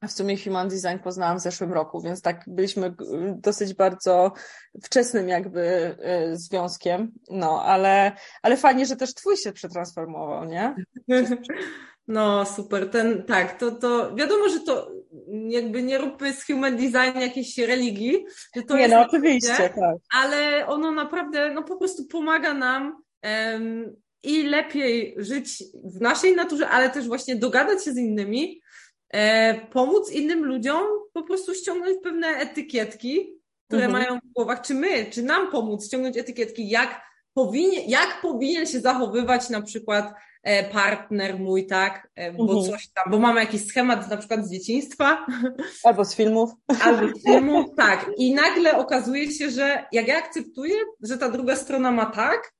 a 0.00 0.06
w 0.06 0.12
sumie 0.12 0.38
human 0.38 0.68
design 0.68 0.98
poznałam 1.04 1.38
w 1.38 1.42
zeszłym 1.42 1.72
roku, 1.72 2.00
więc 2.00 2.22
tak 2.22 2.44
byliśmy 2.46 2.94
dosyć 3.36 3.74
bardzo 3.74 4.32
wczesnym 4.84 5.28
jakby 5.28 5.96
e, 6.00 6.36
związkiem, 6.36 7.12
no, 7.30 7.62
ale, 7.64 8.12
ale 8.42 8.56
fajnie, 8.56 8.86
że 8.86 8.96
też 8.96 9.14
twój 9.14 9.36
się 9.36 9.52
przetransformował, 9.52 10.44
nie? 10.44 10.74
No, 12.08 12.44
super. 12.44 12.90
Ten, 12.90 13.22
tak, 13.22 13.58
to, 13.58 13.70
to 13.70 14.14
wiadomo, 14.14 14.48
że 14.48 14.60
to 14.60 14.92
jakby 15.48 15.82
nie 15.82 15.98
róbmy 15.98 16.32
z 16.32 16.46
human 16.46 16.76
design 16.76 17.20
jakiejś 17.20 17.58
religii. 17.58 18.24
Że 18.56 18.62
to 18.62 18.76
nie, 18.76 18.88
no 18.88 19.00
oczywiście, 19.00 19.56
tak. 19.56 19.72
Ale 20.14 20.66
ono 20.66 20.92
naprawdę, 20.92 21.50
no 21.54 21.62
po 21.62 21.76
prostu 21.76 22.04
pomaga 22.04 22.54
nam 22.54 23.02
um, 23.52 23.96
i 24.22 24.42
lepiej 24.42 25.14
żyć 25.18 25.64
w 25.84 26.00
naszej 26.00 26.36
naturze, 26.36 26.68
ale 26.68 26.90
też 26.90 27.06
właśnie 27.06 27.36
dogadać 27.36 27.84
się 27.84 27.92
z 27.92 27.98
innymi, 27.98 28.60
e, 29.08 29.54
pomóc 29.66 30.12
innym 30.12 30.44
ludziom 30.44 30.82
po 31.12 31.22
prostu 31.22 31.54
ściągnąć 31.54 31.98
pewne 32.02 32.28
etykietki, 32.28 33.34
które 33.68 33.84
mhm. 33.84 34.02
mają 34.02 34.20
w 34.20 34.32
głowach, 34.32 34.60
czy 34.60 34.74
my, 34.74 35.06
czy 35.10 35.22
nam 35.22 35.50
pomóc 35.50 35.86
ściągnąć 35.86 36.16
etykietki, 36.16 36.68
jak 36.68 37.00
powinien, 37.34 37.82
jak 37.88 38.20
powinien 38.22 38.66
się 38.66 38.80
zachowywać 38.80 39.50
na 39.50 39.62
przykład 39.62 40.14
partner 40.72 41.38
mój, 41.38 41.66
tak, 41.66 42.08
e, 42.14 42.32
bo 42.32 42.42
mhm. 42.42 42.64
coś 42.64 42.88
tam, 42.88 43.04
bo 43.10 43.18
mamy 43.18 43.40
jakiś 43.40 43.66
schemat 43.66 44.10
na 44.10 44.16
przykład 44.16 44.46
z 44.46 44.50
dzieciństwa. 44.50 45.26
Albo 45.84 46.04
z 46.04 46.14
filmów. 46.14 46.50
Albo 46.80 47.18
z 47.18 47.22
filmów, 47.22 47.66
tak. 47.76 48.10
I 48.16 48.34
nagle 48.34 48.78
okazuje 48.78 49.30
się, 49.30 49.50
że 49.50 49.84
jak 49.92 50.08
ja 50.08 50.18
akceptuję, 50.18 50.74
że 51.02 51.18
ta 51.18 51.28
druga 51.28 51.56
strona 51.56 51.90
ma 51.90 52.06
tak, 52.06 52.52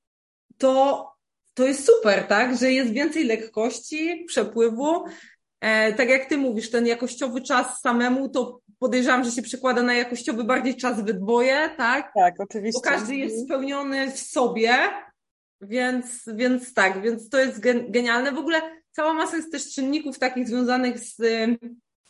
to, 0.58 1.06
to 1.54 1.64
jest 1.64 1.86
super, 1.86 2.26
tak, 2.26 2.58
że 2.58 2.72
jest 2.72 2.92
więcej 2.92 3.24
lekkości, 3.24 4.24
przepływu. 4.28 5.04
E, 5.60 5.92
tak 5.92 6.08
jak 6.08 6.26
ty 6.28 6.38
mówisz, 6.38 6.70
ten 6.70 6.86
jakościowy 6.86 7.40
czas 7.40 7.80
samemu, 7.80 8.28
to 8.28 8.60
podejrzewam, 8.78 9.24
że 9.24 9.30
się 9.30 9.42
przekłada 9.42 9.82
na 9.82 9.94
jakościowy 9.94 10.44
bardziej 10.44 10.76
czas 10.76 11.04
we 11.04 11.14
dwoje, 11.14 11.70
tak? 11.76 12.12
Tak, 12.14 12.34
oczywiście. 12.38 12.80
Bo 12.84 12.90
każdy 12.90 13.16
jest 13.16 13.44
spełniony 13.44 14.10
w 14.10 14.18
sobie, 14.18 14.74
więc, 15.62 16.28
więc 16.34 16.74
tak, 16.74 17.02
więc 17.02 17.28
to 17.28 17.38
jest 17.38 17.60
genialne. 17.88 18.32
W 18.32 18.38
ogóle 18.38 18.60
cała 18.90 19.14
masa 19.14 19.36
jest 19.36 19.52
też 19.52 19.74
czynników 19.74 20.18
takich 20.18 20.48
związanych 20.48 20.98
z. 20.98 21.16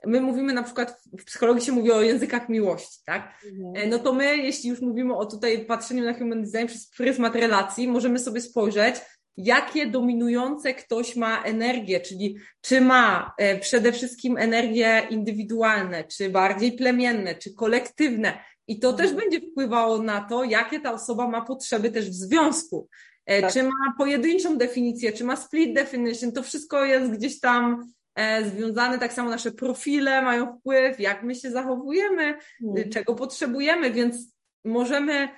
My 0.06 0.20
mówimy 0.20 0.52
na 0.52 0.62
przykład, 0.62 1.02
w 1.18 1.24
psychologii 1.24 1.64
się 1.64 1.72
mówi 1.72 1.92
o 1.92 2.02
językach 2.02 2.48
miłości, 2.48 2.98
tak? 3.06 3.42
Mhm. 3.44 3.76
E, 3.76 3.86
no 3.86 3.98
to 3.98 4.12
my, 4.12 4.36
jeśli 4.36 4.70
już 4.70 4.80
mówimy 4.80 5.16
o 5.16 5.26
tutaj 5.26 5.64
patrzeniu 5.64 6.04
na 6.04 6.14
human 6.14 6.42
design 6.42 6.66
przez 6.66 6.90
pryzmat 6.90 7.36
relacji, 7.36 7.88
możemy 7.88 8.18
sobie 8.18 8.40
spojrzeć, 8.40 8.96
jakie 9.36 9.86
dominujące 9.86 10.74
ktoś 10.74 11.16
ma 11.16 11.42
energię, 11.42 12.00
czyli 12.00 12.36
czy 12.60 12.80
ma 12.80 13.34
e, 13.38 13.58
przede 13.58 13.92
wszystkim 13.92 14.36
energie 14.36 15.02
indywidualne, 15.10 16.04
czy 16.04 16.30
bardziej 16.30 16.72
plemienne, 16.72 17.34
czy 17.34 17.54
kolektywne. 17.54 18.38
I 18.68 18.78
to 18.78 18.92
też 18.92 19.12
będzie 19.12 19.40
wpływało 19.40 20.02
na 20.02 20.20
to, 20.20 20.44
jakie 20.44 20.80
ta 20.80 20.92
osoba 20.92 21.28
ma 21.28 21.44
potrzeby 21.44 21.90
też 21.90 22.10
w 22.10 22.14
związku. 22.14 22.88
E, 23.26 23.42
tak. 23.42 23.52
Czy 23.52 23.62
ma 23.62 23.94
pojedynczą 23.98 24.58
definicję, 24.58 25.12
czy 25.12 25.24
ma 25.24 25.36
split 25.36 25.74
definition, 25.74 26.32
to 26.32 26.42
wszystko 26.42 26.84
jest 26.84 27.12
gdzieś 27.12 27.40
tam 27.40 27.92
e, 28.14 28.44
związane, 28.44 28.98
tak 28.98 29.12
samo 29.12 29.30
nasze 29.30 29.52
profile 29.52 30.22
mają 30.22 30.58
wpływ, 30.58 31.00
jak 31.00 31.22
my 31.22 31.34
się 31.34 31.50
zachowujemy, 31.50 32.34
hmm. 32.60 32.90
czego 32.90 33.14
potrzebujemy, 33.14 33.90
więc 33.90 34.16
możemy 34.64 35.28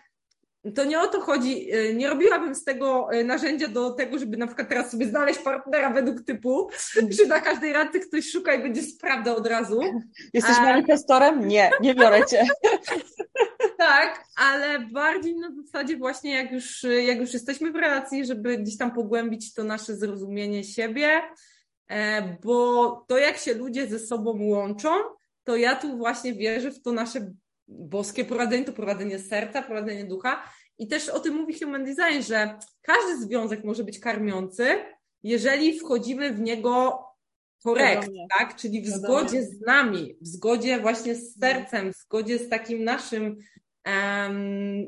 to 0.75 0.85
nie 0.85 1.01
o 1.01 1.07
to 1.07 1.21
chodzi. 1.21 1.73
E, 1.73 1.95
nie 1.95 2.09
robiłabym 2.09 2.55
z 2.55 2.65
tego 2.65 3.09
e, 3.13 3.25
narzędzia 3.25 3.69
do 3.69 3.91
tego, 3.91 4.19
żeby 4.19 4.37
na 4.37 4.47
przykład 4.47 4.69
teraz 4.69 4.91
sobie 4.91 5.07
znaleźć 5.07 5.39
partnera 5.39 5.91
według 5.91 6.25
typu, 6.25 6.69
czy 7.17 7.27
na 7.27 7.41
każdej 7.41 7.73
randce 7.73 8.01
ktoś 8.01 8.31
szuka 8.31 8.55
i 8.55 8.63
będzie 8.63 8.83
sprawdza 8.83 9.37
od 9.37 9.47
razu. 9.47 9.81
Jesteś 10.35 10.57
manifestorem? 10.57 11.49
Nie, 11.49 11.71
nie 11.81 11.95
biorę 11.95 12.27
cię. 12.27 12.45
tak, 13.79 14.25
ale 14.37 14.81
bardziej 14.81 15.37
na 15.37 15.51
zasadzie 15.63 15.97
właśnie 15.97 16.35
jak 16.35 16.53
już, 16.53 16.87
jak 17.07 17.19
już 17.19 17.33
jesteśmy 17.33 17.73
w 17.73 17.77
relacji, 17.77 18.27
żeby 18.27 18.59
gdzieś 18.59 18.77
tam 18.77 18.95
pogłębić 18.95 19.55
to 19.55 19.65
nasze 19.65 19.97
zrozumienie 19.97 20.65
siebie, 20.65 21.23
e, 21.89 22.23
bo 22.43 22.91
to 23.09 23.19
jak 23.19 23.37
się 23.37 23.55
ludzie 23.55 23.87
ze 23.87 23.99
sobą 23.99 24.43
łączą, 24.43 24.91
to 25.45 25.57
ja 25.57 25.77
tu 25.77 25.97
właśnie 25.97 26.35
wierzę 26.35 26.71
w 26.71 26.83
to 26.83 26.93
nasze 26.93 27.33
boskie 27.69 28.25
prowadzenie, 28.25 28.65
to 28.65 28.73
prowadzenie 28.73 29.19
serca, 29.19 29.63
prowadzenie 29.63 30.05
ducha. 30.05 30.43
I 30.79 30.89
też 30.89 31.09
o 31.09 31.21
tym 31.21 31.35
mówi 31.35 31.59
Human 31.59 31.85
Design, 31.85 32.23
że 32.23 32.59
każdy 32.83 33.23
związek 33.23 33.65
może 33.65 33.85
być 33.85 33.99
karmiący, 33.99 34.67
jeżeli 35.23 35.79
wchodzimy 35.79 36.33
w 36.33 36.41
niego 36.41 37.05
korekt, 37.65 38.09
tak? 38.39 38.57
Czyli 38.57 38.83
w 38.83 38.89
zgodzie 38.89 39.43
z 39.43 39.61
nami, 39.61 40.17
w 40.21 40.27
zgodzie 40.27 40.81
właśnie 40.81 41.15
z 41.15 41.39
sercem, 41.39 41.93
w 41.93 41.97
zgodzie 41.97 42.39
z 42.39 42.49
takim 42.49 42.85
naszym 42.85 43.37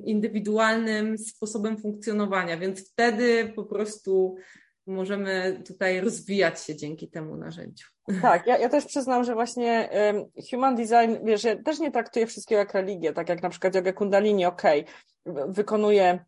indywidualnym 0.04 1.18
sposobem 1.18 1.78
funkcjonowania. 1.78 2.58
Więc 2.58 2.90
wtedy 2.90 3.52
po 3.56 3.64
prostu 3.64 4.36
możemy 4.86 5.62
tutaj 5.66 6.00
rozwijać 6.00 6.62
się 6.62 6.76
dzięki 6.76 7.08
temu 7.08 7.36
narzędziu. 7.36 7.86
Tak, 8.22 8.46
ja, 8.46 8.58
ja 8.58 8.68
też 8.68 8.86
przyznam, 8.86 9.24
że 9.24 9.34
właśnie 9.34 9.88
um, 9.92 10.24
human 10.50 10.76
design, 10.76 11.24
wiesz, 11.24 11.44
ja 11.44 11.62
też 11.62 11.78
nie 11.78 11.90
traktuję 11.90 12.26
wszystkiego 12.26 12.58
jak 12.58 12.74
religię, 12.74 13.12
tak 13.12 13.28
jak 13.28 13.42
na 13.42 13.50
przykład 13.50 13.74
yoga 13.74 13.92
kundalini, 13.92 14.46
okej, 14.46 14.84
okay, 15.24 15.52
wykonuję 15.52 16.24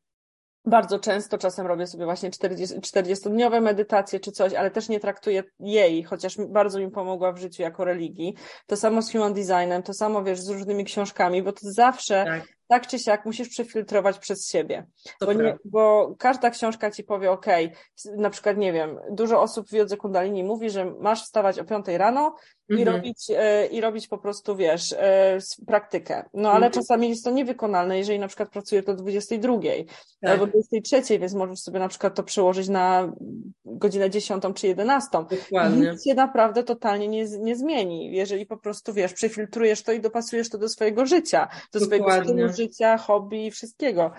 bardzo 0.64 0.98
często, 0.98 1.38
czasem 1.38 1.66
robię 1.66 1.86
sobie 1.86 2.04
właśnie 2.04 2.30
40, 2.30 2.76
40-dniowe 2.76 3.60
medytacje 3.60 4.20
czy 4.20 4.32
coś, 4.32 4.54
ale 4.54 4.70
też 4.70 4.88
nie 4.88 5.00
traktuję 5.00 5.42
jej, 5.60 6.02
chociaż 6.02 6.36
bardzo 6.48 6.78
mi 6.78 6.90
pomogła 6.90 7.32
w 7.32 7.38
życiu 7.38 7.62
jako 7.62 7.84
religii. 7.84 8.34
To 8.66 8.76
samo 8.76 9.02
z 9.02 9.12
human 9.12 9.34
designem, 9.34 9.82
to 9.82 9.94
samo 9.94 10.24
wiesz, 10.24 10.40
z 10.40 10.48
różnymi 10.48 10.84
książkami, 10.84 11.42
bo 11.42 11.52
to 11.52 11.60
zawsze 11.62 12.24
tak 12.24 12.57
tak 12.68 12.86
czy 12.86 12.98
siak 12.98 13.24
musisz 13.24 13.48
przefiltrować 13.48 14.18
przez 14.18 14.48
siebie. 14.48 14.86
Bo, 15.20 15.32
nie, 15.32 15.58
bo, 15.64 16.14
każda 16.18 16.50
książka 16.50 16.90
ci 16.90 17.04
powie, 17.04 17.30
ok, 17.30 17.46
na 18.16 18.30
przykład, 18.30 18.56
nie 18.56 18.72
wiem, 18.72 18.98
dużo 19.10 19.42
osób 19.42 19.68
w 19.68 19.72
Jodze 19.72 19.96
Kundalini 19.96 20.44
mówi, 20.44 20.70
że 20.70 20.84
masz 20.84 21.24
wstawać 21.24 21.58
o 21.58 21.64
5 21.64 21.86
rano 21.88 22.36
i, 22.68 22.72
mhm. 22.72 22.96
robić, 22.96 23.26
e, 23.36 23.66
i 23.66 23.80
robić 23.80 24.08
po 24.08 24.18
prostu, 24.18 24.56
wiesz, 24.56 24.92
e, 24.92 25.38
praktykę. 25.66 26.24
No 26.34 26.48
ale 26.48 26.66
mhm. 26.66 26.72
czasami 26.72 27.08
jest 27.08 27.24
to 27.24 27.30
niewykonalne, 27.30 27.98
jeżeli 27.98 28.18
na 28.18 28.28
przykład 28.28 28.50
pracujesz 28.50 28.84
do 28.84 28.94
22 28.94 29.58
tak. 30.20 30.30
albo 30.30 30.46
23, 30.46 31.18
więc 31.18 31.34
możesz 31.34 31.58
sobie 31.58 31.78
na 31.78 31.88
przykład 31.88 32.14
to 32.14 32.22
przełożyć 32.22 32.68
na 32.68 33.12
godzinę 33.64 34.10
10 34.10 34.44
czy 34.54 34.66
11. 34.66 35.08
Dokładnie. 35.12 35.90
Nic 35.90 36.04
się 36.04 36.14
naprawdę 36.14 36.62
totalnie 36.62 37.08
nie, 37.08 37.24
nie 37.38 37.56
zmieni, 37.56 38.12
jeżeli 38.12 38.46
po 38.46 38.56
prostu, 38.56 38.92
wiesz, 38.92 39.12
przefiltrujesz 39.12 39.82
to 39.82 39.92
i 39.92 40.00
dopasujesz 40.00 40.50
to 40.50 40.58
do 40.58 40.68
swojego 40.68 41.06
życia, 41.06 41.48
do 41.72 41.80
Dokładnie. 41.80 42.04
swojego 42.04 42.52
życia, 42.58 42.98
hobby 42.98 43.46
i 43.46 43.50
wszystkiego. 43.50 44.12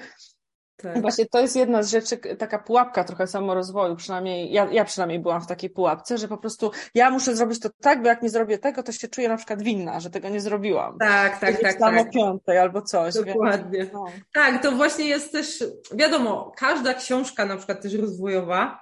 Tak. 0.81 1.01
Właśnie 1.01 1.25
to 1.25 1.39
jest 1.39 1.55
jedna 1.55 1.83
z 1.83 1.91
rzeczy, 1.91 2.17
taka 2.17 2.59
pułapka 2.59 3.03
trochę 3.03 3.27
samorozwoju, 3.27 3.95
przynajmniej 3.95 4.51
ja, 4.51 4.67
ja 4.71 4.85
przynajmniej 4.85 5.19
byłam 5.19 5.41
w 5.41 5.47
takiej 5.47 5.69
pułapce, 5.69 6.17
że 6.17 6.27
po 6.27 6.37
prostu 6.37 6.71
ja 6.93 7.09
muszę 7.09 7.35
zrobić 7.35 7.59
to 7.59 7.69
tak, 7.81 8.01
bo 8.01 8.07
jak 8.07 8.21
nie 8.21 8.29
zrobię 8.29 8.57
tego, 8.57 8.83
to 8.83 8.91
się 8.91 9.07
czuję 9.07 9.29
na 9.29 9.37
przykład 9.37 9.61
winna, 9.61 9.99
że 9.99 10.09
tego 10.09 10.29
nie 10.29 10.41
zrobiłam. 10.41 10.97
Tak, 10.97 11.39
tak, 11.39 11.61
tak. 11.61 11.79
Tam 11.79 11.95
tak. 11.95 12.07
o 12.07 12.11
piątej 12.11 12.57
albo 12.57 12.81
coś. 12.81 13.13
Dokładnie. 13.13 13.79
Więc, 13.79 13.93
no. 13.93 14.05
Tak, 14.33 14.63
to 14.63 14.71
właśnie 14.71 15.05
jest 15.05 15.31
też, 15.31 15.63
wiadomo, 15.93 16.51
każda 16.57 16.93
książka 16.93 17.45
na 17.45 17.57
przykład 17.57 17.81
też 17.81 17.93
rozwojowa, 17.93 18.81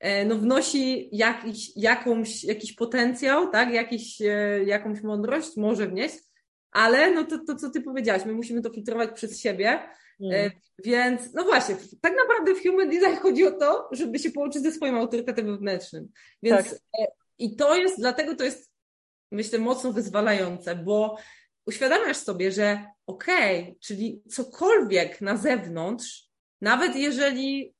e, 0.00 0.24
no 0.24 0.34
wnosi 0.34 1.08
jakiś, 1.16 1.76
jakąś, 1.76 2.44
jakiś 2.44 2.74
potencjał, 2.74 3.48
tak, 3.50 3.72
jakiś, 3.72 4.20
e, 4.20 4.64
jakąś 4.64 5.02
mądrość 5.02 5.56
może 5.56 5.86
wnieść, 5.86 6.25
ale 6.72 7.10
no 7.10 7.24
to, 7.24 7.38
to 7.38 7.54
co 7.54 7.70
ty 7.70 7.80
powiedziałaś, 7.80 8.24
my 8.24 8.32
musimy 8.32 8.62
to 8.62 8.70
filtrować 8.70 9.10
przez 9.14 9.40
siebie, 9.40 9.88
mm. 10.20 10.50
więc 10.84 11.34
no 11.34 11.44
właśnie, 11.44 11.76
tak 12.00 12.12
naprawdę 12.16 12.54
w 12.54 12.62
Human 12.62 12.88
Design 12.90 13.16
chodzi 13.22 13.46
o 13.46 13.52
to, 13.52 13.88
żeby 13.92 14.18
się 14.18 14.30
połączyć 14.30 14.62
ze 14.62 14.72
swoim 14.72 14.94
autorytetem 14.94 15.46
wewnętrznym, 15.46 16.08
więc 16.42 16.70
tak. 16.70 16.78
E, 17.00 17.06
i 17.38 17.56
to 17.56 17.76
jest, 17.76 17.98
dlatego 17.98 18.36
to 18.36 18.44
jest 18.44 18.70
myślę 19.32 19.58
mocno 19.58 19.92
wyzwalające, 19.92 20.76
bo 20.76 21.16
uświadamiasz 21.66 22.16
sobie, 22.16 22.52
że 22.52 22.84
okej, 23.06 23.62
okay, 23.62 23.76
czyli 23.80 24.22
cokolwiek 24.28 25.20
na 25.20 25.36
zewnątrz, 25.36 26.28
nawet 26.60 26.96
jeżeli 26.96 27.74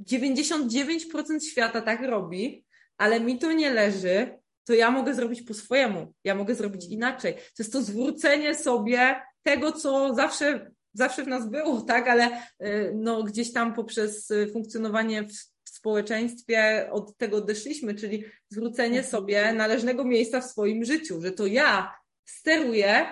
99% 0.00 1.40
świata 1.50 1.80
tak 1.80 2.02
robi, 2.02 2.64
ale 2.96 3.20
mi 3.20 3.38
to 3.38 3.52
nie 3.52 3.70
leży, 3.70 4.38
to 4.66 4.74
ja 4.74 4.90
mogę 4.90 5.14
zrobić 5.14 5.42
po 5.42 5.54
swojemu, 5.54 6.12
ja 6.24 6.34
mogę 6.34 6.54
zrobić 6.54 6.86
inaczej. 6.90 7.34
To 7.34 7.62
jest 7.62 7.72
to 7.72 7.82
zwrócenie 7.82 8.54
sobie 8.54 9.20
tego, 9.42 9.72
co 9.72 10.14
zawsze, 10.14 10.70
zawsze 10.92 11.24
w 11.24 11.28
nas 11.28 11.50
było, 11.50 11.80
tak, 11.92 12.08
ale 12.08 12.42
y, 12.62 12.92
no, 12.94 13.22
gdzieś 13.22 13.52
tam 13.52 13.74
poprzez 13.74 14.30
y, 14.30 14.50
funkcjonowanie 14.52 15.24
w 15.64 15.70
społeczeństwie 15.70 16.88
od 16.92 17.16
tego 17.16 17.36
odeszliśmy, 17.36 17.94
czyli 17.94 18.24
zwrócenie 18.50 18.98
mhm. 18.98 19.10
sobie 19.10 19.52
należnego 19.52 20.04
miejsca 20.04 20.40
w 20.40 20.50
swoim 20.50 20.84
życiu, 20.84 21.20
że 21.22 21.32
to 21.32 21.46
ja 21.46 21.94
steruję 22.24 23.06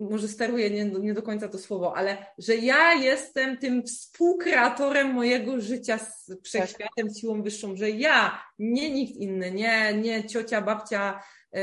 może 0.00 0.28
steruję 0.28 0.70
nie, 0.70 0.84
nie 0.84 1.14
do 1.14 1.22
końca 1.22 1.48
to 1.48 1.58
słowo, 1.58 1.96
ale 1.96 2.26
że 2.38 2.56
ja 2.56 2.94
jestem 2.94 3.56
tym 3.58 3.82
współkreatorem 3.82 5.14
mojego 5.14 5.60
życia 5.60 5.98
z 5.98 6.32
wszechświatem, 6.42 7.08
tak. 7.08 7.16
siłą 7.20 7.42
wyższą, 7.42 7.76
że 7.76 7.90
ja, 7.90 8.42
nie 8.58 8.90
nikt 8.90 9.16
inny, 9.16 9.50
nie, 9.50 9.94
nie 9.94 10.24
ciocia, 10.24 10.60
babcia, 10.62 11.20
y, 11.56 11.60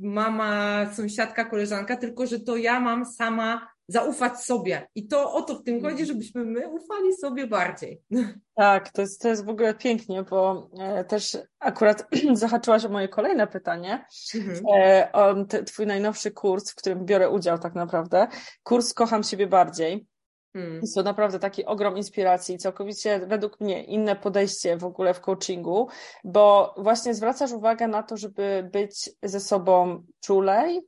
mama, 0.00 0.86
sąsiadka, 0.94 1.44
koleżanka, 1.44 1.96
tylko 1.96 2.26
że 2.26 2.40
to 2.40 2.56
ja 2.56 2.80
mam 2.80 3.04
sama 3.04 3.71
zaufać 3.88 4.40
sobie. 4.40 4.88
I 4.94 5.06
to 5.06 5.32
o 5.32 5.42
to 5.42 5.54
w 5.54 5.62
tym 5.62 5.74
chodzi, 5.74 5.90
mhm. 6.02 6.06
żebyśmy 6.06 6.44
my 6.44 6.68
ufali 6.68 7.16
sobie 7.16 7.46
bardziej. 7.46 8.02
Tak, 8.54 8.90
to 8.90 9.00
jest, 9.00 9.22
to 9.22 9.28
jest 9.28 9.44
w 9.44 9.48
ogóle 9.48 9.74
pięknie, 9.74 10.22
bo 10.22 10.70
e, 10.80 11.04
też 11.04 11.38
akurat 11.58 12.06
zahaczyłaś 12.32 12.84
o 12.84 12.88
moje 12.88 13.08
kolejne 13.08 13.46
pytanie. 13.46 14.04
Mhm. 14.34 14.64
E, 14.74 15.12
o 15.12 15.44
te, 15.44 15.64
twój 15.64 15.86
najnowszy 15.86 16.30
kurs, 16.30 16.70
w 16.70 16.74
którym 16.74 17.04
biorę 17.04 17.30
udział 17.30 17.58
tak 17.58 17.74
naprawdę. 17.74 18.28
Kurs 18.62 18.94
Kocham 18.94 19.22
siebie 19.22 19.46
bardziej. 19.46 20.06
Hmm. 20.52 20.80
Jest 20.80 20.94
to 20.94 21.02
naprawdę 21.02 21.38
taki 21.38 21.64
ogrom 21.64 21.96
inspiracji, 21.96 22.58
całkowicie 22.58 23.20
według 23.26 23.60
mnie 23.60 23.84
inne 23.84 24.16
podejście 24.16 24.76
w 24.76 24.84
ogóle 24.84 25.14
w 25.14 25.20
coachingu, 25.20 25.88
bo 26.24 26.74
właśnie 26.78 27.14
zwracasz 27.14 27.52
uwagę 27.52 27.88
na 27.88 28.02
to, 28.02 28.16
żeby 28.16 28.68
być 28.72 29.10
ze 29.22 29.40
sobą 29.40 30.04
czulej. 30.20 30.80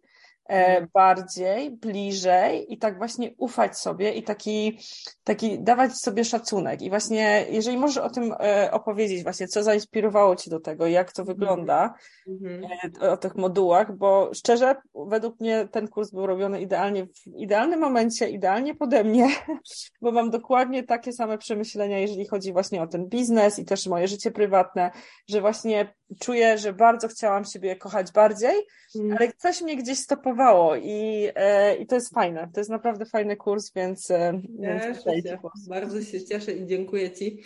Bardziej, 0.95 1.71
bliżej 1.71 2.73
i 2.73 2.79
tak 2.79 2.99
właśnie 2.99 3.35
ufać 3.39 3.79
sobie 3.79 4.13
i 4.13 4.23
taki, 4.23 4.79
taki 5.25 5.61
dawać 5.61 5.93
sobie 5.97 6.25
szacunek. 6.25 6.83
I 6.83 6.91
właśnie, 6.91 7.47
jeżeli 7.51 7.79
możesz 7.79 7.99
o 7.99 8.11
tym 8.11 8.35
e, 8.41 8.71
opowiedzieć, 8.73 9.23
właśnie, 9.23 9.49
co 9.49 9.63
zainspirowało 9.63 10.37
Cię 10.37 10.51
do 10.51 10.61
tego, 10.61 10.87
jak 10.87 11.13
to 11.13 11.25
wygląda, 11.25 11.95
mhm. 12.29 12.65
E, 13.03 13.11
o 13.11 13.17
tych 13.17 13.35
modułach, 13.35 13.97
bo 13.97 14.31
szczerze, 14.35 14.75
według 14.95 15.41
mnie 15.41 15.69
ten 15.71 15.89
kurs 15.89 16.11
był 16.11 16.27
robiony 16.27 16.61
idealnie, 16.61 17.07
w 17.07 17.27
idealnym 17.37 17.81
momencie, 17.81 18.31
idealnie 18.31 18.75
pode 18.75 19.05
mnie, 19.05 19.29
bo 20.03 20.13
mam 20.13 20.31
dokładnie 20.31 20.83
takie 20.83 21.13
same 21.13 21.39
przemyślenia, 21.39 21.99
jeżeli 21.99 22.27
chodzi 22.27 22.53
właśnie 22.53 22.83
o 22.83 22.87
ten 22.87 23.09
biznes 23.09 23.59
i 23.59 23.65
też 23.65 23.87
moje 23.87 24.09
życie 24.09 24.31
prywatne, 24.31 24.91
że 25.29 25.41
właśnie 25.41 25.95
czuję, 26.21 26.59
że 26.59 26.73
bardzo 26.73 27.09
chciałam 27.09 27.45
siebie 27.45 27.77
kochać 27.77 28.13
bardziej, 28.13 28.55
mm. 28.95 29.17
ale 29.19 29.33
coś 29.33 29.63
mnie 29.63 29.77
gdzieś 29.77 29.99
stopowało 29.99 30.77
i, 30.77 31.29
e, 31.35 31.77
i 31.77 31.87
to 31.87 31.95
jest 31.95 32.15
fajne. 32.15 32.51
To 32.55 32.61
jest 32.61 32.71
naprawdę 32.71 33.07
fajny 33.07 33.37
kurs, 33.37 33.73
więc, 33.77 34.11
e, 34.11 34.41
więc 34.59 35.05
się. 35.05 35.39
bardzo 35.69 36.03
się 36.03 36.25
cieszę 36.25 36.53
i 36.53 36.67
dziękuję 36.67 37.11
Ci. 37.11 37.43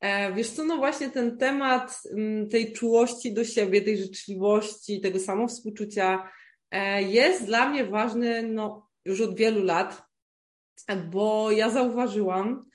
E, 0.00 0.32
wiesz 0.32 0.50
co, 0.50 0.64
no 0.64 0.76
właśnie 0.76 1.10
ten 1.10 1.38
temat 1.38 2.00
m, 2.16 2.48
tej 2.48 2.72
czułości 2.72 3.34
do 3.34 3.44
siebie, 3.44 3.82
tej 3.82 3.98
życzliwości, 3.98 5.00
tego 5.00 5.18
samowspółczucia 5.18 6.28
e, 6.70 7.02
jest 7.02 7.46
dla 7.46 7.68
mnie 7.68 7.84
ważny 7.84 8.42
no, 8.42 8.90
już 9.04 9.20
od 9.20 9.36
wielu 9.36 9.64
lat, 9.64 10.02
bo 11.10 11.50
ja 11.50 11.70
zauważyłam, 11.70 12.69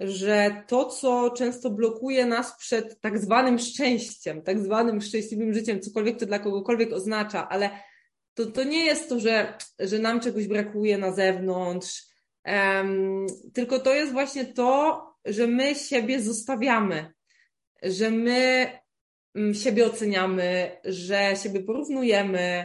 że 0.00 0.64
to, 0.66 0.84
co 0.84 1.30
często 1.30 1.70
blokuje 1.70 2.26
nas 2.26 2.58
przed 2.58 3.00
tak 3.00 3.18
zwanym 3.18 3.58
szczęściem, 3.58 4.42
tak 4.42 4.58
zwanym 4.58 5.00
szczęśliwym 5.00 5.54
życiem, 5.54 5.80
cokolwiek 5.80 6.18
to 6.18 6.26
dla 6.26 6.38
kogokolwiek 6.38 6.92
oznacza, 6.92 7.48
ale 7.48 7.70
to, 8.34 8.46
to 8.46 8.64
nie 8.64 8.84
jest 8.84 9.08
to, 9.08 9.20
że, 9.20 9.54
że 9.78 9.98
nam 9.98 10.20
czegoś 10.20 10.46
brakuje 10.46 10.98
na 10.98 11.12
zewnątrz, 11.12 12.02
um, 12.44 13.26
tylko 13.54 13.78
to 13.78 13.94
jest 13.94 14.12
właśnie 14.12 14.44
to, 14.44 15.02
że 15.24 15.46
my 15.46 15.74
siebie 15.74 16.20
zostawiamy, 16.20 17.12
że 17.82 18.10
my 18.10 18.70
mm, 19.34 19.54
siebie 19.54 19.86
oceniamy, 19.86 20.76
że 20.84 21.32
siebie 21.42 21.60
porównujemy, 21.60 22.64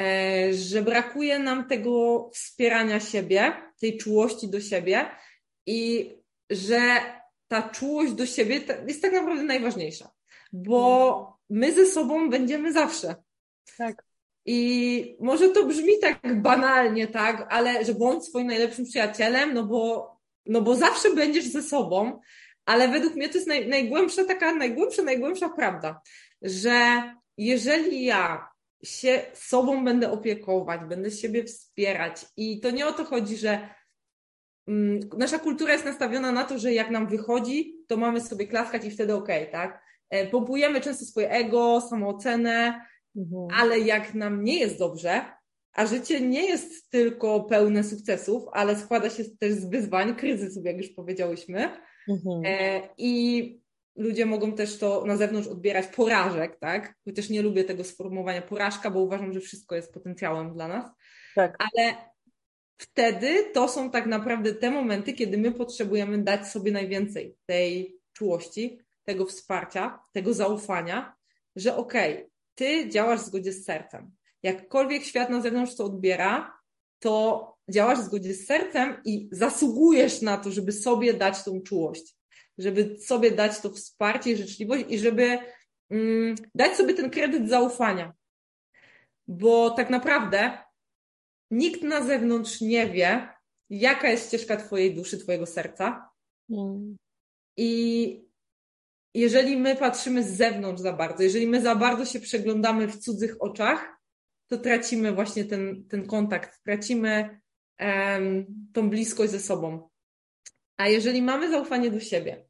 e, 0.00 0.52
że 0.52 0.82
brakuje 0.82 1.38
nam 1.38 1.68
tego 1.68 2.30
wspierania 2.34 3.00
siebie, 3.00 3.52
tej 3.80 3.98
czułości 3.98 4.48
do 4.48 4.60
siebie 4.60 5.06
i 5.66 6.10
że 6.52 7.00
ta 7.48 7.62
czułość 7.62 8.12
do 8.12 8.26
siebie 8.26 8.60
jest 8.86 9.02
tak 9.02 9.12
naprawdę 9.12 9.42
najważniejsza, 9.42 10.10
bo 10.52 11.38
my 11.50 11.72
ze 11.72 11.86
sobą 11.86 12.30
będziemy 12.30 12.72
zawsze. 12.72 13.14
Tak. 13.78 14.04
I 14.46 15.16
może 15.20 15.48
to 15.48 15.64
brzmi 15.64 15.98
tak 16.00 16.42
banalnie, 16.42 17.08
tak, 17.08 17.46
ale 17.50 17.84
że 17.84 17.94
bądź 17.94 18.24
swoim 18.24 18.46
najlepszym 18.46 18.84
przyjacielem, 18.84 19.54
no 19.54 19.64
bo, 19.64 20.12
no 20.46 20.60
bo 20.60 20.74
zawsze 20.74 21.14
będziesz 21.14 21.44
ze 21.44 21.62
sobą, 21.62 22.20
ale 22.64 22.88
według 22.88 23.14
mnie 23.14 23.28
to 23.28 23.34
jest 23.34 23.48
naj, 23.48 23.68
najgłębsza 23.68 24.24
taka, 24.24 24.54
najgłębsza, 24.54 25.02
najgłębsza 25.02 25.48
prawda, 25.48 26.00
że 26.42 27.02
jeżeli 27.38 28.04
ja 28.04 28.48
się 28.82 29.22
sobą 29.34 29.84
będę 29.84 30.10
opiekować, 30.10 30.80
będę 30.88 31.10
siebie 31.10 31.44
wspierać 31.44 32.26
i 32.36 32.60
to 32.60 32.70
nie 32.70 32.86
o 32.86 32.92
to 32.92 33.04
chodzi, 33.04 33.36
że 33.36 33.68
nasza 35.18 35.38
kultura 35.38 35.72
jest 35.72 35.84
nastawiona 35.84 36.32
na 36.32 36.44
to, 36.44 36.58
że 36.58 36.72
jak 36.72 36.90
nam 36.90 37.08
wychodzi, 37.08 37.74
to 37.88 37.96
mamy 37.96 38.20
sobie 38.20 38.46
klaskać 38.46 38.84
i 38.84 38.90
wtedy 38.90 39.14
okej, 39.14 39.48
okay, 39.48 39.52
tak? 39.52 39.82
E, 40.10 40.26
pompujemy 40.26 40.80
często 40.80 41.04
swoje 41.04 41.30
ego, 41.30 41.80
samoocenę, 41.80 42.80
mhm. 43.16 43.48
ale 43.60 43.78
jak 43.78 44.14
nam 44.14 44.44
nie 44.44 44.58
jest 44.58 44.78
dobrze, 44.78 45.24
a 45.72 45.86
życie 45.86 46.20
nie 46.20 46.48
jest 46.48 46.90
tylko 46.90 47.40
pełne 47.40 47.84
sukcesów, 47.84 48.42
ale 48.52 48.76
składa 48.76 49.10
się 49.10 49.24
też 49.40 49.52
z 49.52 49.70
wyzwań, 49.70 50.16
kryzysów, 50.16 50.64
jak 50.64 50.76
już 50.76 50.88
powiedziałyśmy, 50.88 51.70
Mhm. 52.08 52.42
E, 52.44 52.88
I 52.98 53.62
ludzie 53.96 54.26
mogą 54.26 54.52
też 54.52 54.78
to 54.78 55.04
na 55.06 55.16
zewnątrz 55.16 55.48
odbierać 55.48 55.86
porażek, 55.86 56.58
tak? 56.58 56.94
Chociaż 57.04 57.30
nie 57.30 57.42
lubię 57.42 57.64
tego 57.64 57.84
sformułowania 57.84 58.42
porażka, 58.42 58.90
bo 58.90 59.00
uważam, 59.00 59.32
że 59.32 59.40
wszystko 59.40 59.74
jest 59.74 59.94
potencjałem 59.94 60.54
dla 60.54 60.68
nas. 60.68 60.90
Tak. 61.34 61.56
Ale 61.58 61.94
wtedy 62.82 63.50
to 63.54 63.68
są 63.68 63.90
tak 63.90 64.06
naprawdę 64.06 64.54
te 64.54 64.70
momenty, 64.70 65.12
kiedy 65.12 65.38
my 65.38 65.52
potrzebujemy 65.52 66.18
dać 66.18 66.48
sobie 66.48 66.72
najwięcej 66.72 67.36
tej 67.46 67.96
czułości, 68.12 68.78
tego 69.04 69.26
wsparcia, 69.26 69.98
tego 70.12 70.34
zaufania, 70.34 71.14
że 71.56 71.76
okej, 71.76 72.14
okay, 72.14 72.30
ty 72.54 72.88
działasz 72.88 73.20
w 73.20 73.26
zgodzie 73.26 73.52
z 73.52 73.64
sercem. 73.64 74.10
Jakkolwiek 74.42 75.04
świat 75.04 75.30
na 75.30 75.40
zewnątrz 75.40 75.74
to 75.74 75.84
odbiera, 75.84 76.52
to 76.98 77.56
działasz 77.70 77.98
w 77.98 78.04
zgodzie 78.04 78.34
z 78.34 78.46
sercem 78.46 78.96
i 79.04 79.28
zasługujesz 79.32 80.22
na 80.22 80.36
to, 80.36 80.50
żeby 80.50 80.72
sobie 80.72 81.14
dać 81.14 81.44
tą 81.44 81.60
czułość, 81.60 82.16
żeby 82.58 82.98
sobie 82.98 83.30
dać 83.30 83.60
to 83.60 83.70
wsparcie 83.70 84.30
i 84.30 84.36
życzliwość 84.36 84.84
i 84.88 84.98
żeby 84.98 85.38
mm, 85.90 86.34
dać 86.54 86.76
sobie 86.76 86.94
ten 86.94 87.10
kredyt 87.10 87.48
zaufania. 87.48 88.12
Bo 89.28 89.70
tak 89.70 89.90
naprawdę 89.90 90.58
nikt 91.52 91.82
na 91.82 92.02
zewnątrz 92.02 92.60
nie 92.60 92.90
wie, 92.90 93.28
jaka 93.70 94.08
jest 94.08 94.28
ścieżka 94.28 94.56
Twojej 94.56 94.94
duszy, 94.94 95.18
Twojego 95.18 95.46
serca. 95.46 96.10
Mm. 96.50 96.96
I 97.56 98.24
jeżeli 99.14 99.56
my 99.56 99.76
patrzymy 99.76 100.24
z 100.24 100.36
zewnątrz 100.36 100.82
za 100.82 100.92
bardzo, 100.92 101.22
jeżeli 101.22 101.46
my 101.46 101.62
za 101.62 101.74
bardzo 101.74 102.04
się 102.04 102.20
przeglądamy 102.20 102.88
w 102.88 102.98
cudzych 102.98 103.42
oczach, 103.42 103.96
to 104.50 104.58
tracimy 104.58 105.12
właśnie 105.12 105.44
ten, 105.44 105.84
ten 105.88 106.06
kontakt, 106.06 106.62
tracimy 106.64 107.40
tą 108.72 108.90
bliskość 108.90 109.32
ze 109.32 109.40
sobą. 109.40 109.88
A 110.76 110.88
jeżeli 110.88 111.22
mamy 111.22 111.50
zaufanie 111.50 111.90
do 111.90 112.00
siebie, 112.00 112.44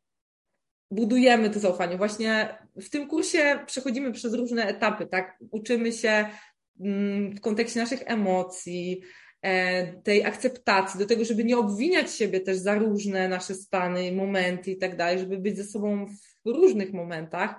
budujemy 0.90 1.50
to 1.50 1.60
zaufanie. 1.60 1.96
Właśnie 1.96 2.58
w 2.76 2.90
tym 2.90 3.08
kursie 3.08 3.58
przechodzimy 3.66 4.12
przez 4.12 4.34
różne 4.34 4.66
etapy, 4.66 5.06
tak? 5.06 5.38
Uczymy 5.50 5.92
się 5.92 6.28
w 7.36 7.40
kontekście 7.40 7.80
naszych 7.80 8.02
emocji, 8.04 9.02
e, 9.42 9.86
tej 10.02 10.24
akceptacji, 10.24 11.00
do 11.00 11.06
tego, 11.06 11.24
żeby 11.24 11.44
nie 11.44 11.58
obwiniać 11.58 12.14
siebie 12.14 12.40
też 12.40 12.56
za 12.56 12.74
różne 12.74 13.28
nasze 13.28 13.54
stany, 13.54 14.12
momenty 14.12 14.70
i 14.70 14.78
tak 14.78 14.96
dalej, 14.96 15.18
żeby 15.18 15.38
być 15.38 15.56
ze 15.56 15.64
sobą 15.64 16.06
w 16.44 16.48
różnych 16.48 16.92
momentach. 16.92 17.54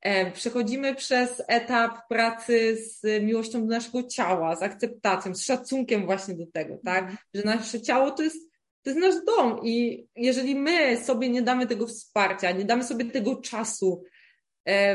E, 0.00 0.30
przechodzimy 0.30 0.94
przez 0.94 1.42
etap 1.48 2.08
pracy 2.08 2.76
z 2.76 3.22
miłością 3.22 3.60
do 3.60 3.74
naszego 3.74 4.02
ciała, 4.02 4.56
z 4.56 4.62
akceptacją, 4.62 5.34
z 5.34 5.44
szacunkiem 5.44 6.06
właśnie 6.06 6.34
do 6.34 6.46
tego, 6.46 6.78
tak? 6.84 6.98
Mhm. 6.98 7.18
Że 7.34 7.42
nasze 7.42 7.80
ciało 7.80 8.10
to 8.10 8.22
jest, 8.22 8.50
to 8.82 8.90
jest 8.90 9.00
nasz 9.00 9.24
dom 9.24 9.60
i 9.62 10.06
jeżeli 10.16 10.54
my 10.54 10.96
sobie 10.96 11.28
nie 11.28 11.42
damy 11.42 11.66
tego 11.66 11.86
wsparcia, 11.86 12.50
nie 12.50 12.64
damy 12.64 12.84
sobie 12.84 13.04
tego 13.04 13.36
czasu, 13.36 14.02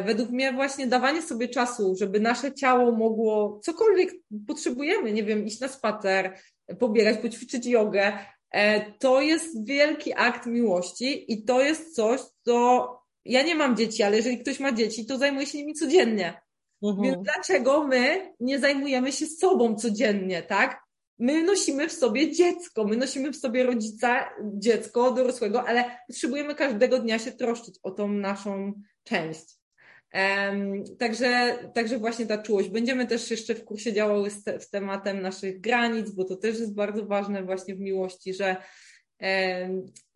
według 0.06 0.30
mnie 0.30 0.54
właśnie 0.54 0.88
dawanie 0.88 1.22
sobie 1.22 1.48
czasu, 1.48 1.96
żeby 2.00 2.20
nasze 2.20 2.54
ciało 2.54 2.92
mogło 2.92 3.60
cokolwiek 3.64 4.12
potrzebujemy, 4.48 5.12
nie 5.12 5.24
wiem, 5.24 5.46
iść 5.46 5.60
na 5.60 5.68
spacer, 5.68 6.38
pobiegać, 6.80 7.18
poćwiczyć 7.18 7.66
jogę, 7.66 8.14
e, 8.52 8.92
to 8.92 9.22
jest 9.22 9.66
wielki 9.66 10.14
akt 10.16 10.46
miłości 10.46 11.34
i 11.34 11.44
to 11.44 11.62
jest 11.62 11.96
coś, 11.96 12.22
co 12.46 12.88
ja 13.26 13.44
nie 13.44 13.56
mam 13.56 13.78
dzieci, 13.78 14.04
ale 14.04 14.18
jeżeli 14.18 14.40
ktoś 14.40 14.60
ma 14.60 14.72
dzieci, 14.72 15.06
to 15.06 15.18
zajmuje 15.18 15.46
się 15.46 15.58
nimi 15.58 15.74
codziennie. 15.74 16.42
Mhm. 16.84 17.04
Więc 17.04 17.24
dlaczego 17.24 17.84
my 17.88 18.34
nie 18.40 18.60
zajmujemy 18.60 19.12
się 19.12 19.26
sobą 19.26 19.76
codziennie, 19.76 20.44
tak? 20.44 20.84
My 21.20 21.44
nosimy 21.44 21.90
w 21.90 21.94
sobie 21.94 22.32
dziecko, 22.32 22.86
my 22.86 22.98
nosimy 22.98 23.32
w 23.32 23.36
sobie 23.36 23.64
rodzica, 23.64 24.30
dziecko, 24.44 25.12
dorosłego, 25.12 25.68
ale 25.68 25.98
potrzebujemy 26.08 26.56
każdego 26.56 27.00
dnia 27.00 27.20
się 27.20 27.32
troszczyć 27.32 27.80
o 27.84 27.92
tą 27.92 28.08
naszą 28.08 28.74
część. 29.04 29.63
Także, 31.00 31.58
także 31.74 31.98
właśnie 31.98 32.26
ta 32.26 32.38
czułość. 32.38 32.70
Będziemy 32.70 33.08
też 33.08 33.32
jeszcze 33.32 33.56
w 33.56 33.66
kursie 33.66 33.94
działały 33.94 34.30
z, 34.30 34.44
te, 34.44 34.60
z 34.60 34.70
tematem 34.70 35.22
naszych 35.22 35.62
granic, 35.62 36.12
bo 36.12 36.24
to 36.24 36.36
też 36.36 36.60
jest 36.60 36.76
bardzo 36.76 37.06
ważne 37.06 37.44
właśnie 37.44 37.76
w 37.76 37.80
miłości, 37.80 38.34
że 38.34 38.56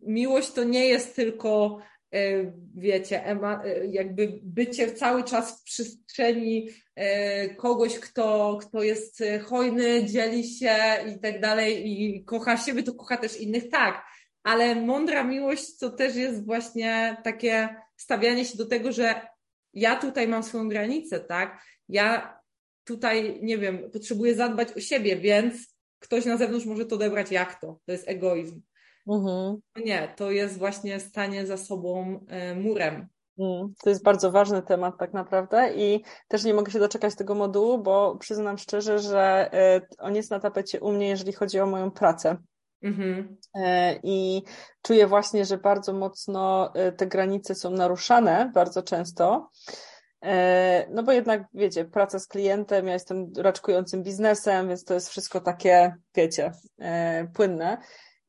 miłość 0.00 0.52
to 0.52 0.64
nie 0.64 0.86
jest 0.86 1.16
tylko 1.16 1.78
E, 2.14 2.52
wiecie, 2.74 3.26
e, 3.26 3.36
jakby 3.90 4.40
bycie 4.42 4.92
cały 4.92 5.24
czas 5.24 5.60
w 5.60 5.64
przestrzeni 5.64 6.68
e, 6.94 7.48
kogoś, 7.54 7.98
kto, 7.98 8.58
kto 8.62 8.82
jest 8.82 9.22
hojny, 9.44 10.04
dzieli 10.04 10.48
się 10.48 10.76
i 11.16 11.20
tak 11.20 11.40
dalej 11.40 11.90
i 11.92 12.24
kocha 12.24 12.56
siebie, 12.56 12.82
to 12.82 12.94
kocha 12.94 13.16
też 13.16 13.40
innych, 13.40 13.68
tak. 13.68 14.04
Ale 14.42 14.74
mądra 14.74 15.24
miłość 15.24 15.78
to 15.78 15.90
też 15.90 16.16
jest 16.16 16.46
właśnie 16.46 17.16
takie 17.24 17.68
stawianie 17.96 18.44
się 18.44 18.58
do 18.58 18.66
tego, 18.66 18.92
że 18.92 19.20
ja 19.74 19.96
tutaj 19.96 20.28
mam 20.28 20.42
swoją 20.42 20.68
granicę, 20.68 21.20
tak? 21.20 21.62
Ja 21.88 22.38
tutaj, 22.84 23.38
nie 23.42 23.58
wiem, 23.58 23.90
potrzebuję 23.92 24.34
zadbać 24.34 24.72
o 24.76 24.80
siebie, 24.80 25.16
więc 25.16 25.74
ktoś 25.98 26.24
na 26.24 26.36
zewnątrz 26.36 26.66
może 26.66 26.86
to 26.86 26.94
odebrać 26.94 27.30
jak 27.30 27.60
to. 27.60 27.78
To 27.86 27.92
jest 27.92 28.08
egoizm. 28.08 28.60
Mhm. 29.08 29.56
No 29.76 29.82
nie, 29.84 30.14
to 30.16 30.30
jest 30.30 30.58
właśnie 30.58 31.00
stanie 31.00 31.46
za 31.46 31.56
sobą 31.56 32.20
e, 32.28 32.54
murem. 32.54 33.08
Mm, 33.38 33.74
to 33.82 33.90
jest 33.90 34.02
bardzo 34.02 34.30
ważny 34.30 34.62
temat 34.62 34.98
tak 34.98 35.12
naprawdę 35.12 35.74
i 35.74 36.04
też 36.28 36.44
nie 36.44 36.54
mogę 36.54 36.72
się 36.72 36.78
doczekać 36.78 37.16
tego 37.16 37.34
modułu, 37.34 37.82
bo 37.82 38.16
przyznam 38.16 38.58
szczerze, 38.58 38.98
że 38.98 39.50
e, 39.52 39.80
on 39.98 40.16
jest 40.16 40.30
na 40.30 40.40
tapecie 40.40 40.80
u 40.80 40.92
mnie, 40.92 41.08
jeżeli 41.08 41.32
chodzi 41.32 41.60
o 41.60 41.66
moją 41.66 41.90
pracę. 41.90 42.36
Mhm. 42.82 43.36
E, 43.54 43.94
I 44.02 44.42
czuję 44.82 45.06
właśnie, 45.06 45.44
że 45.44 45.58
bardzo 45.58 45.92
mocno 45.92 46.72
te 46.96 47.06
granice 47.06 47.54
są 47.54 47.70
naruszane 47.70 48.50
bardzo 48.54 48.82
często. 48.82 49.50
No 50.90 51.02
bo 51.02 51.12
jednak, 51.12 51.42
wiecie, 51.54 51.84
praca 51.84 52.18
z 52.18 52.26
klientem, 52.26 52.86
ja 52.86 52.92
jestem 52.92 53.32
raczkującym 53.36 54.02
biznesem, 54.02 54.68
więc 54.68 54.84
to 54.84 54.94
jest 54.94 55.08
wszystko 55.08 55.40
takie, 55.40 55.94
wiecie, 56.14 56.52
płynne. 57.34 57.78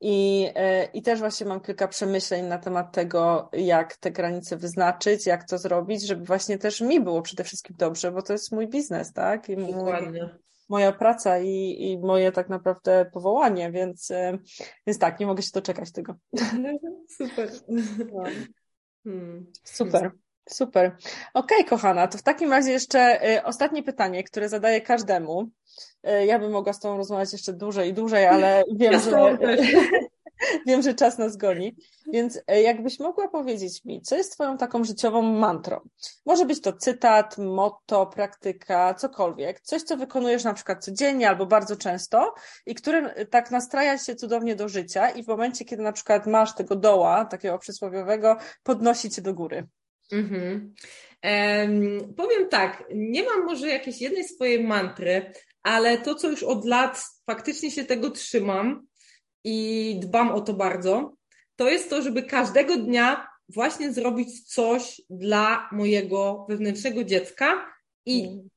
I, 0.01 0.49
e, 0.55 0.85
I 0.85 1.01
też 1.01 1.19
właśnie 1.19 1.45
mam 1.45 1.61
kilka 1.61 1.87
przemyśleń 1.87 2.45
na 2.45 2.57
temat 2.57 2.93
tego, 2.93 3.49
jak 3.53 3.97
te 3.97 4.11
granice 4.11 4.57
wyznaczyć, 4.57 5.25
jak 5.25 5.43
to 5.43 5.57
zrobić, 5.57 6.07
żeby 6.07 6.25
właśnie 6.25 6.57
też 6.57 6.81
mi 6.81 7.01
było 7.01 7.21
przede 7.21 7.43
wszystkim 7.43 7.75
dobrze, 7.79 8.11
bo 8.11 8.21
to 8.21 8.33
jest 8.33 8.51
mój 8.51 8.67
biznes, 8.67 9.13
tak? 9.13 9.49
I 9.49 9.57
Dokładnie. 9.57 10.39
Moja 10.69 10.91
praca 10.91 11.39
i, 11.39 11.75
i 11.79 11.99
moje 11.99 12.31
tak 12.31 12.49
naprawdę 12.49 13.05
powołanie, 13.13 13.71
więc, 13.71 14.11
e, 14.11 14.37
więc 14.87 14.99
tak, 14.99 15.19
nie 15.19 15.25
mogę 15.25 15.41
się 15.41 15.51
doczekać 15.53 15.91
tego. 15.91 16.15
Super. 17.17 17.49
No. 18.13 18.23
Hmm. 19.03 19.45
Super. 19.63 20.11
Super. 20.49 20.95
Okej, 21.33 21.57
okay, 21.57 21.69
kochana, 21.69 22.07
to 22.07 22.17
w 22.17 22.23
takim 22.23 22.51
razie 22.51 22.71
jeszcze 22.71 23.29
y, 23.37 23.43
ostatnie 23.43 23.83
pytanie, 23.83 24.23
które 24.23 24.49
zadaję 24.49 24.81
każdemu. 24.81 25.49
Y, 26.07 26.25
ja 26.25 26.39
bym 26.39 26.51
mogła 26.51 26.73
z 26.73 26.79
tą 26.79 26.97
rozmawiać 26.97 27.33
jeszcze 27.33 27.53
dłużej 27.53 27.89
i 27.89 27.93
dłużej, 27.93 28.25
ale 28.25 28.63
wiem, 28.75 28.93
ja 28.93 28.99
że, 28.99 29.37
Wiem, 30.67 30.81
że 30.81 30.93
czas 30.93 31.17
nas 31.17 31.37
goni. 31.37 31.75
Więc 32.13 32.39
e, 32.47 32.61
jakbyś 32.61 32.99
mogła 32.99 33.27
powiedzieć 33.27 33.85
mi, 33.85 34.01
co 34.01 34.15
jest 34.15 34.33
Twoją 34.33 34.57
taką 34.57 34.83
życiową 34.83 35.21
mantrą? 35.21 35.79
Może 36.25 36.45
być 36.45 36.61
to 36.61 36.73
cytat, 36.73 37.37
motto, 37.37 38.05
praktyka, 38.05 38.93
cokolwiek. 38.93 39.61
Coś, 39.61 39.83
co 39.83 39.97
wykonujesz 39.97 40.43
na 40.43 40.53
przykład 40.53 40.85
codziennie 40.85 41.29
albo 41.29 41.45
bardzo 41.45 41.75
często 41.75 42.33
i 42.65 42.75
którym 42.75 43.05
e, 43.05 43.25
tak 43.25 43.51
nastraja 43.51 43.97
się 43.97 44.15
cudownie 44.15 44.55
do 44.55 44.69
życia 44.69 45.09
i 45.09 45.23
w 45.23 45.27
momencie, 45.27 45.65
kiedy 45.65 45.83
na 45.83 45.91
przykład 45.91 46.27
masz 46.27 46.55
tego 46.55 46.75
doła, 46.75 47.25
takiego 47.25 47.59
przysłowiowego, 47.59 48.37
podnosi 48.63 49.09
cię 49.09 49.21
do 49.21 49.33
góry. 49.33 49.67
Mhm. 50.11 50.73
Um, 51.23 52.13
powiem 52.17 52.49
tak, 52.49 52.83
nie 52.95 53.23
mam 53.23 53.45
może 53.45 53.67
jakiejś 53.67 54.01
jednej 54.01 54.23
swojej 54.23 54.63
mantry, 54.63 55.31
ale 55.63 55.97
to, 55.97 56.15
co 56.15 56.29
już 56.29 56.43
od 56.43 56.65
lat 56.65 57.03
faktycznie 57.25 57.71
się 57.71 57.85
tego 57.85 58.09
trzymam 58.09 58.88
i 59.43 59.95
dbam 60.01 60.31
o 60.31 60.41
to 60.41 60.53
bardzo, 60.53 61.13
to 61.55 61.69
jest 61.69 61.89
to, 61.89 62.01
żeby 62.01 62.23
każdego 62.23 62.77
dnia 62.77 63.27
właśnie 63.49 63.93
zrobić 63.93 64.53
coś 64.53 65.01
dla 65.09 65.69
mojego 65.71 66.45
wewnętrznego 66.49 67.03
dziecka 67.03 67.73
i 68.05 68.27
mm. 68.27 68.49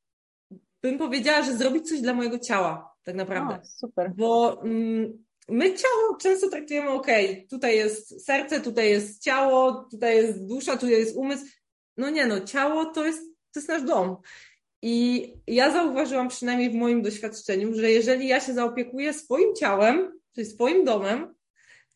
bym 0.81 0.97
powiedziała, 0.97 1.43
że 1.43 1.57
zrobić 1.57 1.89
coś 1.89 2.01
dla 2.01 2.13
mojego 2.13 2.39
ciała, 2.39 2.93
tak 3.03 3.15
naprawdę. 3.15 3.55
O, 3.55 3.65
super. 3.65 4.11
Bo 4.15 4.61
mm, 4.63 5.23
my 5.49 5.73
ciało 5.73 6.17
często 6.21 6.49
traktujemy, 6.49 6.89
ok, 6.89 7.07
tutaj 7.49 7.75
jest 7.75 8.25
serce, 8.25 8.61
tutaj 8.61 8.89
jest 8.89 9.23
ciało, 9.23 9.87
tutaj 9.91 10.15
jest 10.15 10.45
dusza, 10.45 10.77
tutaj 10.77 10.99
jest 10.99 11.15
umysł. 11.17 11.45
No 11.97 12.09
nie 12.09 12.25
no, 12.25 12.39
ciało 12.39 12.85
to 12.85 13.05
jest, 13.05 13.21
to 13.51 13.59
jest 13.59 13.69
nasz 13.69 13.83
dom. 13.83 14.17
I 14.81 15.27
ja 15.47 15.71
zauważyłam 15.71 16.27
przynajmniej 16.27 16.69
w 16.69 16.75
moim 16.75 17.01
doświadczeniu, 17.01 17.73
że 17.73 17.91
jeżeli 17.91 18.27
ja 18.27 18.39
się 18.39 18.53
zaopiekuję 18.53 19.13
swoim 19.13 19.55
ciałem, 19.55 20.19
czyli 20.35 20.47
swoim 20.47 20.85
domem, 20.85 21.35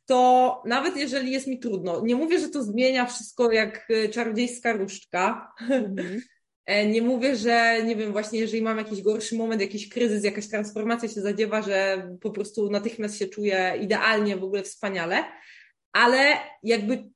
to 0.05 0.61
nawet 0.65 0.97
jeżeli 0.97 1.31
jest 1.31 1.47
mi 1.47 1.59
trudno, 1.59 2.01
nie 2.05 2.15
mówię, 2.15 2.39
że 2.39 2.49
to 2.49 2.63
zmienia 2.63 3.05
wszystko 3.05 3.51
jak 3.51 3.87
e, 3.89 4.09
czarodziejska 4.09 4.73
różdżka. 4.73 5.53
Mhm. 5.69 6.21
E, 6.67 6.85
nie 6.85 7.01
mówię, 7.01 7.35
że 7.35 7.83
nie 7.83 7.95
wiem, 7.95 8.11
właśnie 8.11 8.39
jeżeli 8.39 8.61
mam 8.61 8.77
jakiś 8.77 9.01
gorszy 9.01 9.35
moment, 9.35 9.61
jakiś 9.61 9.89
kryzys, 9.89 10.23
jakaś 10.23 10.47
transformacja 10.47 11.09
się 11.09 11.21
zadziewa, 11.21 11.61
że 11.61 12.07
po 12.21 12.31
prostu 12.31 12.69
natychmiast 12.69 13.17
się 13.17 13.27
czuję 13.27 13.73
idealnie, 13.81 14.37
w 14.37 14.43
ogóle 14.43 14.63
wspaniale, 14.63 15.23
ale 15.91 16.37
jakby 16.63 17.09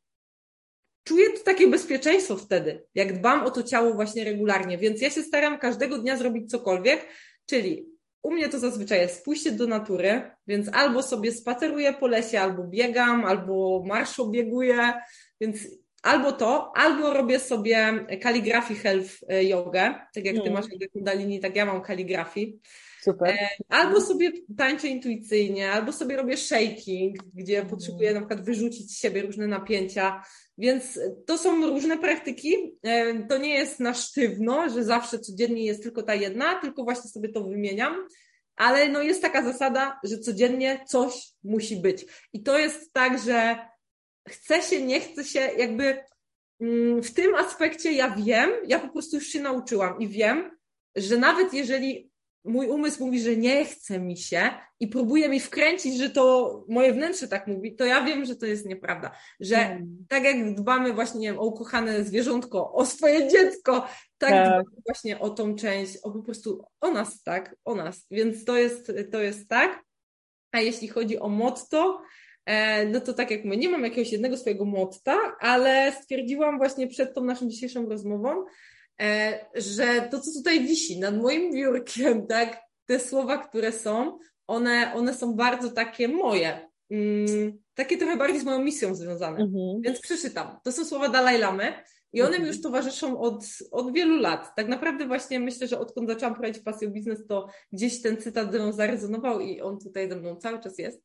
czuję 1.03 1.29
to 1.29 1.43
takie 1.43 1.67
bezpieczeństwo 1.67 2.37
wtedy, 2.37 2.83
jak 2.95 3.19
dbam 3.19 3.43
o 3.43 3.51
to 3.51 3.63
ciało 3.63 3.93
właśnie 3.93 4.23
regularnie, 4.23 4.77
więc 4.77 5.01
ja 5.01 5.09
się 5.09 5.23
staram 5.23 5.59
każdego 5.59 5.97
dnia 5.97 6.17
zrobić 6.17 6.51
cokolwiek, 6.51 7.07
czyli 7.45 7.90
u 8.23 8.31
mnie 8.31 8.49
to 8.49 8.59
zazwyczaj 8.59 8.99
jest 8.99 9.25
pójście 9.25 9.51
do 9.51 9.67
natury, 9.67 10.31
więc 10.47 10.69
albo 10.73 11.03
sobie 11.03 11.31
spaceruję 11.31 11.93
po 11.93 12.07
lesie, 12.07 12.39
albo 12.39 12.63
biegam, 12.63 13.25
albo 13.25 13.83
marszobieguję, 13.85 14.93
więc 15.41 15.57
albo 16.03 16.31
to, 16.31 16.71
albo 16.75 17.13
robię 17.13 17.39
sobie 17.39 18.05
kaligrafii 18.21 18.79
health 18.79 19.11
jogę, 19.49 19.95
tak 20.13 20.25
jak 20.25 20.35
ty 20.35 20.41
mm. 20.41 20.53
masz 20.53 20.65
kundalini, 20.93 21.39
tak 21.39 21.55
ja 21.55 21.65
mam 21.65 21.81
kaligrafii. 21.81 22.59
Super. 23.03 23.29
E, 23.29 23.49
albo 23.69 24.01
sobie 24.01 24.31
tańczę 24.57 24.87
intuicyjnie, 24.87 25.71
albo 25.71 25.91
sobie 25.91 26.17
robię 26.17 26.37
shaking, 26.37 27.17
gdzie 27.33 27.57
mm. 27.57 27.69
potrzebuję 27.69 28.13
na 28.13 28.19
przykład 28.19 28.45
wyrzucić 28.45 28.91
z 28.91 28.99
siebie 28.99 29.21
różne 29.21 29.47
napięcia. 29.47 30.23
Więc 30.57 30.99
to 31.25 31.37
są 31.37 31.69
różne 31.69 31.97
praktyki. 31.97 32.55
E, 32.83 33.23
to 33.27 33.37
nie 33.37 33.53
jest 33.53 33.79
na 33.79 33.93
sztywno, 33.93 34.69
że 34.69 34.83
zawsze 34.83 35.19
codziennie 35.19 35.65
jest 35.65 35.83
tylko 35.83 36.03
ta 36.03 36.15
jedna, 36.15 36.61
tylko 36.61 36.83
właśnie 36.83 37.09
sobie 37.09 37.29
to 37.29 37.43
wymieniam. 37.43 38.07
Ale 38.55 38.89
no 38.89 39.01
jest 39.01 39.21
taka 39.21 39.43
zasada, 39.43 39.99
że 40.03 40.19
codziennie 40.19 40.83
coś 40.87 41.29
musi 41.43 41.75
być. 41.75 42.05
I 42.33 42.43
to 42.43 42.59
jest 42.59 42.93
tak, 42.93 43.19
że 43.19 43.57
chce 44.29 44.61
się, 44.61 44.81
nie 44.81 44.99
chce 44.99 45.23
się, 45.23 45.39
jakby 45.39 46.03
mm, 46.59 47.03
w 47.03 47.13
tym 47.13 47.35
aspekcie 47.35 47.91
ja 47.91 48.15
wiem, 48.15 48.49
ja 48.67 48.79
po 48.79 48.89
prostu 48.89 49.15
już 49.15 49.27
się 49.27 49.41
nauczyłam 49.41 49.99
i 49.99 50.07
wiem, 50.07 50.51
że 50.95 51.17
nawet 51.17 51.53
jeżeli 51.53 52.10
mój 52.43 52.67
umysł 52.67 53.05
mówi, 53.05 53.21
że 53.21 53.37
nie 53.37 53.65
chce 53.65 53.99
mi 53.99 54.17
się 54.17 54.49
i 54.79 54.87
próbuje 54.87 55.29
mi 55.29 55.39
wkręcić, 55.39 55.97
że 55.97 56.09
to 56.09 56.65
moje 56.69 56.93
wnętrze 56.93 57.27
tak 57.27 57.47
mówi, 57.47 57.75
to 57.75 57.85
ja 57.85 58.03
wiem, 58.03 58.25
że 58.25 58.35
to 58.35 58.45
jest 58.45 58.65
nieprawda. 58.65 59.11
Że 59.39 59.55
hmm. 59.55 60.05
tak 60.09 60.23
jak 60.23 60.55
dbamy 60.55 60.93
właśnie 60.93 61.19
nie 61.19 61.27
wiem, 61.27 61.39
o 61.39 61.45
ukochane 61.45 62.03
zwierzątko, 62.03 62.73
o 62.73 62.85
swoje 62.85 63.27
dziecko, 63.27 63.87
tak, 64.17 64.29
tak. 64.29 64.47
dbamy 64.47 64.63
właśnie 64.85 65.19
o 65.19 65.29
tą 65.29 65.55
część, 65.55 65.97
o 66.03 66.11
po 66.11 66.23
prostu 66.23 66.65
o 66.81 66.91
nas, 66.91 67.23
tak, 67.23 67.55
o 67.65 67.75
nas. 67.75 68.05
Więc 68.11 68.45
to 68.45 68.57
jest, 68.57 68.91
to 69.11 69.21
jest 69.21 69.49
tak. 69.49 69.83
A 70.51 70.59
jeśli 70.59 70.87
chodzi 70.87 71.19
o 71.19 71.29
motto, 71.29 72.01
e, 72.45 72.85
no 72.85 73.01
to 73.01 73.13
tak 73.13 73.31
jak 73.31 73.45
my, 73.45 73.57
nie 73.57 73.69
mam 73.69 73.83
jakiegoś 73.83 74.11
jednego 74.11 74.37
swojego 74.37 74.65
motta, 74.65 75.17
ale 75.39 75.91
stwierdziłam 76.01 76.57
właśnie 76.57 76.87
przed 76.87 77.15
tą 77.15 77.23
naszą 77.23 77.49
dzisiejszą 77.49 77.89
rozmową, 77.89 78.45
że 79.55 80.07
to, 80.11 80.19
co 80.19 80.31
tutaj 80.33 80.67
wisi 80.67 80.99
nad 80.99 81.17
moim 81.17 81.53
biurkiem, 81.53 82.27
tak, 82.27 82.61
te 82.85 82.99
słowa, 82.99 83.37
które 83.37 83.71
są, 83.71 84.19
one, 84.47 84.93
one 84.95 85.13
są 85.13 85.33
bardzo 85.33 85.71
takie 85.71 86.07
moje. 86.07 86.69
Mm, 86.89 87.57
takie 87.73 87.97
trochę 87.97 88.17
bardziej 88.17 88.39
z 88.39 88.43
moją 88.43 88.63
misją 88.63 88.95
związane. 88.95 89.39
Mhm. 89.39 89.81
Więc 89.81 89.99
przeczytam. 90.01 90.57
To 90.63 90.71
są 90.71 90.85
słowa 90.85 91.09
Dalaj 91.09 91.39
Lamy 91.39 91.73
i 92.13 92.21
one 92.21 92.31
mi 92.31 92.35
mhm. 92.35 92.53
już 92.53 92.61
towarzyszą 92.61 93.19
od, 93.19 93.43
od 93.71 93.93
wielu 93.93 94.17
lat. 94.17 94.55
Tak 94.55 94.67
naprawdę 94.67 95.07
właśnie 95.07 95.39
myślę, 95.39 95.67
że 95.67 95.79
odkąd 95.79 96.09
zaczęłam 96.09 96.35
prowadzić 96.35 96.63
pasję 96.63 96.89
biznes, 96.89 97.27
to 97.27 97.47
gdzieś 97.71 98.01
ten 98.01 98.17
cytat 98.17 98.51
ze 98.51 98.59
mną 98.59 98.71
zarezonował 98.71 99.39
i 99.39 99.61
on 99.61 99.79
tutaj 99.79 100.09
ze 100.09 100.15
mną 100.15 100.35
cały 100.35 100.59
czas 100.59 100.77
jest. 100.77 101.01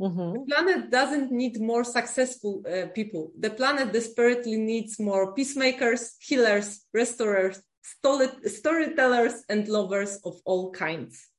Mm-hmm. 0.00 0.32
The 0.32 0.44
planet 0.46 0.90
doesn't 0.90 1.32
need 1.32 1.60
more 1.60 1.84
successful 1.84 2.62
uh, 2.66 2.88
people. 2.94 3.32
The 3.40 3.50
planet 3.50 3.92
desperately 3.92 4.58
needs 4.58 5.00
more 5.00 5.34
peacemakers, 5.34 6.16
healers, 6.20 6.86
restorers, 6.94 7.60
story- 7.82 8.48
storytellers, 8.48 9.44
and 9.48 9.68
lovers 9.68 10.20
of 10.24 10.40
all 10.44 10.70
kinds. 10.70 11.30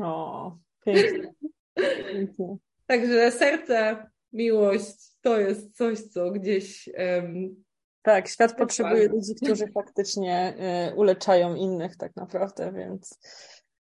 O, 0.00 0.56
pięknie. 0.84 1.32
pięknie. 2.12 2.56
Także 2.86 3.30
serce, 3.32 4.06
miłość 4.32 5.16
to 5.22 5.40
jest 5.40 5.76
coś, 5.76 6.00
co 6.00 6.30
gdzieś. 6.30 6.88
Um, 6.98 7.64
tak, 8.02 8.28
świat 8.28 8.56
potrzebuje 8.56 9.08
ludzi, 9.08 9.34
którzy 9.34 9.66
faktycznie 9.66 10.54
y, 10.90 10.94
uleczają 10.94 11.54
innych, 11.54 11.96
tak 11.96 12.16
naprawdę, 12.16 12.72
więc. 12.72 13.18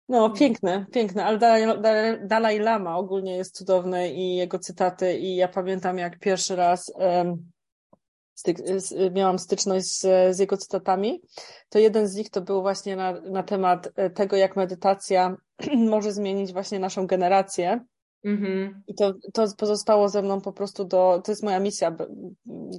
No, 0.08 0.24
mhm. 0.24 0.38
piękne, 0.38 0.86
piękne, 0.92 1.24
ale 1.24 1.38
Dalaj, 1.38 1.80
Dalaj, 1.82 2.18
Dalaj 2.26 2.58
Lama 2.58 2.96
ogólnie 2.96 3.36
jest 3.36 3.56
cudowny 3.56 4.12
i 4.12 4.36
jego 4.36 4.58
cytaty 4.58 5.18
i 5.18 5.36
ja 5.36 5.48
pamiętam 5.48 5.98
jak 5.98 6.18
pierwszy 6.18 6.56
raz 6.56 6.92
um, 6.94 7.50
styk, 8.34 8.58
miałam 9.12 9.38
styczność 9.38 9.86
z, 9.86 10.00
z, 10.36 10.38
jego 10.38 10.56
cytatami, 10.56 11.22
to 11.68 11.78
jeden 11.78 12.08
z 12.08 12.14
nich 12.14 12.30
to 12.30 12.40
był 12.40 12.62
właśnie 12.62 12.96
na, 12.96 13.20
na 13.20 13.42
temat 13.42 13.88
e, 13.96 14.10
tego, 14.10 14.36
jak 14.36 14.56
medytacja 14.56 15.36
może 15.90 16.12
zmienić 16.12 16.52
właśnie 16.52 16.78
naszą 16.78 17.06
generację. 17.06 17.84
Mm-hmm. 18.26 18.70
I 18.86 18.94
to, 18.94 19.14
to 19.34 19.46
pozostało 19.56 20.08
ze 20.08 20.22
mną 20.22 20.40
po 20.40 20.52
prostu 20.52 20.84
do, 20.84 21.22
to 21.24 21.32
jest 21.32 21.42
moja 21.42 21.60
misja 21.60 21.96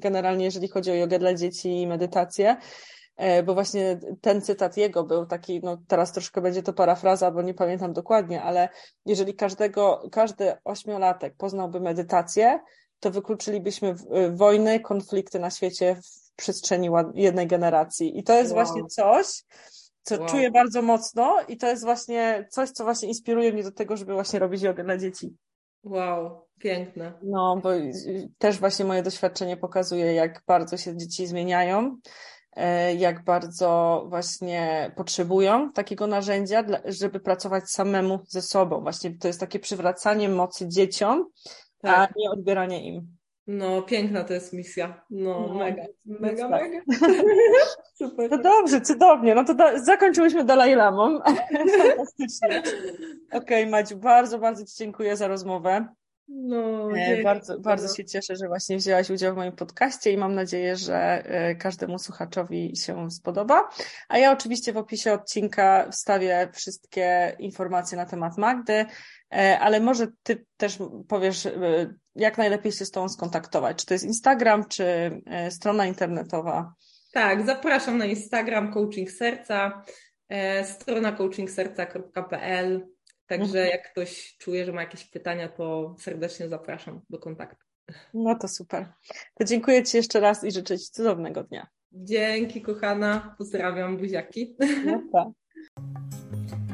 generalnie, 0.02 0.46
jeżeli 0.46 0.68
chodzi 0.68 0.92
o 0.92 0.96
jogę 0.96 1.20
dla 1.20 1.34
dzieci 1.34 1.82
i 1.82 1.88
medytację, 1.88 2.58
bo 3.46 3.54
właśnie 3.54 4.00
ten 4.22 4.42
cytat 4.42 4.78
jego 4.78 5.04
był 5.04 5.26
taki, 5.26 5.62
no 5.64 5.78
teraz 5.88 6.12
troszkę 6.12 6.42
będzie 6.42 6.64
to 6.64 6.74
parafraza, 6.74 7.32
bo 7.32 7.42
nie 7.42 7.54
pamiętam 7.54 7.94
dokładnie, 7.94 8.42
ale 8.42 8.70
jeżeli 9.06 9.34
każdego, 9.34 10.10
każdy 10.12 10.54
ośmiolatek 10.64 11.36
poznałby 11.38 11.80
medytację, 11.80 12.60
to 13.00 13.12
wykluczylibyśmy 13.12 13.90
y, 13.90 14.32
wojny, 14.32 14.80
konflikty 14.80 15.40
na 15.40 15.50
świecie 15.50 15.96
w 15.96 16.36
przestrzeni 16.36 16.90
jednej 17.14 17.48
generacji. 17.48 18.20
I 18.20 18.24
to 18.24 18.34
jest 18.34 18.52
wow. 18.52 18.66
właśnie 18.66 18.88
coś, 18.88 19.44
co 20.04 20.18
wow. 20.18 20.28
czuję 20.28 20.52
bardzo 20.52 20.82
mocno 20.82 21.38
i 21.48 21.58
to 21.58 21.68
jest 21.68 21.84
właśnie 21.84 22.48
coś, 22.50 22.70
co 22.70 22.84
właśnie 22.84 23.08
inspiruje 23.08 23.54
mnie 23.54 23.64
do 23.64 23.72
tego, 23.72 23.98
żeby 23.98 24.14
właśnie 24.14 24.40
robić 24.40 24.62
jogę 24.62 24.84
dla 24.84 24.98
dzieci. 24.98 25.36
Wow, 25.84 26.46
piękne. 26.60 27.14
No, 27.24 27.60
bo 27.64 27.70
też 28.38 28.60
właśnie 28.60 28.86
moje 28.86 29.04
doświadczenie 29.04 29.58
pokazuje, 29.58 30.14
jak 30.14 30.44
bardzo 30.48 30.78
się 30.78 30.98
dzieci 30.98 31.28
zmieniają 31.28 31.98
E, 31.98 32.39
jak 32.98 33.24
bardzo 33.24 34.06
właśnie 34.10 34.92
potrzebują 34.96 35.72
takiego 35.72 36.08
narzędzia, 36.08 36.64
żeby 36.86 37.20
pracować 37.20 37.70
samemu 37.70 38.20
ze 38.28 38.42
sobą. 38.42 38.82
Właśnie 38.82 39.18
to 39.18 39.28
jest 39.28 39.40
takie 39.40 39.60
przywracanie 39.60 40.30
mocy 40.30 40.68
dzieciom, 40.68 41.26
tak. 41.82 42.12
a 42.12 42.20
nie 42.20 42.32
odbieranie 42.32 42.88
im. 42.88 43.20
No, 43.52 43.82
piękna 43.82 44.24
to 44.24 44.34
jest 44.34 44.54
misja. 44.54 45.06
No, 45.10 45.48
no 45.48 45.54
mega, 45.54 45.84
mega, 46.06 46.50
tak. 46.50 46.62
mega. 46.62 46.82
Super. 47.98 48.32
No 48.32 48.38
dobrze, 48.38 48.82
cudownie. 48.82 49.36
No 49.36 49.44
to 49.44 49.54
da- 49.54 49.80
zakończyłyśmy 49.80 50.44
Dalaj 50.44 50.76
Lamą. 50.76 51.20
Fantastycznie. 51.78 52.64
Okej, 53.32 53.64
okay, 53.64 53.68
Madziu, 53.68 53.98
bardzo, 53.98 54.40
bardzo 54.40 54.66
Ci 54.66 54.76
dziękuję 54.78 55.16
za 55.16 55.28
rozmowę. 55.28 55.88
No, 56.32 56.90
e, 56.98 57.24
bardzo, 57.24 57.60
bardzo 57.60 57.96
się 57.96 58.06
cieszę, 58.06 58.36
że 58.36 58.48
właśnie 58.48 58.78
wzięłaś 58.78 59.10
udział 59.10 59.34
w 59.34 59.38
moim 59.38 59.52
podcaście 59.52 60.12
i 60.12 60.18
mam 60.18 60.36
nadzieję, 60.36 60.76
że 60.76 60.96
e, 61.26 61.56
każdemu 61.56 62.00
słuchaczowi 62.00 62.76
się 62.78 63.12
spodoba. 63.12 63.70
A 64.10 64.18
ja 64.18 64.32
oczywiście 64.32 64.74
w 64.74 64.78
opisie 64.78 65.14
odcinka 65.14 65.90
wstawię 65.92 66.50
wszystkie 66.54 67.36
informacje 67.40 67.98
na 67.98 68.06
temat 68.06 68.38
Magdy, 68.38 68.86
e, 69.34 69.60
ale 69.60 69.80
może 69.80 70.08
ty 70.24 70.46
też 70.58 70.78
powiesz, 71.08 71.48
jak 72.16 72.38
najlepiej 72.38 72.72
się 72.72 72.86
z 72.86 72.92
tą 72.92 73.10
skontaktować. 73.10 73.78
Czy 73.78 73.86
to 73.86 73.94
jest 73.94 74.06
Instagram, 74.06 74.66
czy 74.66 75.12
strona 75.50 75.86
internetowa? 75.86 76.74
Tak, 77.14 77.46
zapraszam 77.46 77.98
na 77.98 78.06
Instagram 78.06 78.74
Coaching 78.74 79.12
Serca, 79.12 79.84
strona 80.64 81.12
coachingserca.pl 81.12 82.88
Także 83.30 83.60
mhm. 83.60 83.70
jak 83.70 83.92
ktoś 83.92 84.38
czuje, 84.38 84.66
że 84.66 84.74
ma 84.74 84.82
jakieś 84.82 85.06
pytania, 85.06 85.50
to 85.50 85.96
serdecznie 86.00 86.50
zapraszam 86.50 87.02
do 87.10 87.20
kontaktu. 87.20 87.66
No 88.14 88.36
to 88.36 88.48
super. 88.48 88.86
To 89.36 89.44
dziękuję 89.44 89.84
Ci 89.84 89.98
jeszcze 89.98 90.20
raz 90.20 90.44
i 90.44 90.52
życzę 90.52 90.80
Ci 90.80 90.86
cudownego 90.86 91.44
dnia. 91.44 91.68
Dzięki, 91.92 92.62
kochana. 92.62 93.36
Pozdrawiam, 93.38 93.98
buziaki. 93.98 94.56
No 94.86 95.02
tak. 95.14 95.28